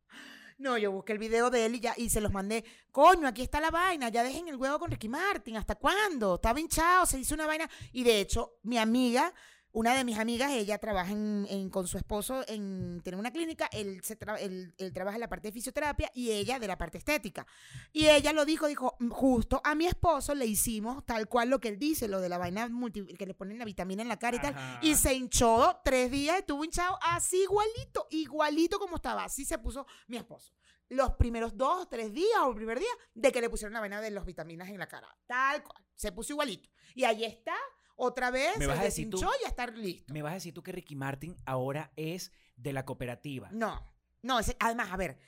No, 0.58 0.78
yo 0.78 0.92
busqué 0.92 1.13
el 1.13 1.20
video 1.20 1.50
de 1.52 1.66
él 1.68 1.76
y 1.76 1.80
ya, 1.80 1.94
y 1.98 2.10
se 2.10 2.20
los 2.20 2.32
mandé. 2.32 2.63
Coño, 2.92 3.28
aquí 3.28 3.44
está 3.44 3.62
la 3.62 3.70
vaina, 3.70 4.10
ya 4.10 4.24
dejen 4.24 4.48
el 4.48 4.56
huevo 4.56 4.80
con 4.80 4.90
Ricky 4.90 5.08
Martin. 5.08 5.56
¿Hasta 5.58 5.76
cuándo? 5.76 6.36
Estaba 6.36 6.60
hinchado, 6.60 7.06
se 7.06 7.20
hizo 7.20 7.36
una 7.36 7.46
vaina. 7.46 7.70
Y 7.92 8.04
de 8.04 8.20
hecho, 8.20 8.58
mi 8.63 8.78
amiga, 8.80 9.32
una 9.73 9.93
de 9.95 10.03
mis 10.03 10.17
amigas, 10.17 10.51
ella 10.51 10.77
trabaja 10.80 11.12
en, 11.12 11.45
en- 11.49 11.69
con 11.69 11.88
su 11.88 11.97
esposo 11.97 12.43
en 12.47 13.01
tiene 13.03 13.17
una 13.19 13.32
clínica, 13.32 13.69
él, 13.71 14.01
se 14.03 14.17
tra- 14.17 14.38
él, 14.39 14.73
él 14.77 14.93
trabaja 14.93 15.17
en 15.17 15.21
la 15.21 15.30
parte 15.30 15.49
de 15.49 15.51
fisioterapia 15.51 16.10
y 16.15 16.32
ella 16.32 16.58
de 16.58 16.67
la 16.67 16.77
parte 16.77 16.97
estética. 16.97 17.45
Y 17.93 18.08
ella 18.08 18.34
lo 18.34 18.43
dijo, 18.45 18.67
dijo, 18.67 18.95
"Mm, 18.99 19.10
justo 19.10 19.62
a 19.63 19.75
mi 19.75 19.86
esposo 19.86 20.34
le 20.34 20.45
hicimos 20.45 21.06
tal 21.06 21.27
cual 21.27 21.49
lo 21.49 21.60
que 21.60 21.67
él 21.67 21.77
dice, 21.77 22.08
lo 22.08 22.21
de 22.21 22.30
la 22.30 22.38
vaina 22.38 22.67
multi- 22.69 23.15
que 23.17 23.25
le 23.25 23.34
ponen 23.36 23.60
la 23.60 23.65
vitamina 23.65 24.01
en 24.01 24.08
la 24.08 24.17
cara 24.17 24.38
y 24.38 24.39
tal. 24.39 24.80
Y 24.82 24.95
se 24.95 25.13
hinchó 25.13 25.80
tres 25.84 26.10
días, 26.10 26.39
estuvo 26.39 26.63
hinchado 26.63 26.97
así 27.01 27.43
igualito, 27.43 28.08
igualito 28.10 28.80
como 28.80 28.95
estaba. 28.95 29.25
Así 29.25 29.45
se 29.45 29.58
puso 29.60 29.86
mi 30.08 30.17
esposo. 30.17 30.53
Los 30.89 31.15
primeros 31.15 31.58
dos, 31.58 31.89
tres 31.89 32.13
días 32.13 32.39
o 32.45 32.49
el 32.49 32.56
primer 32.56 32.80
día 32.80 32.89
de 33.13 33.32
que 33.32 33.41
le 33.41 33.49
pusieron 33.49 33.73
la 33.73 33.82
vaina 33.82 33.99
de 34.01 34.10
las 34.10 34.25
vitaminas 34.25 34.69
en 34.69 34.77
la 34.80 34.88
cara. 34.88 35.13
Tal 35.27 35.62
cual. 35.62 35.84
Se 35.95 36.12
puso 36.13 36.32
igualito. 36.34 36.69
Y 36.95 37.03
ahí 37.03 37.25
está, 37.25 37.56
otra 37.98 38.32
vez, 38.32 38.58
¿Me 38.58 38.68
vas 38.68 38.80
a 38.80 38.84
decir 38.84 39.10
tú? 39.10 39.20
y 39.20 39.46
a 39.46 39.50
estar 39.50 39.78
listo. 39.78 40.14
Me 40.14 40.22
vas 40.22 40.32
a 40.32 40.36
decir 40.36 40.54
tú 40.54 40.64
que 40.64 40.72
Ricky 40.72 40.96
Martin 40.96 41.36
ahora 41.46 41.92
es 41.98 42.32
de 42.56 42.72
la 42.72 42.86
cooperativa. 42.86 43.50
No, 43.52 43.84
no, 44.22 44.40
ese- 44.40 44.56
además, 44.60 44.90
a 44.92 44.98
ver, 44.98 45.20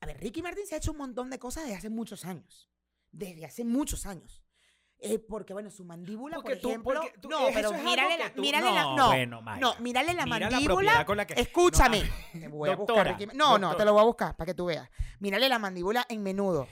a 0.00 0.06
ver, 0.06 0.18
Ricky 0.20 0.42
Martin 0.42 0.66
se 0.66 0.74
ha 0.74 0.78
hecho 0.78 0.92
un 0.92 0.98
montón 0.98 1.30
de 1.30 1.38
cosas 1.38 1.64
desde 1.64 1.76
hace 1.78 1.88
muchos 1.90 2.24
años. 2.24 2.68
Desde 3.10 3.46
hace 3.46 3.64
muchos 3.64 4.04
años. 4.04 4.42
Eh, 5.00 5.20
porque, 5.20 5.52
bueno, 5.52 5.70
su 5.70 5.84
mandíbula, 5.84 6.36
Porque 6.36 6.54
por 6.54 6.60
tú- 6.60 6.68
ejemplo. 6.70 6.92
porque 7.00 7.14
tú- 7.20 7.28
no, 7.28 7.44
eso 7.48 7.50
pero 7.54 7.68
es 7.68 7.74
algo 7.76 7.88
mírale 7.88 8.16
que 8.16 8.22
la, 8.24 8.32
tú- 8.34 8.40
mírale 8.40 8.66
no, 8.66 8.74
la. 8.74 8.82
No, 8.96 9.06
bueno, 9.06 9.42
Mayra. 9.42 9.60
no, 9.60 9.74
mírale 9.78 10.12
la 10.14 10.24
Mira 10.24 10.38
la 10.40 10.50
mandíbula. 10.50 10.74
propiedad 10.74 11.06
con 11.06 11.16
la 11.16 11.26
que- 11.26 11.34
Escúchame. 11.40 12.02
No, 12.02 12.08
Te 12.40 12.48
voy 12.48 12.68
a 12.70 12.74
buscar 12.74 12.76
Doctora, 12.96 13.12
Ricky 13.12 13.26
Ma- 13.28 13.32
No, 13.34 13.58
no, 13.58 13.76
te 13.76 13.84
lo 13.84 13.92
voy 13.92 14.02
a 14.02 14.04
buscar 14.04 14.36
para 14.36 14.46
que 14.46 14.54
tú 14.54 14.66
veas. 14.66 14.90
Mírale 15.20 15.48
la 15.48 15.60
mandíbula 15.60 16.04
en 16.08 16.22
menudo. 16.24 16.66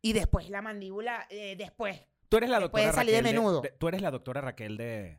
Y 0.00 0.14
después 0.14 0.48
la 0.48 0.62
mandíbula, 0.62 1.26
eh, 1.28 1.54
después. 1.56 2.00
Tú 2.30 2.36
eres 2.38 2.48
la 2.48 2.60
doctora 2.60 2.86
de 2.86 2.92
salir 2.92 3.12
de 3.14 3.20
Raquel 3.20 3.34
menudo. 3.34 3.62
tú 3.78 3.88
eres 3.88 4.00
la 4.00 4.10
doctora 4.10 4.40
Raquel 4.40 4.76
de, 4.78 5.18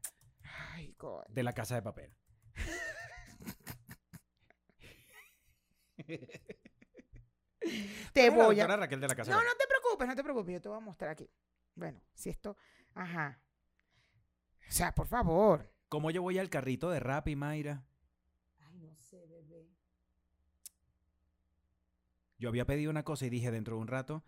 Ay, 0.73 0.95
de 1.29 1.43
la 1.43 1.53
casa 1.53 1.75
de 1.75 1.81
papel. 1.83 2.15
Te 5.99 6.17
Tú 8.13 8.19
eres 8.19 8.37
la 8.37 8.45
voy 8.45 8.59
a. 8.59 8.63
doctora 8.63 8.77
Raquel 8.77 8.99
de 9.01 9.07
la 9.07 9.15
casa 9.15 9.31
No, 9.31 9.39
de 9.39 9.45
no 9.45 9.51
te 9.57 9.67
preocupes, 9.67 10.07
no 10.07 10.15
te 10.15 10.23
preocupes. 10.23 10.53
Yo 10.53 10.61
te 10.61 10.69
voy 10.69 10.77
a 10.77 10.81
mostrar 10.81 11.11
aquí. 11.11 11.29
Bueno, 11.75 12.01
si 12.13 12.29
esto. 12.29 12.57
Ajá. 12.93 13.39
O 14.67 14.71
sea, 14.71 14.93
por 14.93 15.07
favor. 15.07 15.71
¿Cómo 15.89 16.09
yo 16.11 16.21
voy 16.21 16.39
al 16.39 16.49
carrito 16.49 16.89
de 16.89 16.99
rap 16.99 17.27
y 17.27 17.35
Mayra? 17.35 17.83
Ay, 18.59 18.79
no 18.79 18.95
sé, 18.97 19.25
bebé. 19.27 19.69
Yo 22.37 22.49
había 22.49 22.65
pedido 22.65 22.89
una 22.89 23.03
cosa 23.03 23.25
y 23.25 23.29
dije 23.29 23.51
dentro 23.51 23.75
de 23.75 23.81
un 23.81 23.87
rato, 23.87 24.23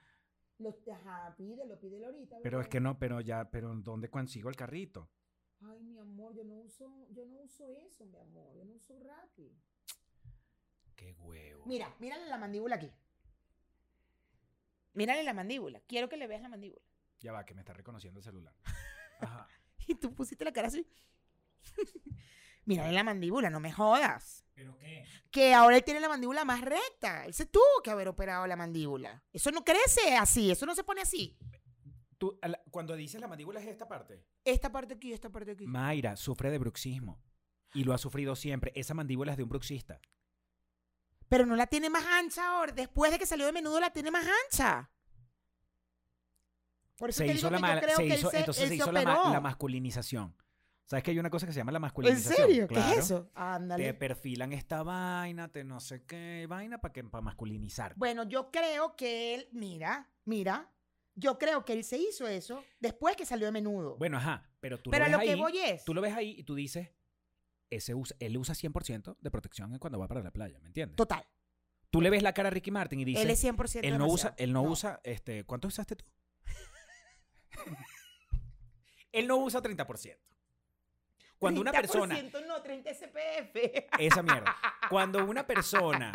Lo, 0.64 0.94
ajá, 0.94 1.36
pídelo, 1.38 1.80
pídelo 1.80 2.08
ahorita. 2.08 2.38
pero 2.42 2.62
es 2.62 2.68
que 2.68 2.80
no, 2.80 2.98
pero 2.98 3.22
ya, 3.22 3.52
pero 3.52 3.74
¿dónde 3.76 4.10
consigo 4.10 4.50
el 4.50 4.56
carrito? 4.56 5.10
Ay, 5.62 5.82
mi 5.82 5.98
amor, 6.00 6.34
yo 6.34 6.44
no 6.44 6.56
uso, 6.56 7.08
yo 7.12 7.26
no 7.26 7.42
uso 7.42 7.70
eso, 7.70 8.06
mi 8.06 8.18
amor. 8.18 8.56
Yo 8.56 8.66
no 8.66 8.74
uso 8.74 8.98
Rappi. 9.00 9.56
Qué 10.96 11.14
huevo. 11.14 11.66
Mira, 11.66 11.94
mírale 12.00 12.28
la 12.28 12.38
mandíbula 12.38 12.76
aquí. 12.76 12.92
Mírale 14.94 15.24
la 15.24 15.34
mandíbula. 15.34 15.82
Quiero 15.88 16.10
que 16.10 16.18
le 16.18 16.28
veas 16.28 16.42
la 16.42 16.50
mandíbula. 16.50 16.82
Ya 17.20 17.32
va, 17.32 17.46
que 17.46 17.54
me 17.54 17.62
está 17.62 17.74
reconociendo 17.74 18.20
el 18.20 18.24
celular. 18.24 18.56
Ajá. 19.22 19.48
Y 19.88 19.96
tú 19.96 20.14
pusiste 20.14 20.46
la 20.46 20.54
cara 20.54 20.68
así. 20.68 20.88
Mírale 22.66 22.92
la 22.94 23.04
mandíbula, 23.04 23.50
no 23.50 23.60
me 23.60 23.72
jodas. 23.72 24.46
¿Pero 24.54 24.78
qué? 24.78 25.04
Que 25.32 25.54
ahora 25.54 25.76
él 25.78 25.84
tiene 25.84 26.00
la 26.00 26.10
mandíbula 26.10 26.46
más 26.46 26.62
recta. 26.62 27.26
Él 27.26 27.34
se 27.34 27.46
tuvo 27.46 27.82
que 27.84 27.90
haber 27.92 28.08
operado 28.08 28.46
la 28.48 28.56
mandíbula. 28.56 29.24
Eso 29.34 29.52
no 29.52 29.64
crece 29.64 30.16
así, 30.16 30.52
eso 30.52 30.66
no 30.66 30.76
se 30.76 30.84
pone 30.84 31.02
así. 31.02 31.38
Tú, 32.20 32.38
la- 32.44 32.62
cuando 32.70 32.96
dices 32.96 33.20
la 33.20 33.28
mandíbula 33.28 33.60
es 33.60 33.68
esta 33.68 33.88
parte. 33.88 34.24
Esta 34.46 34.72
parte 34.72 34.94
aquí, 34.94 35.12
esta 35.12 35.30
parte 35.30 35.52
aquí. 35.52 35.66
Mayra 35.68 36.16
sufre 36.16 36.52
de 36.52 36.60
bruxismo. 36.60 37.22
Y 37.74 37.84
lo 37.84 37.94
ha 37.94 37.98
sufrido 37.98 38.36
siempre. 38.36 38.72
Esa 38.76 38.94
mandíbula 38.94 39.32
es 39.32 39.38
de 39.38 39.44
un 39.44 39.50
bruxista. 39.50 40.00
Pero 41.28 41.46
no 41.48 41.56
la 41.56 41.66
tiene 41.66 41.90
más 41.90 42.06
ancha 42.06 42.48
ahora. 42.48 42.72
Después 42.72 43.12
de 43.12 43.18
que 43.18 43.26
salió 43.26 43.48
de 43.48 43.52
menudo 43.52 43.80
la 43.80 43.90
tiene 43.92 44.12
más 44.12 44.26
ancha. 44.46 44.92
Por 46.98 47.10
eso 47.10 47.24
Se 47.26 47.34
hizo 47.34 47.50
la 47.50 47.60
mala- 47.60 47.82
se 47.96 48.06
hizo- 48.06 48.32
entonces 48.32 48.68
se 48.70 48.76
hizo 48.76 48.92
la 48.92 49.40
masculinización. 49.42 50.36
¿Sabes 50.86 51.04
que 51.04 51.12
hay 51.12 51.20
una 51.20 51.30
cosa 51.30 51.46
que 51.48 51.54
se 51.54 51.60
llama 51.60 51.72
la 51.72 51.78
¿En 51.78 51.82
masculinización? 51.84 52.48
serio? 52.48 52.68
¿Qué 52.68 52.74
Claro. 52.76 52.92
es 52.92 52.98
eso? 53.00 53.24
Te 53.26 53.32
Ándale. 53.36 53.94
perfilan 53.94 54.52
esta 54.54 54.84
vaina, 54.84 55.50
te 55.52 55.64
no 55.64 55.80
sé 55.80 56.04
qué 56.06 56.46
vaina 56.48 56.82
para 56.82 56.92
que 56.94 57.04
para 57.06 57.22
masculinizar. 57.22 57.94
Bueno, 57.96 58.24
yo 58.24 58.52
creo 58.52 58.96
que 58.96 59.34
él, 59.36 59.48
mira, 59.54 60.12
mira, 60.26 60.70
yo 61.16 61.38
creo 61.40 61.64
que 61.64 61.74
él 61.74 61.84
se 61.84 61.98
hizo 61.98 62.28
eso 62.28 62.64
después 62.80 63.16
que 63.16 63.26
salió 63.26 63.46
de 63.46 63.52
menudo. 63.54 63.96
Bueno, 63.98 64.18
ajá, 64.18 64.50
pero 64.60 64.78
tú 64.80 64.92
Pero 64.92 65.08
lo 65.08 65.18
ves 65.18 65.28
lo 65.28 65.34
que 65.36 65.42
voy 65.42 65.58
es. 65.60 65.86
tú 65.86 65.94
lo 65.94 66.02
ves 66.02 66.14
ahí 66.14 66.36
y 66.38 66.44
tú 66.44 66.54
dices, 66.54 66.90
ese 67.70 67.96
usa, 67.96 68.16
él 68.20 68.38
usa 68.38 68.54
100% 68.54 69.18
de 69.20 69.32
protección 69.32 69.78
cuando 69.80 70.00
va 70.00 70.08
para 70.08 70.22
la 70.22 70.32
playa, 70.32 70.60
¿me 70.60 70.68
entiendes? 70.68 70.98
Total. 70.98 71.26
Tú 71.92 72.02
le 72.02 72.10
ves 72.10 72.24
la 72.24 72.34
cara 72.34 72.48
a 72.50 72.52
Ricky 72.52 72.72
Martin 72.72 73.00
y 73.00 73.06
dices, 73.06 73.24
él 73.24 73.30
es 73.32 73.44
100% 73.44 73.80
él 73.84 73.98
no 73.98 74.08
usa, 74.08 74.34
él 74.38 74.52
no, 74.52 74.64
usa, 74.64 75.00
este, 75.04 75.44
¿cuánto 75.46 75.68
usaste 75.70 75.96
tú? 75.96 76.06
él 79.12 79.28
no 79.28 79.38
usa 79.38 79.62
30%. 79.62 80.18
Cuando 81.44 81.62
una 81.62 81.72
persona, 81.72 82.16
30% 82.16 82.48
no, 82.48 82.62
30 82.62 82.94
SPF. 82.94 83.56
esa 84.00 84.24
mierda, 84.24 84.56
cuando 84.90 85.24
una 85.26 85.46
persona 85.46 86.12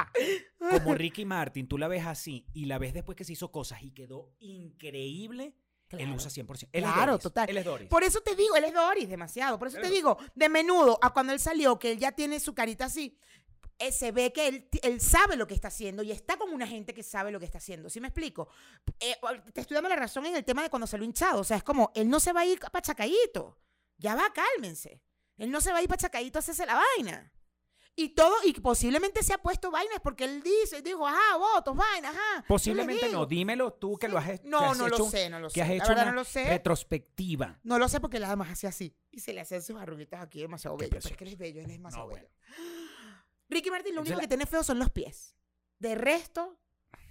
como 0.58 0.94
Ricky 0.94 1.24
Martin, 1.24 1.68
tú 1.68 1.78
la 1.78 1.86
ves 1.86 2.06
así 2.06 2.46
y 2.52 2.64
la 2.64 2.78
ves 2.78 2.94
después 2.94 3.16
que 3.16 3.24
se 3.24 3.34
hizo 3.34 3.52
cosas 3.52 3.82
y 3.82 3.90
quedó 3.90 4.32
increíble, 4.40 5.54
él 5.90 6.12
usa 6.12 6.30
100%. 6.30 6.68
Él 6.72 6.84
es 6.84 6.92
Claro, 6.92 7.12
Doris, 7.12 7.22
total. 7.22 7.48
Él 7.48 7.58
es 7.58 7.64
Doris. 7.64 7.88
Por 7.88 8.04
eso 8.04 8.20
te 8.20 8.34
digo, 8.34 8.56
él 8.56 8.64
es 8.64 8.74
Doris, 8.74 9.08
demasiado. 9.08 9.58
Por 9.58 9.68
eso 9.68 9.80
te 9.80 9.88
digo, 9.88 10.18
de 10.34 10.48
menudo, 10.48 10.98
a 11.02 11.12
cuando 11.12 11.32
él 11.32 11.40
salió, 11.40 11.78
que 11.78 11.92
él 11.92 11.98
ya 11.98 12.12
tiene 12.12 12.40
su 12.40 12.54
carita 12.54 12.86
así, 12.86 13.18
eh, 13.78 13.92
se 13.92 14.10
ve 14.10 14.32
que 14.32 14.48
él, 14.48 14.68
él 14.82 15.00
sabe 15.00 15.36
lo 15.36 15.46
que 15.46 15.54
está 15.54 15.68
haciendo 15.68 16.02
y 16.02 16.10
está 16.10 16.36
con 16.36 16.52
una 16.52 16.66
gente 16.66 16.92
que 16.92 17.02
sabe 17.02 17.30
lo 17.30 17.38
que 17.38 17.46
está 17.46 17.58
haciendo. 17.58 17.88
¿Sí 17.88 18.00
me 18.00 18.08
explico? 18.08 18.48
Eh, 18.98 19.16
te 19.52 19.60
estoy 19.60 19.74
dando 19.76 19.88
la 19.88 19.96
razón 19.96 20.26
en 20.26 20.34
el 20.34 20.44
tema 20.44 20.62
de 20.62 20.70
cuando 20.70 20.86
salió 20.86 21.04
hinchado. 21.04 21.40
O 21.40 21.44
sea, 21.44 21.56
es 21.56 21.62
como, 21.62 21.92
él 21.94 22.08
no 22.08 22.18
se 22.20 22.32
va 22.32 22.40
a 22.40 22.46
ir 22.46 22.58
pachacadito. 22.72 23.56
Ya 23.96 24.14
va, 24.14 24.32
cálmense. 24.32 25.02
Él 25.38 25.50
no 25.50 25.60
se 25.60 25.72
va 25.72 25.78
a 25.78 25.82
ir 25.82 25.88
pachacadito 25.88 26.38
a 26.38 26.40
hacerse 26.40 26.66
la 26.66 26.74
vaina. 26.96 27.32
Y 27.96 28.10
todo, 28.10 28.32
y 28.44 28.52
posiblemente 28.52 29.24
se 29.24 29.34
ha 29.34 29.38
puesto 29.38 29.72
vainas 29.72 29.98
porque 30.00 30.22
él 30.24 30.40
dice, 30.40 30.82
dijo, 30.82 31.04
ajá, 31.04 31.36
votos, 31.36 31.74
vainas, 31.76 32.14
ajá. 32.14 32.44
Posiblemente 32.46 33.08
no, 33.08 33.26
dímelo 33.26 33.72
tú 33.72 33.96
que 33.98 34.06
Sí. 34.06 34.12
lo 34.12 34.18
has, 34.18 34.28
he- 34.28 34.38
que 34.40 34.48
No, 34.48 34.58
has 34.70 34.78
no 34.78 34.86
hecho 34.86 34.98
lo 34.98 35.10
sé, 35.10 35.28
no 35.30 35.40
lo 35.40 35.50
sé. 35.50 35.54
que 35.54 35.62
has 35.62 35.70
hecho 35.70 35.88
verdad 35.88 36.02
una 36.04 36.12
no 36.12 36.16
lo 36.18 36.24
sé. 36.24 36.44
retrospectiva. 36.44 37.58
No 37.64 37.76
lo 37.78 37.88
sé 37.88 37.98
porque 38.00 38.20
la 38.20 38.36
más 38.36 38.50
hace 38.52 38.68
así. 38.68 38.96
Y 39.10 39.18
se 39.18 39.32
le 39.32 39.40
hacen 39.40 39.62
sus 39.62 39.76
arruguitas 39.80 40.22
aquí 40.22 40.40
demasiado 40.40 40.76
bello. 40.76 40.90
Pero 40.90 40.98
es 41.00 41.04
que 41.06 41.10
él 41.12 41.16
precioso. 41.16 41.32
es 41.34 41.38
bello, 41.40 41.60
él 41.60 41.66
es 41.66 41.72
demasiado 41.72 42.08
No, 42.08 42.14
bello. 42.14 42.28
Ricky 43.48 43.70
Martin 43.70 43.94
lo 43.96 44.00
único 44.02 44.16
la- 44.16 44.22
que 44.22 44.28
tiene 44.28 44.46
feo 44.46 44.62
son 44.62 44.78
los 44.78 44.90
pies. 44.90 45.34
De 45.80 45.94
resto, 45.96 46.56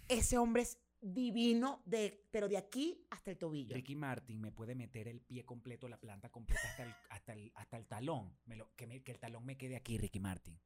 ese 0.08 0.38
hombre 0.38 0.62
es 0.64 0.78
divino, 1.14 1.82
de, 1.86 2.28
pero 2.32 2.48
de 2.48 2.58
aquí 2.58 3.06
hasta 3.10 3.32
el 3.32 3.38
tobillo. 3.38 3.76
Ricky 3.76 3.96
Martin 3.96 4.40
me 4.42 4.52
puede 4.52 4.76
meter 4.76 5.08
el 5.08 5.22
pie 5.22 5.46
completo, 5.46 5.88
la 5.88 6.00
planta 6.00 6.30
completa 6.30 6.62
hasta 6.70 6.84
el, 6.84 6.96
hasta 7.10 7.34
el, 7.34 7.52
hasta 7.56 7.78
el 7.78 7.86
talón. 7.88 8.38
Me 8.46 8.56
lo- 8.56 8.74
que, 8.76 8.88
me- 8.88 9.04
que 9.04 9.12
el 9.12 9.20
talón 9.20 9.46
me 9.46 9.58
quede 9.58 9.76
aquí, 9.76 9.98
Ricky 9.98 10.20
Martin. 10.20 10.60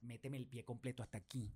Méteme 0.00 0.36
el 0.36 0.46
pie 0.46 0.64
completo 0.64 1.02
hasta 1.02 1.18
aquí. 1.18 1.52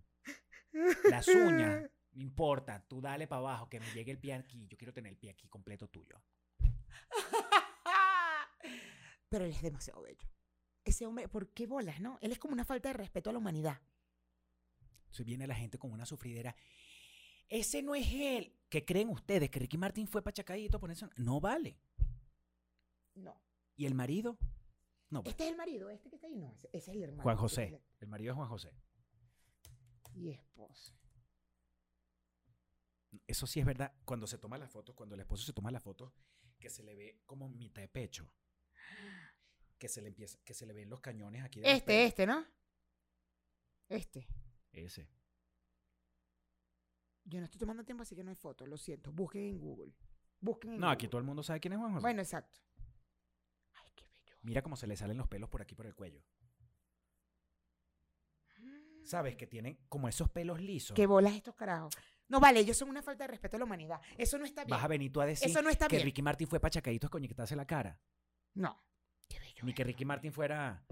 Las 1.10 1.26
uñas, 1.28 1.90
no 2.12 2.22
importa. 2.22 2.84
Tú 2.86 3.00
dale 3.00 3.26
para 3.26 3.40
abajo, 3.40 3.68
que 3.68 3.80
me 3.80 3.90
llegue 3.92 4.12
el 4.12 4.18
pie 4.18 4.34
aquí. 4.34 4.66
Yo 4.68 4.76
quiero 4.76 4.92
tener 4.92 5.10
el 5.10 5.18
pie 5.18 5.30
aquí 5.30 5.48
completo 5.48 5.88
tuyo. 5.88 6.20
pero 9.28 9.44
él 9.44 9.50
es 9.52 9.62
demasiado 9.62 10.02
bello. 10.02 10.28
Ese 10.84 11.06
hombre, 11.06 11.28
¿por 11.28 11.52
qué 11.52 11.66
bolas, 11.66 12.00
no? 12.00 12.18
Él 12.20 12.30
es 12.32 12.38
como 12.38 12.52
una 12.54 12.64
falta 12.64 12.88
de 12.90 12.94
respeto 12.94 13.30
a 13.30 13.32
la 13.32 13.38
humanidad. 13.40 13.80
Entonces 15.06 15.26
viene 15.26 15.46
la 15.46 15.54
gente 15.54 15.78
con 15.78 15.92
una 15.92 16.06
sufridera. 16.06 16.54
Ese 17.48 17.82
no 17.82 17.94
es 17.94 18.06
él. 18.12 18.52
¿Qué 18.68 18.84
creen 18.84 19.08
ustedes? 19.08 19.50
¿Que 19.50 19.60
Ricky 19.60 19.78
Martin 19.78 20.08
fue 20.08 20.22
pachacadito? 20.22 20.80
Ponerse... 20.80 21.06
No 21.16 21.40
vale. 21.40 21.78
No. 23.14 23.40
¿Y 23.76 23.86
el 23.86 23.94
marido? 23.94 24.38
No 25.10 25.20
vale. 25.20 25.30
Este 25.30 25.44
es 25.44 25.50
el 25.50 25.56
marido, 25.56 25.88
este 25.88 26.08
que 26.10 26.16
está 26.16 26.26
ahí, 26.26 26.36
no, 26.36 26.52
ese, 26.52 26.68
ese 26.72 26.90
es 26.90 26.96
el 26.96 27.02
hermano. 27.04 27.22
Juan 27.22 27.36
ese 27.36 27.40
José. 27.40 27.82
El 28.00 28.08
marido 28.08 28.32
es 28.32 28.36
Juan 28.36 28.48
José. 28.48 28.72
Y 30.14 30.30
esposa. 30.30 30.98
Eso 33.26 33.46
sí 33.46 33.60
es 33.60 33.66
verdad. 33.66 33.94
Cuando 34.04 34.26
se 34.26 34.38
toma 34.38 34.58
la 34.58 34.68
foto, 34.68 34.94
cuando 34.94 35.14
el 35.14 35.20
esposo 35.20 35.44
se 35.44 35.52
toma 35.52 35.70
la 35.70 35.80
foto, 35.80 36.12
que 36.58 36.70
se 36.70 36.82
le 36.82 36.94
ve 36.94 37.20
como 37.26 37.48
mitad 37.48 37.82
de 37.82 37.88
pecho. 37.88 38.30
Que 39.78 39.88
se 39.88 40.00
le 40.00 40.08
empieza, 40.08 40.38
que 40.44 40.54
se 40.54 40.66
le 40.66 40.72
ven 40.72 40.88
los 40.88 41.00
cañones 41.00 41.44
aquí. 41.44 41.60
de 41.60 41.70
Este, 41.70 42.04
este, 42.04 42.26
¿no? 42.26 42.46
Este. 43.88 44.26
Ese. 44.72 45.08
Yo 47.26 47.40
no 47.40 47.44
estoy 47.44 47.58
tomando 47.58 47.84
tiempo, 47.84 48.02
así 48.02 48.14
que 48.14 48.22
no 48.24 48.30
hay 48.30 48.36
foto, 48.36 48.66
lo 48.66 48.76
siento. 48.76 49.12
Busquen 49.12 49.42
en 49.42 49.58
Google. 49.58 49.92
Busquen 50.40 50.74
en 50.74 50.80
No, 50.80 50.88
aquí 50.90 51.08
todo 51.08 51.18
el 51.18 51.26
mundo 51.26 51.42
sabe 51.42 51.60
quién 51.60 51.72
es 51.72 51.78
Juan 51.78 51.92
José. 51.92 52.02
Bueno, 52.02 52.22
exacto. 52.22 52.60
Ay, 53.74 53.90
qué 53.94 54.04
bello. 54.04 54.38
Mira 54.42 54.62
cómo 54.62 54.76
se 54.76 54.86
le 54.86 54.96
salen 54.96 55.16
los 55.16 55.28
pelos 55.28 55.50
por 55.50 55.60
aquí 55.60 55.74
por 55.74 55.86
el 55.86 55.94
cuello. 55.94 56.22
¿sabes? 59.06 59.36
Que 59.36 59.46
tienen 59.46 59.78
como 59.88 60.08
esos 60.08 60.28
pelos 60.30 60.60
lisos. 60.60 60.94
¿Qué 60.94 61.06
bolas 61.06 61.34
estos 61.34 61.54
carajos? 61.54 61.94
No, 62.28 62.40
vale, 62.40 62.60
ellos 62.60 62.76
son 62.76 62.90
una 62.90 63.02
falta 63.02 63.24
de 63.24 63.28
respeto 63.28 63.56
a 63.56 63.60
la 63.60 63.64
humanidad. 63.64 64.00
Eso 64.18 64.36
no 64.36 64.44
está 64.44 64.64
bien. 64.64 64.76
Vas 64.76 64.84
a 64.84 64.88
venir 64.88 65.12
tú 65.12 65.20
a 65.20 65.26
decir 65.26 65.48
Eso 65.48 65.62
no 65.62 65.70
está 65.70 65.86
que 65.86 65.96
bien. 65.96 66.06
Ricky 66.06 66.22
Martin 66.22 66.48
fue 66.48 66.58
pachacaditos 66.58 67.08
con 67.08 67.22
quitarse 67.22 67.54
la 67.54 67.66
cara. 67.66 68.00
No. 68.54 68.82
Qué 69.28 69.38
bello. 69.38 69.62
Ni 69.62 69.72
que 69.72 69.84
Ricky 69.84 70.04
Martin 70.04 70.32
fuera... 70.32 70.84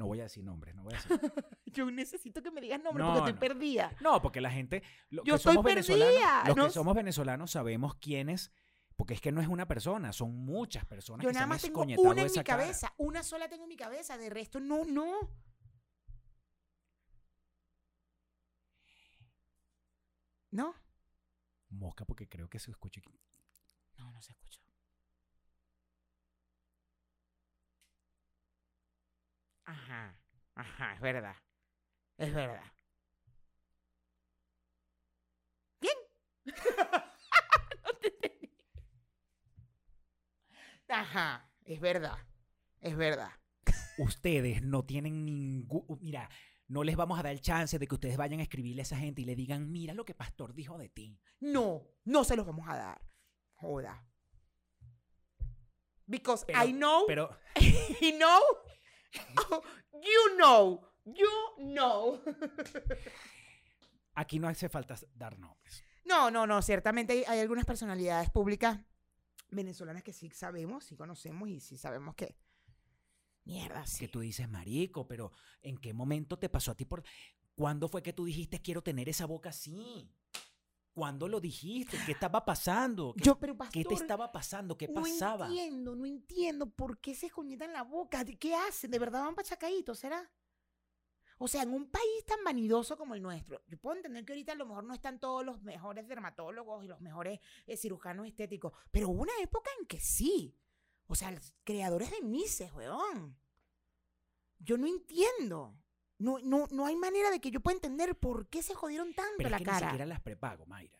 No 0.00 0.06
voy 0.06 0.18
a 0.20 0.22
decir 0.22 0.42
nombres, 0.42 0.74
no 0.74 0.82
voy 0.82 0.94
a 0.94 0.96
decir. 0.96 1.10
Yo 1.66 1.90
necesito 1.90 2.42
que 2.42 2.50
me 2.50 2.62
digas 2.62 2.80
nombre 2.82 3.04
No, 3.04 3.12
porque 3.12 3.18
estoy 3.18 3.34
no. 3.34 3.38
perdida. 3.54 3.94
No, 4.00 4.22
porque 4.22 4.40
la 4.40 4.50
gente... 4.50 4.82
lo- 5.10 5.22
Yo 5.24 5.34
que 5.34 5.36
estoy 5.36 5.62
perdida, 5.62 6.42
Los 6.46 6.56
no 6.56 6.64
que 6.64 6.70
somos 6.70 6.94
venezolanos 6.94 7.50
sabemos 7.50 7.96
quiénes... 7.96 8.50
Porque 8.96 9.12
es 9.12 9.20
que 9.20 9.30
no 9.30 9.42
es 9.42 9.48
una 9.48 9.68
persona, 9.68 10.14
son 10.14 10.34
muchas 10.46 10.86
personas 10.86 11.22
Yo 11.22 11.28
que 11.28 11.34
se 11.34 11.38
nada 11.38 11.46
más 11.48 11.60
tengo 11.60 11.82
una 11.82 11.92
en 12.22 12.28
mi 12.28 12.32
cara. 12.32 12.44
cabeza. 12.44 12.94
Una 12.96 13.22
sola 13.22 13.46
tengo 13.50 13.64
en 13.64 13.68
mi 13.68 13.76
cabeza. 13.76 14.16
De 14.16 14.30
resto, 14.30 14.58
no, 14.58 14.86
no. 14.86 15.30
¿No? 20.50 20.74
Mosca, 21.68 22.04
porque 22.04 22.26
creo 22.28 22.48
que 22.48 22.58
se 22.58 22.70
escucha. 22.70 23.00
No, 23.98 24.10
no 24.12 24.22
se 24.22 24.32
escuchó. 24.32 24.59
Ajá, 29.70 30.20
ajá, 30.56 30.94
es 30.94 31.00
verdad. 31.00 31.36
Es 32.16 32.34
verdad. 32.34 32.72
¿Quién? 35.78 35.94
no 37.84 37.92
te 38.00 38.08
entendí. 38.08 38.50
Ajá, 40.88 41.48
es 41.64 41.80
verdad. 41.80 42.18
Es 42.80 42.96
verdad. 42.96 43.30
Ustedes 43.98 44.62
no 44.62 44.84
tienen 44.84 45.24
ningún... 45.24 45.84
Mira, 46.00 46.28
no 46.66 46.82
les 46.82 46.96
vamos 46.96 47.18
a 47.20 47.22
dar 47.22 47.32
el 47.32 47.40
chance 47.40 47.78
de 47.78 47.86
que 47.86 47.94
ustedes 47.94 48.16
vayan 48.16 48.40
a 48.40 48.42
escribirle 48.42 48.82
a 48.82 48.84
esa 48.84 48.96
gente 48.96 49.22
y 49.22 49.24
le 49.24 49.36
digan, 49.36 49.70
mira 49.70 49.94
lo 49.94 50.04
que 50.04 50.14
Pastor 50.14 50.52
dijo 50.52 50.78
de 50.78 50.88
ti. 50.88 51.20
No, 51.38 51.86
no 52.04 52.24
se 52.24 52.34
los 52.34 52.44
vamos 52.44 52.68
a 52.68 52.76
dar. 52.76 53.00
Joda. 53.54 54.04
Because 56.06 56.44
Pero- 56.44 56.64
I 56.64 56.72
know, 56.72 57.04
Pero 57.06 57.38
he 57.54 58.12
know, 58.18 58.40
you 59.92 60.36
know, 60.36 60.80
you 61.04 61.28
know. 61.58 62.22
aquí 64.14 64.38
no 64.38 64.48
hace 64.48 64.68
falta 64.68 64.96
dar 65.14 65.38
nombres. 65.38 65.84
No, 66.04 66.30
no, 66.30 66.46
no, 66.46 66.62
ciertamente 66.62 67.12
hay, 67.12 67.24
hay 67.26 67.40
algunas 67.40 67.64
personalidades 67.64 68.30
públicas 68.30 68.80
venezolanas 69.50 70.02
que 70.02 70.12
sí 70.12 70.30
sabemos, 70.30 70.84
sí 70.84 70.96
conocemos 70.96 71.48
y 71.48 71.60
sí 71.60 71.76
sabemos 71.76 72.14
que... 72.14 72.36
Mierda, 73.44 73.86
sí. 73.86 74.00
Que 74.00 74.08
tú 74.08 74.20
dices, 74.20 74.48
marico, 74.48 75.08
pero 75.08 75.32
¿en 75.62 75.78
qué 75.78 75.92
momento 75.92 76.38
te 76.38 76.48
pasó 76.48 76.72
a 76.72 76.76
ti 76.76 76.84
por... 76.84 77.02
¿Cuándo 77.54 77.88
fue 77.88 78.02
que 78.02 78.12
tú 78.12 78.24
dijiste 78.24 78.62
quiero 78.62 78.82
tener 78.82 79.08
esa 79.08 79.26
boca 79.26 79.50
así? 79.50 80.10
¿Cuándo 80.92 81.28
lo 81.28 81.40
dijiste? 81.40 81.96
¿Qué 82.04 82.12
estaba 82.12 82.44
pasando? 82.44 83.14
¿Qué, 83.16 83.24
Yo, 83.24 83.38
pero 83.38 83.56
qué 83.72 83.84
te 83.84 83.94
estaba 83.94 84.32
pasando? 84.32 84.76
¿Qué 84.76 84.88
no 84.88 85.02
pasaba? 85.02 85.46
entiendo, 85.46 85.94
no 85.94 86.04
entiendo 86.04 86.68
por 86.68 86.98
qué 86.98 87.14
se 87.14 87.26
escoñetan 87.26 87.72
la 87.72 87.82
boca. 87.82 88.24
¿De 88.24 88.36
¿Qué 88.36 88.54
hacen? 88.54 88.90
¿De 88.90 88.98
verdad 88.98 89.22
van 89.22 89.34
pachacaditos, 89.34 89.98
será? 89.98 90.30
O 91.38 91.48
sea, 91.48 91.62
en 91.62 91.72
un 91.72 91.90
país 91.90 92.24
tan 92.26 92.44
vanidoso 92.44 92.98
como 92.98 93.14
el 93.14 93.22
nuestro, 93.22 93.62
yo 93.66 93.78
puedo 93.78 93.96
entender 93.96 94.26
que 94.26 94.32
ahorita 94.34 94.52
a 94.52 94.56
lo 94.56 94.66
mejor 94.66 94.84
no 94.84 94.92
están 94.92 95.18
todos 95.18 95.42
los 95.42 95.62
mejores 95.62 96.06
dermatólogos 96.06 96.84
y 96.84 96.88
los 96.88 97.00
mejores 97.00 97.40
eh, 97.66 97.78
cirujanos 97.78 98.26
estéticos, 98.26 98.74
pero 98.90 99.08
hubo 99.08 99.22
una 99.22 99.32
época 99.40 99.70
en 99.80 99.86
que 99.86 100.00
sí. 100.00 100.54
O 101.06 101.14
sea, 101.14 101.30
los 101.30 101.54
creadores 101.64 102.10
de 102.10 102.20
Mises, 102.20 102.70
weón. 102.74 103.38
Yo 104.58 104.76
no 104.76 104.86
entiendo. 104.86 105.78
No, 106.20 106.38
no, 106.40 106.66
no 106.70 106.86
hay 106.86 106.96
manera 106.96 107.30
de 107.30 107.40
que 107.40 107.50
yo 107.50 107.60
pueda 107.60 107.74
entender 107.76 108.14
por 108.14 108.48
qué 108.48 108.62
se 108.62 108.74
jodieron 108.74 109.14
tanto 109.14 109.34
Pero 109.38 109.48
es 109.48 109.50
la 109.52 109.58
que 109.58 109.64
ni 109.64 109.70
cara. 109.70 109.86
siquiera 109.88 110.06
las 110.06 110.20
prepago, 110.20 110.66
Mayra. 110.66 110.98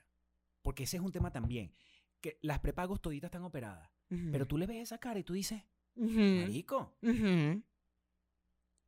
Porque 0.63 0.85
ese 0.85 0.97
es 0.97 1.03
un 1.03 1.13
tema 1.13 1.31
también. 1.31 1.73
Que 2.21 2.39
las 2.43 2.59
prepagos 2.61 3.01
toditas 3.01 3.29
están 3.29 3.45
operadas. 3.45 3.91
Pero 4.09 4.47
tú 4.47 4.59
le 4.59 4.67
ves 4.67 4.79
esa 4.79 4.99
cara 4.99 5.21
y 5.21 5.25
tú 5.25 5.35
dices, 5.35 5.63
marico. 5.95 6.97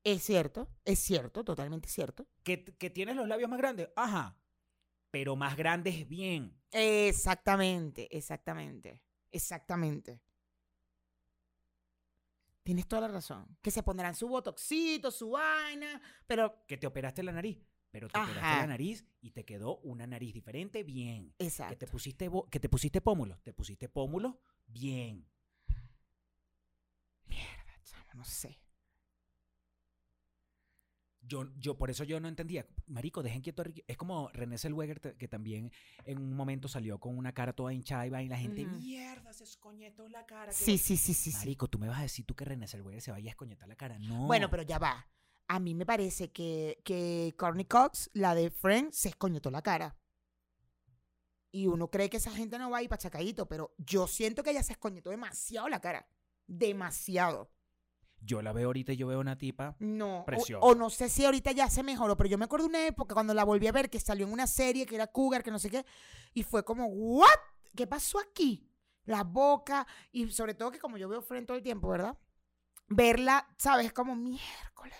Es 0.05 0.23
cierto, 0.25 0.69
es 0.85 0.99
cierto, 0.99 1.45
totalmente 1.45 1.89
cierto. 1.89 2.27
que, 2.43 2.65
que 2.65 2.91
tienes 2.91 3.15
los 3.15 3.29
labios 3.29 3.49
más 3.49 3.59
grandes. 3.59 3.89
Ajá. 3.95 4.37
Pero 5.13 5.37
más 5.37 5.57
grandes 5.57 6.09
bien. 6.09 6.59
Exactamente, 6.73 8.09
exactamente, 8.17 9.01
exactamente. 9.31 10.21
Tienes 12.63 12.87
toda 12.87 13.03
la 13.03 13.09
razón. 13.09 13.59
Que 13.61 13.71
se 13.71 13.83
pondrán 13.83 14.15
su 14.15 14.29
botoxito, 14.29 15.11
su 15.11 15.31
vaina, 15.31 16.01
pero 16.27 16.65
Que 16.67 16.77
te 16.77 16.87
operaste 16.87 17.23
la 17.23 17.33
nariz. 17.33 17.59
Pero 17.91 18.09
te 18.09 18.19
operaste 18.19 18.41
la 18.41 18.67
nariz 18.67 19.05
y 19.21 19.33
te 19.33 19.45
quedó 19.45 19.79
una 19.81 20.07
nariz 20.07 20.33
diferente 20.33 20.83
bien. 20.83 21.35
Que 21.39 21.47
exacto. 21.47 21.77
te 21.77 21.87
pusiste, 21.87 22.31
que 22.51 22.59
te 22.59 22.69
pusiste 22.71 23.03
pómulos. 23.03 23.43
Te 23.43 23.53
pusiste 23.53 23.89
pómulos 23.91 24.37
bien. 24.67 25.29
Mierda, 27.27 27.81
chamo, 27.83 28.15
no 28.15 28.25
sé. 28.25 28.62
Yo, 31.25 31.49
yo, 31.57 31.79
por 31.79 31.91
eso 31.91 32.05
yo 32.05 32.19
no 32.21 32.29
entendía. 32.29 32.67
Marico, 32.87 33.23
dejen 33.23 33.43
quieto 33.43 33.63
a 33.63 33.65
Ricky. 33.65 33.85
Es 33.87 33.97
como 33.97 34.29
René 34.33 34.59
Zellweger, 34.59 35.01
que 35.01 35.29
también 35.29 35.71
en 36.05 36.19
un 36.19 36.35
momento 36.35 36.69
salió 36.69 36.99
con 36.99 37.17
una 37.17 37.33
cara 37.33 37.53
toda 37.53 37.73
hinchada 37.73 38.07
y 38.07 38.11
va 38.11 38.23
y 38.23 38.29
la 38.29 38.37
gente, 38.37 38.67
mierda, 38.67 39.33
se 39.33 39.45
escoñetó 39.45 40.09
la 40.09 40.27
cara. 40.27 40.53
Sí, 40.53 40.73
bo-". 40.73 40.79
sí, 40.79 40.97
sí, 40.97 41.15
sí, 41.15 41.31
sí. 41.31 41.39
Marico, 41.39 41.69
tú 41.69 41.79
me 41.79 41.89
vas 41.89 42.01
a 42.01 42.03
decir 42.03 42.27
tú 42.27 42.35
que 42.35 42.45
René 42.45 42.67
Zellweger 42.67 43.01
se 43.01 43.13
vaya 43.13 43.31
a 43.31 43.31
escoñetar 43.31 43.69
la 43.69 43.77
cara. 43.77 43.99
No. 43.99 44.27
Bueno, 44.27 44.51
pero 44.51 44.63
ya 44.63 44.79
va. 44.79 45.07
A 45.49 45.61
mí 45.61 45.75
me 45.75 45.87
parece 45.87 46.31
que, 46.33 46.81
que 46.85 47.35
Courtney 47.39 47.67
Cox, 47.67 48.11
la 48.15 48.35
de 48.35 48.51
Friends, 48.51 48.97
se 48.97 49.11
escoñetó 49.11 49.51
la 49.51 49.63
cara. 49.63 49.97
Y 51.53 51.67
uno 51.67 51.91
cree 51.91 52.09
que 52.09 52.17
esa 52.17 52.31
gente 52.31 52.59
no 52.59 52.71
va 52.71 52.79
a 52.79 52.83
ir 52.83 52.89
pachacadito, 52.89 53.47
pero 53.47 53.75
yo 53.77 54.07
siento 54.07 54.43
que 54.43 54.51
ella 54.51 54.63
se 54.63 54.73
escoñetó 54.73 55.11
demasiado 55.11 55.69
la 55.69 55.81
cara. 55.81 56.09
Demasiado. 56.47 57.51
Yo 58.25 58.41
la 58.41 58.53
veo 58.53 58.67
ahorita 58.69 58.93
y 58.93 58.97
yo 58.97 59.09
veo 59.09 59.19
una 59.21 59.37
tipa. 59.37 59.75
No. 59.81 60.23
Preciosa. 60.25 60.65
O, 60.65 60.75
no 60.75 60.91
sé 60.91 61.09
si 61.09 61.25
ahorita 61.25 61.51
ya 61.53 61.69
se 61.69 61.83
mejoró, 61.83 62.17
pero 62.17 62.31
yo 62.31 62.39
me 62.39 62.45
acuerdo 62.45 62.67
de 62.67 62.71
una 62.71 62.87
época 62.87 63.15
cuando 63.15 63.35
la 63.35 63.45
volví 63.45 63.67
a 63.67 63.73
ver 63.73 63.91
que 63.91 63.99
salió 63.99 64.27
en 64.27 64.33
una 64.33 64.47
serie 64.47 64.87
que 64.87 64.95
era 64.95 65.09
Cougar, 65.09 65.43
que 65.43 65.51
no 65.51 65.59
sé 65.59 65.71
qué, 65.71 65.85
y 66.33 66.43
fue 66.45 66.65
como, 66.65 66.87
¿what? 66.87 67.29
¿Qué 67.75 67.87
pasó 67.87 68.19
aquí? 68.21 68.69
La 69.05 69.25
boca, 69.25 69.87
y 70.13 70.31
sobre 70.31 70.55
todo 70.55 70.71
que 70.71 70.79
como 70.79 70.97
yo 70.99 71.09
veo 71.09 71.21
Friends 71.23 71.47
todo 71.49 71.57
el 71.57 71.63
tiempo, 71.65 71.89
¿verdad? 71.89 72.17
Verla, 72.89 73.49
¿sabes? 73.59 73.93
Como 73.93 74.15
miércoles. 74.15 74.97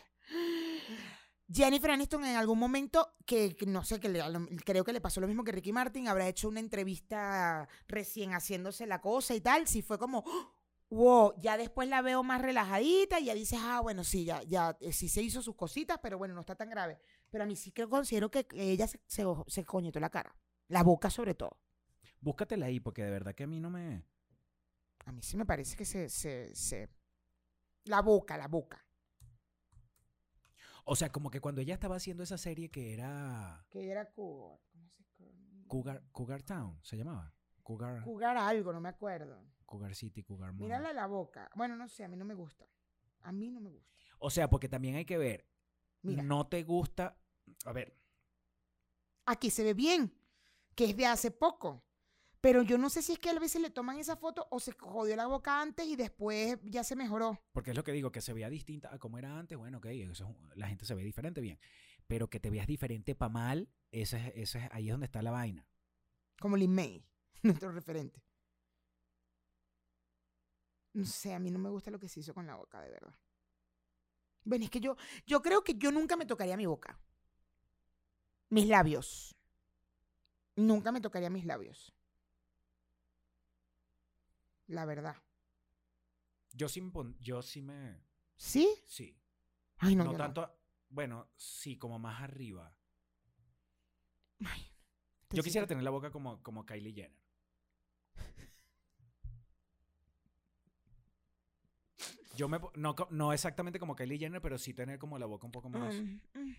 Jennifer 1.53 1.91
Aniston 1.91 2.25
en 2.25 2.37
algún 2.37 2.59
momento, 2.59 3.15
que 3.27 3.55
que 3.55 3.67
no 3.67 3.85
sé, 3.85 4.01
que 4.01 4.09
le- 4.09 4.23
creo 4.65 4.85
que 4.85 4.93
le 4.93 5.01
pasó 5.03 5.21
lo 5.21 5.27
mismo 5.29 5.45
que 5.45 5.53
Ricky 5.53 5.73
Martin, 5.73 6.09
habrá 6.09 6.27
hecho 6.27 6.49
una 6.49 6.61
entrevista 6.61 7.69
recién 7.87 8.33
haciéndose 8.33 8.87
la 8.87 9.01
cosa 9.01 9.35
y 9.35 9.41
tal, 9.43 9.69
sí 9.69 9.83
fue 9.83 9.99
como, 9.99 10.25
wow, 10.93 11.35
ya 11.39 11.57
después 11.57 11.89
la 11.89 12.03
veo 12.03 12.23
más 12.23 12.43
relajadita 12.43 13.19
y 13.19 13.27
ya 13.27 13.35
dices, 13.35 13.59
ah, 13.63 13.81
bueno, 13.81 14.05
sí, 14.05 14.25
ya, 14.25 14.43
ya, 14.43 14.77
eh, 14.81 14.93
sí 14.93 15.09
se 15.09 15.23
hizo 15.23 15.41
sus 15.43 15.57
cositas, 15.57 15.99
pero 16.03 16.19
bueno, 16.19 16.35
no 16.35 16.41
está 16.41 16.55
tan 16.55 16.69
grave. 16.69 16.99
Pero 17.31 17.45
a 17.45 17.47
mí 17.47 17.57
sí 17.57 17.73
que 17.73 17.89
considero 17.89 18.31
que 18.31 18.47
ella 18.53 18.87
se, 18.87 19.01
se, 19.07 19.25
se 19.47 19.65
coñetó 19.65 20.01
la 20.01 20.11
cara, 20.11 20.37
la 20.69 20.83
boca 20.83 21.09
sobre 21.09 21.35
todo. 21.35 21.59
Búscatela 22.21 22.67
ahí, 22.67 22.79
porque 22.79 23.03
de 23.03 23.11
verdad 23.11 23.35
que 23.35 23.45
a 23.45 23.47
mí 23.47 23.59
no 23.59 23.71
me. 23.71 24.05
A 25.07 25.13
mí 25.13 25.23
sí 25.23 25.37
me 25.37 25.47
parece 25.47 25.77
que 25.77 25.85
se, 25.85 26.09
se, 26.09 26.55
se... 26.55 26.89
La 27.85 28.01
boca, 28.03 28.37
la 28.37 28.47
boca. 28.47 28.87
O 30.85 30.95
sea, 30.95 31.11
como 31.11 31.31
que 31.31 31.41
cuando 31.41 31.61
ella 31.61 31.75
estaba 31.75 31.97
haciendo 31.97 32.23
esa 32.23 32.39
serie 32.39 32.71
que 32.71 32.93
era 32.93 33.67
Que 33.71 33.91
era 33.91 34.13
Cougar. 34.13 34.61
¿Cómo 34.71 34.91
se? 35.17 35.33
Cougar, 35.67 36.03
Cougar 36.13 36.43
Town, 36.43 36.79
se 36.83 36.97
llamaba. 36.97 37.35
Cougar, 37.63 38.05
Cougar 38.05 38.37
algo, 38.37 38.73
no 38.73 38.81
me 38.81 38.91
acuerdo. 38.91 39.43
Cougar 39.73 39.95
City, 39.95 40.23
Cougar 40.23 40.53
Mall. 40.53 40.63
Mírala 40.63 40.93
la 40.93 41.07
boca. 41.07 41.51
Bueno, 41.55 41.77
no 41.77 41.89
sé, 41.89 42.05
a 42.05 42.09
mí 42.09 42.17
no 42.17 42.25
me 42.25 42.35
gusta. 42.35 42.67
A 43.21 43.33
mí 43.33 43.51
no 43.51 43.61
me 43.61 43.71
gusta. 43.71 43.91
O 44.19 44.31
sea, 44.31 44.49
porque 44.51 44.69
también 44.69 44.97
hay 44.97 45.05
que 45.05 45.19
ver. 45.19 45.47
Mira, 46.03 46.23
No 46.23 46.47
te 46.47 46.63
gusta. 46.63 47.17
A 47.65 47.73
ver, 47.73 47.97
aquí 49.27 49.51
se 49.51 49.63
ve 49.65 49.75
bien, 49.75 50.13
que 50.75 50.85
es 50.87 50.97
de 50.97 51.07
hace 51.07 51.31
poco. 51.31 51.85
Pero 52.41 52.63
yo 52.63 52.77
no 52.77 52.91
sé 52.91 53.03
si 53.03 53.13
es 53.13 53.19
que 53.21 53.31
a 53.31 53.39
veces 53.39 53.63
le 53.63 53.71
toman 53.71 53.99
esa 53.99 54.17
foto 54.17 54.49
o 54.51 54.59
se 54.59 54.73
jodió 54.73 55.15
la 55.15 55.27
boca 55.27 55.61
antes 55.63 55.87
y 55.87 55.95
después 55.95 56.59
ya 56.65 56.83
se 56.83 56.97
mejoró. 56.97 57.39
porque 57.53 57.71
es 57.71 57.77
lo 57.77 57.85
que 57.85 57.93
digo, 57.93 58.11
que 58.11 58.21
se 58.21 58.33
vea 58.33 58.51
distinta 58.51 58.93
a 58.93 58.99
como 58.99 59.17
era 59.19 59.39
antes. 59.39 59.57
Bueno, 59.57 59.79
ok, 59.79 59.87
eso 59.87 60.37
la 60.57 60.67
gente 60.67 60.85
se 60.85 60.95
ve 60.97 61.05
diferente, 61.05 61.41
bien. 61.41 61.59
Pero 62.09 62.29
que 62.29 62.41
te 62.41 62.51
veas 62.51 62.67
diferente 62.67 63.15
para 63.15 63.29
mal, 63.33 63.69
ese, 63.93 64.17
es- 64.19 64.33
ese 64.35 64.59
es- 64.65 64.69
ahí 64.73 64.89
es 64.89 64.93
donde 64.93 65.07
está 65.07 65.23
la 65.23 65.31
vaina. 65.31 65.67
Como 66.41 66.57
Lin 66.57 66.75
May, 66.75 67.07
nuestro 67.65 67.71
referente. 67.71 68.21
No 70.95 71.05
sé, 71.07 71.35
a 71.35 71.39
mí 71.39 71.51
no 71.51 71.59
me 71.59 71.71
gusta 71.71 71.91
lo 71.91 71.99
que 71.99 72.09
se 72.09 72.21
hizo 72.21 72.35
con 72.35 72.47
la 72.47 72.57
boca, 72.57 72.81
de 72.81 72.91
verdad. 72.91 73.15
Bueno, 74.45 74.65
es 74.65 74.71
que 74.71 74.81
yo, 74.81 74.97
yo 75.27 75.41
creo 75.41 75.63
que 75.63 75.75
yo 75.75 75.93
nunca 75.93 76.17
me 76.17 76.27
tocaría 76.27 76.57
mi 76.57 76.67
boca. 76.67 76.99
Mis 78.51 78.67
labios. 78.67 79.35
Nunca 80.57 80.93
me 80.93 81.01
tocaría 81.01 81.31
mis 81.31 81.45
labios. 81.47 81.95
La 84.67 84.85
verdad. 84.85 85.17
Yo 86.53 86.69
sí 86.69 86.83
yo 87.21 87.43
sí 87.43 87.63
me. 87.63 88.03
¿Sí? 88.37 88.69
Sí. 88.87 89.17
Ay, 89.79 89.97
no, 89.97 90.05
No, 90.05 90.13
yo 90.13 90.19
no. 90.19 90.25
tanto. 90.25 90.59
Bueno, 90.91 91.31
sí, 91.37 91.79
como 91.79 91.99
más 91.99 92.23
arriba. 92.23 92.77
Ay, 94.45 94.71
Yo 95.31 95.43
quisiera 95.43 95.67
tener 95.67 95.83
la 95.83 95.91
boca 95.91 96.11
como, 96.11 96.43
como 96.43 96.67
Kylie 96.67 96.93
Jenner. 96.93 97.22
Yo 102.43 102.49
me... 102.49 102.59
No, 102.75 102.97
no 103.11 103.33
exactamente 103.33 103.79
como 103.79 103.95
Kylie 103.95 104.19
Jenner, 104.19 104.43
pero 104.43 104.59
sí 104.59 104.75
tener 104.75 104.99
como 104.99 105.17
la 105.17 105.27
boca 105.27 105.47
un 105.47 105.53
poco 105.53 105.71
más... 105.71 105.95
Mm, 105.95 106.21
mm. 106.35 106.57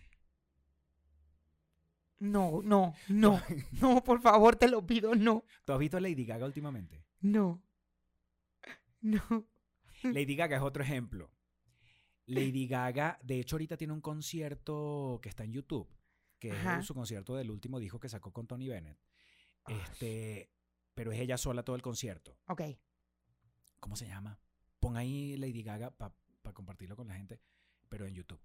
No, 2.20 2.62
no, 2.62 2.94
no, 3.08 3.42
no, 3.82 4.02
por 4.02 4.22
favor, 4.22 4.56
te 4.56 4.66
lo 4.66 4.86
pido, 4.86 5.14
no, 5.14 5.44
¿Tú 5.66 5.74
has 5.74 5.78
visto 5.78 5.98
a 5.98 6.00
Lady 6.00 6.24
Gaga 6.24 6.46
últimamente? 6.46 7.04
no, 7.20 7.62
no. 9.02 9.46
Lady 10.04 10.34
Gaga 10.34 10.56
es 10.56 10.62
otro 10.62 10.82
ejemplo. 10.82 11.30
Lady 12.24 12.66
Gaga, 12.66 13.18
de 13.22 13.40
hecho, 13.40 13.56
ahorita 13.56 13.76
tiene 13.76 13.92
un 13.92 14.00
concierto 14.00 15.18
que 15.22 15.28
está 15.28 15.44
en 15.44 15.52
YouTube, 15.52 15.86
que 16.38 16.52
Ajá. 16.52 16.78
es 16.78 16.86
su 16.86 16.94
concierto 16.94 17.36
del 17.36 17.50
último 17.50 17.78
disco 17.78 18.00
que 18.00 18.08
sacó 18.08 18.32
con 18.32 18.46
Tony 18.46 18.68
Bennett. 18.68 18.98
Este, 19.66 20.50
pero 20.94 21.12
es 21.12 21.20
ella 21.20 21.36
sola 21.36 21.62
todo 21.62 21.76
el 21.76 21.82
concierto. 21.82 22.38
Ok, 22.46 22.62
¿Cómo 23.80 23.96
se 23.96 24.06
llama? 24.06 24.40
Pon 24.94 25.00
ahí 25.00 25.36
Lady 25.36 25.64
Gaga 25.64 25.90
para 25.90 26.14
compartirlo 26.54 26.94
con 26.94 27.08
la 27.08 27.16
gente, 27.16 27.40
pero 27.88 28.06
en 28.06 28.14
YouTube. 28.14 28.40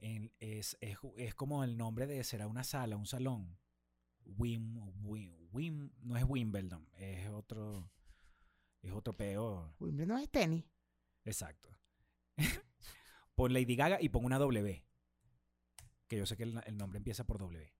En- 0.00 0.32
es, 0.38 0.78
es, 0.80 0.96
ju- 0.96 1.12
es 1.18 1.34
como 1.34 1.62
el 1.62 1.76
nombre 1.76 2.06
de 2.06 2.24
será 2.24 2.46
una 2.46 2.64
sala, 2.64 2.96
un 2.96 3.04
salón. 3.06 3.58
Wim, 4.24 4.78
Wim, 5.04 5.50
Wim- 5.52 5.92
no 6.00 6.16
es 6.16 6.24
Wimbledon, 6.26 6.88
es 6.94 7.28
otro, 7.28 7.90
es 8.80 8.92
otro 8.92 9.14
peo. 9.14 9.74
Wimbledon 9.78 10.18
es 10.20 10.30
tenis. 10.30 10.64
Exacto. 11.26 11.68
pon 13.34 13.52
Lady 13.52 13.76
Gaga 13.76 14.00
y 14.00 14.08
pon 14.08 14.24
una 14.24 14.38
W. 14.38 14.82
Que 16.08 16.16
yo 16.16 16.24
sé 16.24 16.34
que 16.38 16.44
el, 16.44 16.62
el 16.64 16.78
nombre 16.78 16.96
empieza 16.96 17.24
por 17.26 17.36
W. 17.38 17.70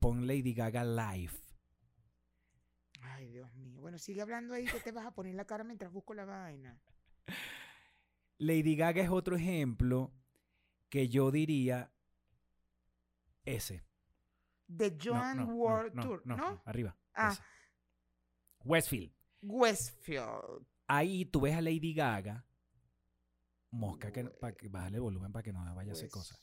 Pon 0.00 0.26
Lady 0.26 0.52
Gaga 0.54 0.84
Live. 0.84 1.32
Ay, 3.00 3.28
Dios 3.28 3.52
mío. 3.54 3.80
Bueno, 3.80 3.98
sigue 3.98 4.22
hablando 4.22 4.54
ahí 4.54 4.64
que 4.66 4.80
te 4.80 4.92
vas 4.92 5.06
a 5.06 5.12
poner 5.12 5.34
la 5.34 5.44
cara 5.44 5.64
mientras 5.64 5.92
busco 5.92 6.14
la 6.14 6.24
vaina. 6.24 6.80
Lady 8.38 8.76
Gaga 8.76 9.02
es 9.02 9.10
otro 9.10 9.36
ejemplo 9.36 10.12
que 10.88 11.08
yo 11.08 11.30
diría 11.30 11.92
ese. 13.44 13.84
The 14.74 14.96
Joan 15.02 15.38
no, 15.38 15.46
no, 15.46 15.54
World 15.54 15.94
no, 15.94 16.02
Tour, 16.02 16.22
no, 16.26 16.62
arriba. 16.64 16.96
Ah. 17.14 17.32
ese. 17.32 17.42
Westfield. 18.64 19.12
Westfield. 19.42 20.66
Ahí 20.86 21.24
tú 21.24 21.40
ves 21.40 21.56
a 21.56 21.60
Lady 21.60 21.94
Gaga. 21.94 22.44
Mosca, 23.70 24.10
que, 24.10 24.24
para 24.24 24.56
que 24.56 24.68
bájale 24.68 24.96
el 24.96 25.02
volumen 25.02 25.30
para 25.30 25.42
que 25.42 25.52
no 25.52 25.74
vaya 25.74 25.90
a 25.90 25.92
hacer 25.92 26.08
cosas. 26.08 26.40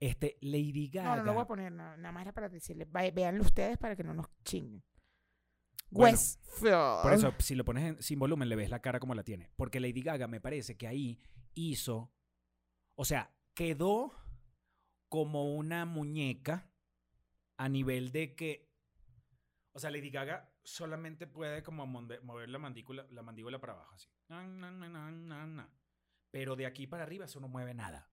Este, 0.00 0.36
Lady 0.40 0.88
Gaga. 0.88 1.10
No, 1.10 1.16
no 1.16 1.24
lo 1.24 1.34
voy 1.34 1.42
a 1.42 1.46
poner, 1.46 1.72
nada 1.72 2.12
más 2.12 2.22
era 2.22 2.32
para 2.32 2.48
decirles, 2.48 2.88
véanlo 2.90 3.42
ustedes 3.42 3.78
para 3.78 3.94
que 3.94 4.04
no 4.04 4.14
nos 4.14 4.26
chinguen. 4.42 4.82
Bueno, 5.90 6.12
Westfield. 6.16 7.02
Por 7.02 7.12
eso, 7.12 7.34
si 7.38 7.54
lo 7.54 7.64
pones 7.64 7.84
en- 7.84 8.02
sin 8.02 8.18
volumen, 8.18 8.48
le 8.48 8.56
ves 8.56 8.70
la 8.70 8.80
cara 8.80 9.00
como 9.00 9.14
la 9.14 9.22
tiene. 9.24 9.50
Porque 9.56 9.80
Lady 9.80 10.02
Gaga 10.02 10.26
me 10.28 10.40
parece 10.40 10.76
que 10.76 10.86
ahí 10.86 11.20
hizo. 11.54 12.12
O 12.96 13.04
sea, 13.04 13.34
quedó 13.54 14.12
como 15.08 15.54
una 15.54 15.84
muñeca 15.84 16.70
a 17.56 17.68
nivel 17.68 18.10
de 18.12 18.34
que. 18.34 18.70
O 19.72 19.78
sea, 19.80 19.90
Lady 19.90 20.10
Gaga 20.10 20.52
solamente 20.62 21.26
puede 21.26 21.62
como 21.62 21.86
mover 21.86 22.48
la 22.48 22.58
mandíbula, 22.58 23.06
la 23.10 23.22
mandíbula 23.22 23.60
para 23.60 23.74
abajo, 23.74 23.94
así. 23.94 24.08
Pero 26.30 26.56
de 26.56 26.66
aquí 26.66 26.86
para 26.86 27.02
arriba 27.04 27.24
eso 27.26 27.38
no 27.40 27.48
mueve 27.48 27.74
nada. 27.74 28.10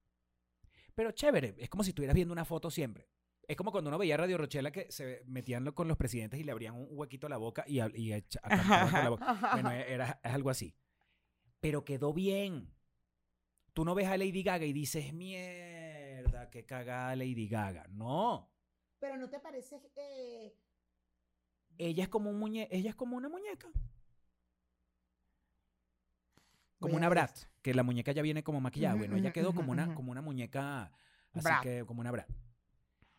Pero 0.94 1.12
chévere, 1.12 1.56
es 1.58 1.70
como 1.70 1.84
si 1.84 1.90
estuvieras 1.92 2.16
viendo 2.16 2.32
una 2.34 2.46
foto 2.46 2.70
siempre. 2.70 3.10
Es 3.52 3.58
como 3.58 3.74
cuando 3.74 3.90
uno 3.90 3.98
veía 3.98 4.16
Radio 4.16 4.38
Rochela 4.38 4.72
que 4.72 4.90
se 4.90 5.24
metían 5.26 5.66
con 5.74 5.86
los 5.90 5.98
presidentes 5.98 6.40
y 6.40 6.44
le 6.46 6.54
abrían 6.54 6.74
un 6.76 6.88
huequito 6.92 7.28
a 7.28 7.30
la 7.30 7.36
boca 7.36 7.66
y, 7.68 7.80
y 8.00 8.14
echa- 8.14 8.40
con 8.94 9.04
la 9.04 9.10
boca. 9.10 9.50
Bueno, 9.52 9.72
era, 9.72 10.22
es 10.24 10.32
algo 10.34 10.50
así. 10.50 10.74
Pero 11.60 11.84
quedó 11.84 12.14
bien. 12.14 12.74
Tú 13.74 13.84
no 13.84 13.94
ves 13.94 14.08
a 14.08 14.16
Lady 14.18 14.42
Gaga 14.42 14.64
y 14.66 14.72
dices, 14.72 15.12
mierda, 15.14 16.50
qué 16.50 16.66
cagada 16.66 17.14
Lady 17.18 17.50
Gaga. 17.50 17.88
No. 17.90 18.50
Pero 19.00 19.18
no 19.18 19.30
te 19.30 19.40
parece 19.42 19.82
eh, 19.98 20.56
Ella 21.78 22.04
es 22.04 22.10
como 22.10 22.30
un 22.30 22.40
muñe 22.40 22.70
ella 22.72 22.92
es 22.92 22.96
como 22.96 23.18
una 23.18 23.28
muñeca. 23.28 23.68
Como 26.80 26.96
una 26.96 27.10
Brat, 27.10 27.38
que 27.62 27.74
la 27.74 27.84
muñeca 27.84 28.14
ya 28.14 28.22
viene 28.22 28.44
como 28.44 28.62
maquillada. 28.62 28.96
Bueno, 28.96 29.18
ella 29.18 29.34
quedó 29.34 29.54
como 29.54 29.72
una, 29.74 29.94
como 29.94 30.12
una 30.12 30.22
muñeca, 30.22 30.92
así 31.34 31.44
Brat. 31.44 31.64
que 31.64 31.84
como 31.86 32.00
una 32.00 32.12
Brat. 32.12 32.30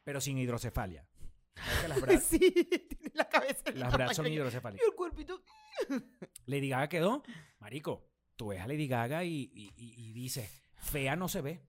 Pero 0.05 0.21
sin 0.21 0.39
hidrocefalia. 0.39 1.07
¿Sabes 1.55 1.81
que 1.83 1.89
las 1.89 2.25
sí, 2.25 2.39
tiene 2.39 3.13
la 3.15 3.29
cabeza. 3.29 3.71
las 3.75 3.93
tamaño 3.93 4.15
son 4.15 4.27
hidrocefálicas? 4.27 4.85
Y 4.87 4.91
el 4.91 4.97
cuerpito. 4.97 5.43
Lady 6.47 6.69
Gaga 6.69 6.89
quedó, 6.89 7.23
marico, 7.59 8.09
tú 8.37 8.49
ves 8.49 8.61
a 8.61 8.67
Lady 8.67 8.87
Gaga 8.89 9.25
y, 9.25 9.51
y, 9.55 9.73
y- 9.77 10.13
dices, 10.13 10.51
fea 10.77 11.15
no 11.17 11.29
se 11.29 11.41
ve. 11.43 11.69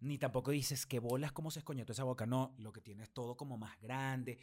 Ni 0.00 0.18
tampoco 0.18 0.50
dices 0.50 0.84
que 0.86 0.98
bolas 1.00 1.32
cómo 1.32 1.50
se 1.50 1.60
escoñetó 1.60 1.92
esa 1.92 2.04
boca. 2.04 2.26
No, 2.26 2.54
lo 2.58 2.72
que 2.72 2.80
tiene 2.82 3.04
es 3.04 3.10
todo 3.12 3.36
como 3.36 3.56
más 3.56 3.80
grande. 3.80 4.38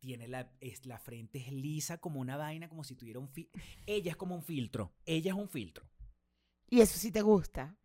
Tiene 0.00 0.28
la, 0.28 0.52
es, 0.60 0.84
la 0.86 0.98
frente 0.98 1.38
es 1.38 1.50
lisa 1.52 1.98
como 1.98 2.20
una 2.20 2.36
vaina, 2.36 2.68
como 2.68 2.84
si 2.84 2.94
tuviera 2.94 3.18
un 3.18 3.28
filtro. 3.28 3.60
Ella 3.86 4.10
es 4.12 4.16
como 4.16 4.34
un 4.34 4.42
filtro. 4.42 4.94
Ella 5.06 5.32
es 5.32 5.38
un 5.38 5.48
filtro. 5.48 5.88
Y 6.68 6.80
eso 6.80 6.98
sí 6.98 7.10
te 7.10 7.22
gusta. 7.22 7.76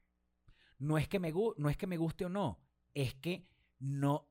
No 0.79 0.97
es 0.97 1.07
que 1.07 1.19
me, 1.19 1.33
gu- 1.33 1.53
no 1.57 1.69
es 1.69 1.77
que 1.77 1.87
me 1.87 1.97
guste 1.97 2.25
o 2.25 2.29
no. 2.29 2.61
Es 2.93 3.15
que 3.15 3.47
no, 3.83 4.29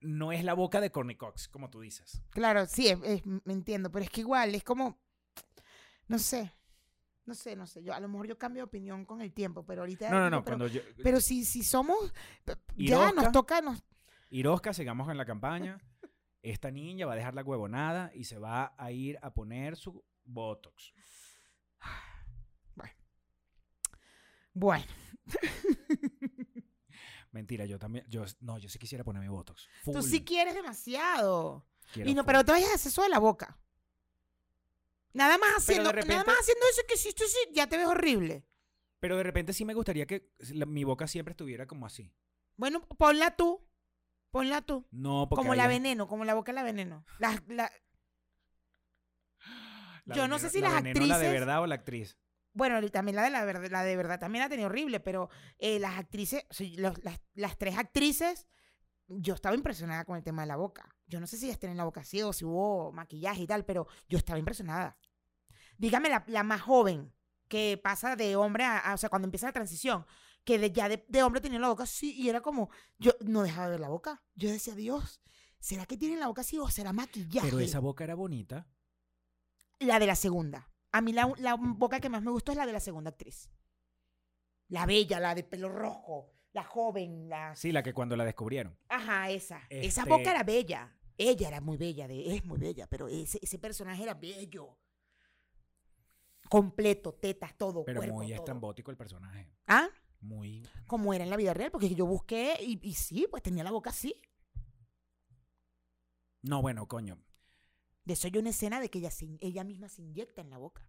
no 0.00 0.32
es 0.32 0.44
la 0.44 0.54
boca 0.54 0.80
de 0.80 0.90
Corny 0.90 1.16
Cox, 1.16 1.48
como 1.48 1.70
tú 1.70 1.80
dices. 1.80 2.22
Claro, 2.30 2.66
sí, 2.66 2.88
es- 2.88 2.98
es- 3.02 3.26
me 3.26 3.52
entiendo, 3.52 3.90
pero 3.90 4.04
es 4.04 4.10
que 4.10 4.20
igual, 4.20 4.54
es 4.54 4.62
como, 4.64 4.98
no 6.08 6.18
sé, 6.18 6.52
no 7.24 7.34
sé, 7.34 7.56
no 7.56 7.66
sé, 7.66 7.82
yo 7.82 7.94
a 7.94 8.00
lo 8.00 8.08
mejor 8.08 8.26
yo 8.26 8.36
cambio 8.38 8.60
de 8.60 8.64
opinión 8.68 9.06
con 9.06 9.22
el 9.22 9.32
tiempo, 9.32 9.64
pero 9.64 9.82
ahorita... 9.82 10.10
No, 10.10 10.18
no, 10.20 10.28
no. 10.30 10.44
pero, 10.44 10.58
Cuando 10.58 10.66
yo, 10.74 10.82
pero 11.02 11.20
si, 11.20 11.44
si 11.44 11.62
somos, 11.62 12.12
p- 12.44 12.56
p- 12.56 12.74
¿Y 12.76 12.88
ya 12.88 13.12
nos 13.12 13.32
toca, 13.32 13.60
nos, 13.62 13.82
Irosca, 14.30 14.72
sigamos 14.74 15.08
en 15.10 15.16
la 15.16 15.24
campaña. 15.24 15.78
Esta 16.42 16.70
niña 16.70 17.06
va 17.06 17.14
a 17.14 17.16
dejar 17.16 17.34
la 17.34 17.42
huevonada 17.42 18.10
y 18.14 18.24
se 18.24 18.38
va 18.38 18.74
a 18.76 18.92
ir 18.92 19.18
a 19.22 19.32
poner 19.32 19.76
su 19.76 20.04
Botox. 20.24 20.92
bueno, 24.56 24.84
Mentira, 27.34 27.66
yo 27.66 27.80
también. 27.80 28.06
Yo, 28.08 28.24
no, 28.40 28.58
yo 28.58 28.68
sí 28.68 28.78
quisiera 28.78 29.02
ponerme 29.02 29.28
Botox. 29.28 29.68
tú 29.84 30.00
sí 30.02 30.24
quieres 30.24 30.54
demasiado. 30.54 31.66
Quiero 31.92 32.08
Y 32.08 32.14
no, 32.14 32.22
full. 32.22 32.26
pero 32.28 32.44
te 32.44 32.52
vayas 32.52 32.70
a 32.70 32.74
hacer 32.74 32.90
eso 32.90 33.02
de 33.02 33.08
la 33.08 33.18
boca. 33.18 33.58
Nada 35.12 35.36
más 35.36 35.56
haciendo, 35.58 35.90
repente- 35.90 36.12
nada 36.14 36.24
más 36.24 36.36
haciendo 36.38 36.64
eso 36.70 36.82
que 36.88 36.96
si 36.96 37.12
tú 37.12 37.24
sí, 37.26 37.38
ya 37.52 37.66
te 37.68 37.76
ves 37.76 37.86
horrible. 37.88 38.46
Pero 39.00 39.16
de 39.16 39.24
repente 39.24 39.52
sí 39.52 39.64
me 39.64 39.74
gustaría 39.74 40.06
que 40.06 40.30
la- 40.52 40.64
mi 40.66 40.84
boca 40.84 41.08
siempre 41.08 41.32
estuviera 41.32 41.66
como 41.66 41.86
así. 41.86 42.12
Bueno, 42.56 42.86
ponla 42.86 43.34
tú, 43.34 43.60
ponla 44.30 44.62
tú. 44.62 44.86
No, 44.92 45.26
porque. 45.28 45.40
Como 45.42 45.56
la 45.56 45.66
veneno, 45.66 46.06
como 46.06 46.24
la 46.24 46.34
boca 46.34 46.52
de 46.52 46.56
la 46.56 46.62
veneno. 46.62 47.04
La, 47.18 47.42
la- 47.48 47.70
la 50.04 50.14
yo 50.14 50.28
no 50.28 50.38
sé 50.38 50.50
si 50.50 50.60
la 50.60 50.68
las 50.68 50.82
veneno, 50.84 51.06
¿La 51.06 51.18
de 51.18 51.26
actrices- 51.26 51.32
verdad 51.32 51.62
o 51.62 51.66
la 51.66 51.74
actriz? 51.74 52.16
Bueno, 52.54 52.80
también 52.90 53.16
la 53.16 53.22
de 53.24 53.30
la 53.30 53.44
verdad, 53.44 53.68
la 53.70 53.82
de 53.82 53.96
verdad 53.96 54.18
también 54.18 54.44
la 54.44 54.48
tenía 54.48 54.66
horrible, 54.66 55.00
pero 55.00 55.28
eh, 55.58 55.78
las 55.80 55.98
actrices, 55.98 56.46
o 56.50 56.54
sea, 56.54 56.68
los- 56.76 57.02
las, 57.04 57.20
las 57.34 57.58
tres 57.58 57.76
actrices, 57.76 58.46
yo 59.08 59.34
estaba 59.34 59.54
impresionada 59.56 60.04
con 60.04 60.16
el 60.16 60.22
tema 60.24 60.42
de 60.42 60.48
la 60.48 60.56
boca. 60.56 60.88
Yo 61.06 61.20
no 61.20 61.26
sé 61.26 61.36
si 61.36 61.46
ellas 61.46 61.58
tienen 61.58 61.76
la 61.76 61.84
boca 61.84 62.00
así 62.00 62.22
o 62.22 62.32
si 62.32 62.44
hubo 62.44 62.92
maquillaje 62.92 63.42
y 63.42 63.46
tal, 63.46 63.64
pero 63.64 63.86
yo 64.08 64.16
estaba 64.18 64.38
impresionada. 64.38 64.96
Dígame 65.76 66.08
la, 66.08 66.24
la 66.28 66.42
más 66.44 66.62
joven 66.62 67.12
que 67.48 67.78
pasa 67.82 68.16
de 68.16 68.36
hombre 68.36 68.64
a, 68.64 68.78
a- 68.78 68.94
o 68.94 68.98
sea, 68.98 69.08
cuando 69.10 69.26
empieza 69.26 69.46
la 69.46 69.52
transición, 69.52 70.06
que 70.44 70.58
de- 70.58 70.70
ya 70.70 70.88
de, 70.88 71.04
de 71.08 71.22
hombre 71.24 71.40
tenía 71.40 71.58
la 71.58 71.68
boca 71.68 71.82
así 71.82 72.14
y 72.14 72.28
era 72.28 72.40
como, 72.40 72.70
yo 72.98 73.12
no 73.26 73.42
dejaba 73.42 73.66
de 73.66 73.70
ver 73.72 73.80
la 73.80 73.88
boca. 73.88 74.22
Yo 74.36 74.48
decía, 74.48 74.74
Dios, 74.76 75.20
¿será 75.58 75.86
que 75.86 75.96
tienen 75.96 76.20
la 76.20 76.28
boca 76.28 76.42
así 76.42 76.56
o 76.58 76.68
será 76.70 76.92
maquillaje? 76.92 77.48
Pero 77.48 77.58
esa 77.60 77.80
boca 77.80 78.04
era 78.04 78.14
bonita. 78.14 78.68
La 79.80 79.98
de 79.98 80.06
la 80.06 80.14
segunda. 80.16 80.70
A 80.94 81.00
mí 81.00 81.12
la, 81.12 81.32
la 81.38 81.56
boca 81.56 81.98
que 81.98 82.08
más 82.08 82.22
me 82.22 82.30
gustó 82.30 82.52
es 82.52 82.56
la 82.58 82.66
de 82.66 82.72
la 82.72 82.78
segunda 82.78 83.10
actriz. 83.10 83.50
La 84.68 84.86
bella, 84.86 85.18
la 85.18 85.34
de 85.34 85.42
pelo 85.42 85.68
rojo, 85.68 86.32
la 86.52 86.62
joven, 86.62 87.28
la... 87.28 87.56
Sí, 87.56 87.72
la 87.72 87.82
que 87.82 87.92
cuando 87.92 88.14
la 88.14 88.24
descubrieron. 88.24 88.78
Ajá, 88.88 89.28
esa. 89.28 89.60
Esa 89.70 90.02
Este- 90.02 90.08
boca 90.10 90.30
era 90.30 90.44
bella. 90.44 90.96
Ella 91.18 91.48
era 91.48 91.60
muy 91.60 91.76
bella, 91.76 92.06
de, 92.06 92.36
es 92.36 92.44
muy 92.44 92.58
bella, 92.58 92.86
pero 92.86 93.08
ese, 93.08 93.40
ese 93.42 93.58
personaje 93.58 94.04
era 94.04 94.14
bello. 94.14 94.78
Completo, 96.48 97.12
tetas, 97.14 97.56
todo, 97.58 97.84
Pero 97.84 97.98
cuerpo, 97.98 98.14
muy 98.14 98.26
todo. 98.28 98.36
estrambótico 98.36 98.90
el 98.92 98.96
personaje. 98.96 99.50
¿Ah? 99.66 99.88
Muy. 100.20 100.62
Como 100.86 101.12
era 101.12 101.24
en 101.24 101.30
la 101.30 101.36
vida 101.36 101.54
real, 101.54 101.72
porque 101.72 101.92
yo 101.92 102.06
busqué 102.06 102.56
y, 102.60 102.78
y 102.88 102.94
sí, 102.94 103.26
pues 103.28 103.42
tenía 103.42 103.64
la 103.64 103.72
boca 103.72 103.90
así. 103.90 104.14
No, 106.42 106.62
bueno, 106.62 106.86
coño. 106.86 107.18
De 108.04 108.12
eso 108.14 108.26
hay 108.28 108.36
una 108.38 108.50
escena 108.50 108.80
de 108.80 108.90
que 108.90 108.98
ella, 108.98 109.10
se 109.10 109.26
ella 109.40 109.64
misma 109.64 109.88
se 109.88 110.02
inyecta 110.02 110.42
en 110.42 110.50
la 110.50 110.58
boca. 110.58 110.86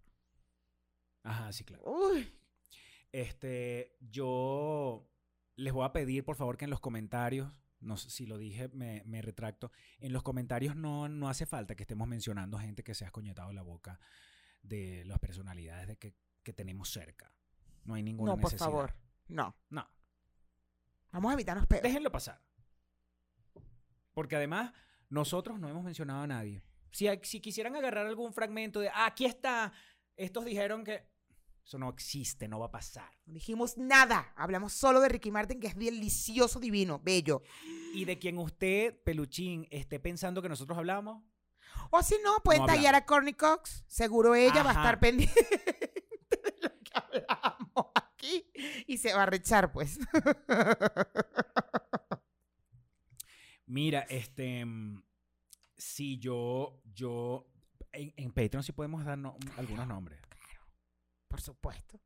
Ajá, 1.24 1.52
sí, 1.54 1.64
claro. 1.64 1.84
Uy. 1.86 2.30
Este, 3.12 3.96
yo 4.02 5.10
les 5.56 5.74
voy 5.74 5.86
a 5.86 5.94
pedir, 5.94 6.24
por 6.26 6.36
favor, 6.36 6.58
que 6.58 6.66
en 6.66 6.72
los 6.72 6.82
comentarios, 6.82 7.52
no 7.80 7.96
sé 7.98 8.10
si 8.10 8.26
lo 8.26 8.38
dije, 8.38 8.68
me, 8.70 9.02
me 9.06 9.22
retracto, 9.22 9.72
en 10.00 10.12
los 10.12 10.24
comentarios 10.24 10.76
no, 10.76 11.08
no 11.08 11.30
hace 11.30 11.46
falta 11.46 11.76
que 11.76 11.84
estemos 11.84 12.08
mencionando 12.08 12.58
gente 12.60 12.84
que 12.84 12.94
se 12.94 13.06
ha 13.06 13.08
escoñetado 13.08 13.54
la 13.54 13.62
boca 13.62 14.00
de 14.62 15.06
las 15.06 15.20
personalidades 15.20 15.88
de 15.88 15.98
que, 15.98 16.16
que 16.44 16.52
tenemos 16.54 16.90
cerca. 16.90 17.32
No 17.86 17.94
hay 17.94 18.04
ninguna 18.04 18.32
No, 18.34 18.36
por 18.38 18.52
necesidad. 18.52 18.66
favor. 18.70 18.94
No. 19.28 19.56
No, 19.70 19.88
Vamos 21.12 21.32
a 21.32 21.34
evitarnos 21.36 21.66
pedos. 21.68 21.84
déjenlo 21.84 22.12
pasar. 22.12 22.42
Porque 24.14 24.36
además, 24.36 24.74
nosotros 25.10 25.58
no 25.60 25.70
hemos 25.70 25.84
mencionado 25.84 26.22
a 26.24 26.28
nadie. 26.28 26.62
Si, 26.96 27.10
si 27.24 27.42
quisieran 27.42 27.76
agarrar 27.76 28.08
algún 28.08 28.32
fragmento 28.32 28.80
de, 28.80 28.88
"Ah, 28.88 29.08
aquí 29.08 29.26
está, 29.26 29.74
estos 30.16 30.46
dijeron 30.46 30.86
que... 30.86 31.06
Eso 31.66 31.78
no 31.78 31.90
existe, 31.90 32.48
no 32.48 32.60
va 32.60 32.68
a 32.68 32.72
pasar. 32.72 33.12
No 33.26 33.34
dijimos 33.34 33.76
nada. 33.78 34.32
Hablamos 34.38 34.72
solo 34.72 35.02
de 35.02 35.10
Ricky 35.10 35.30
Martin, 35.30 35.60
que 35.60 35.68
es 35.68 35.76
delicioso, 35.76 36.58
divino, 36.60 37.02
bello. 37.04 37.42
Y 37.94 38.06
de 38.06 38.18
quien 38.18 38.38
usted, 38.38 38.96
peluchín, 39.04 39.68
esté 39.72 40.00
pensando 40.00 40.42
que 40.42 40.48
nosotros 40.48 40.78
hablamos, 40.78 41.22
O 41.90 42.02
si 42.02 42.16
no, 42.24 42.38
pueden 42.44 42.62
No 42.62 42.68
tallar 42.68 42.96
a 42.96 43.06
Courtney 43.06 43.34
Cox. 43.34 43.84
Seguro 43.88 44.34
ella 44.36 44.64
va 44.64 44.70
a 44.70 44.74
estar 44.74 45.00
pendiente 45.02 45.34
de 46.30 46.56
lo 46.62 46.70
que 46.82 46.92
hablamos 46.94 47.92
aquí. 47.96 48.46
Y 48.88 48.98
se 49.00 49.14
va 49.14 49.24
a 49.24 49.26
rechar, 49.26 49.74
pues. 49.74 50.00
Mira, 53.66 54.02
este. 54.02 54.66
Si 55.86 56.18
yo. 56.18 56.82
yo 56.96 57.46
en, 57.92 58.12
en 58.18 58.32
Patreon 58.32 58.64
sí 58.64 58.72
podemos 58.72 59.06
dar 59.06 59.18
no- 59.20 59.38
algunos 59.58 59.88
nombres. 59.88 60.20
Por 61.28 61.42
supuesto. 61.42 62.02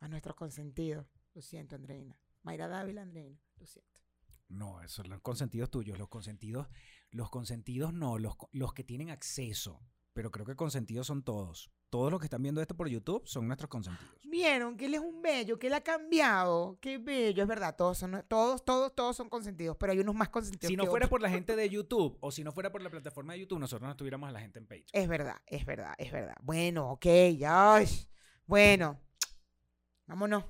A 0.00 0.08
nuestros 0.08 0.34
consentidos. 0.34 1.06
Lo 1.34 1.40
siento, 1.40 1.76
Andreina. 1.76 2.18
Mayra 2.42 2.66
Dávila, 2.66 3.02
Andreina. 3.02 3.38
Lo 3.58 3.66
siento. 3.66 4.00
No, 4.48 4.80
esos 4.82 4.92
son 4.96 5.08
los 5.10 5.20
consentidos 5.20 5.70
tuyos. 5.70 5.98
Los 5.98 6.08
consentidos. 6.08 6.68
Los 7.10 7.30
consentidos 7.30 7.92
no, 7.92 8.18
los, 8.18 8.34
los 8.50 8.72
que 8.74 8.82
tienen 8.82 9.10
acceso. 9.10 9.80
Pero 10.12 10.32
creo 10.32 10.44
que 10.44 10.56
consentidos 10.56 11.06
son 11.06 11.22
todos. 11.22 11.70
Todos 11.90 12.12
los 12.12 12.20
que 12.20 12.26
están 12.26 12.40
viendo 12.40 12.62
esto 12.62 12.76
por 12.76 12.88
YouTube 12.88 13.26
son 13.26 13.48
nuestros 13.48 13.68
consentidos. 13.68 14.14
Vieron 14.22 14.76
que 14.76 14.86
él 14.86 14.94
es 14.94 15.00
un 15.00 15.20
bello, 15.20 15.58
que 15.58 15.66
él 15.66 15.74
ha 15.74 15.80
cambiado. 15.80 16.78
Qué 16.80 16.98
bello, 16.98 17.42
es 17.42 17.48
verdad. 17.48 17.74
Todos 17.76 17.98
son, 17.98 18.24
todos, 18.28 18.64
todos, 18.64 18.94
todos 18.94 19.16
son 19.16 19.28
consentidos, 19.28 19.76
pero 19.76 19.90
hay 19.92 19.98
unos 19.98 20.14
más 20.14 20.28
consentidos. 20.28 20.68
Si 20.68 20.76
no 20.76 20.84
que 20.84 20.90
fuera 20.90 21.06
otros. 21.06 21.10
por 21.10 21.22
la 21.22 21.30
gente 21.30 21.56
de 21.56 21.68
YouTube 21.68 22.16
o 22.20 22.30
si 22.30 22.44
no 22.44 22.52
fuera 22.52 22.70
por 22.70 22.80
la 22.80 22.90
plataforma 22.90 23.32
de 23.32 23.40
YouTube, 23.40 23.58
nosotros 23.58 23.88
no 23.88 23.96
tuviéramos 23.96 24.28
a 24.28 24.32
la 24.32 24.40
gente 24.40 24.60
en 24.60 24.66
Patreon. 24.66 24.86
Es 24.92 25.08
verdad, 25.08 25.36
es 25.46 25.66
verdad, 25.66 25.94
es 25.98 26.12
verdad. 26.12 26.36
Bueno, 26.42 26.92
ok, 26.92 27.06
ya. 27.36 27.82
Bueno, 28.46 29.00
vámonos. 30.06 30.44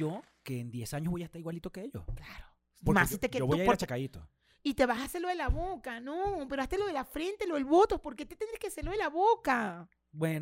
Yo, 0.00 0.22
que 0.42 0.60
en 0.60 0.70
10 0.70 0.94
años 0.94 1.10
voy 1.10 1.22
a 1.22 1.26
estar 1.26 1.38
igualito 1.38 1.70
que 1.70 1.82
ellos. 1.82 2.04
Claro. 2.14 2.46
Porque 2.82 3.00
Más 3.00 3.10
yo, 3.10 3.14
si 3.14 3.20
te 3.20 3.38
yo 3.38 3.46
voy 3.46 3.60
a 3.60 3.64
ir 3.64 3.70
achacadito. 3.70 4.26
Y 4.62 4.74
te 4.74 4.84
vas 4.84 4.98
a 4.98 5.04
hacer 5.04 5.22
lo 5.22 5.28
de 5.28 5.34
la 5.36 5.48
boca, 5.48 6.00
no, 6.00 6.46
pero 6.48 6.62
hazte 6.62 6.76
lo 6.76 6.86
de 6.86 6.92
la 6.92 7.04
frente, 7.04 7.46
lo 7.46 7.54
del 7.54 7.64
voto, 7.64 8.00
¿por 8.00 8.14
qué 8.14 8.26
te 8.26 8.36
tienes 8.36 8.58
que 8.58 8.66
hacer 8.66 8.84
lo 8.84 8.90
de 8.90 8.98
la 8.98 9.08
boca? 9.08 9.88
Bueno, 10.12 10.38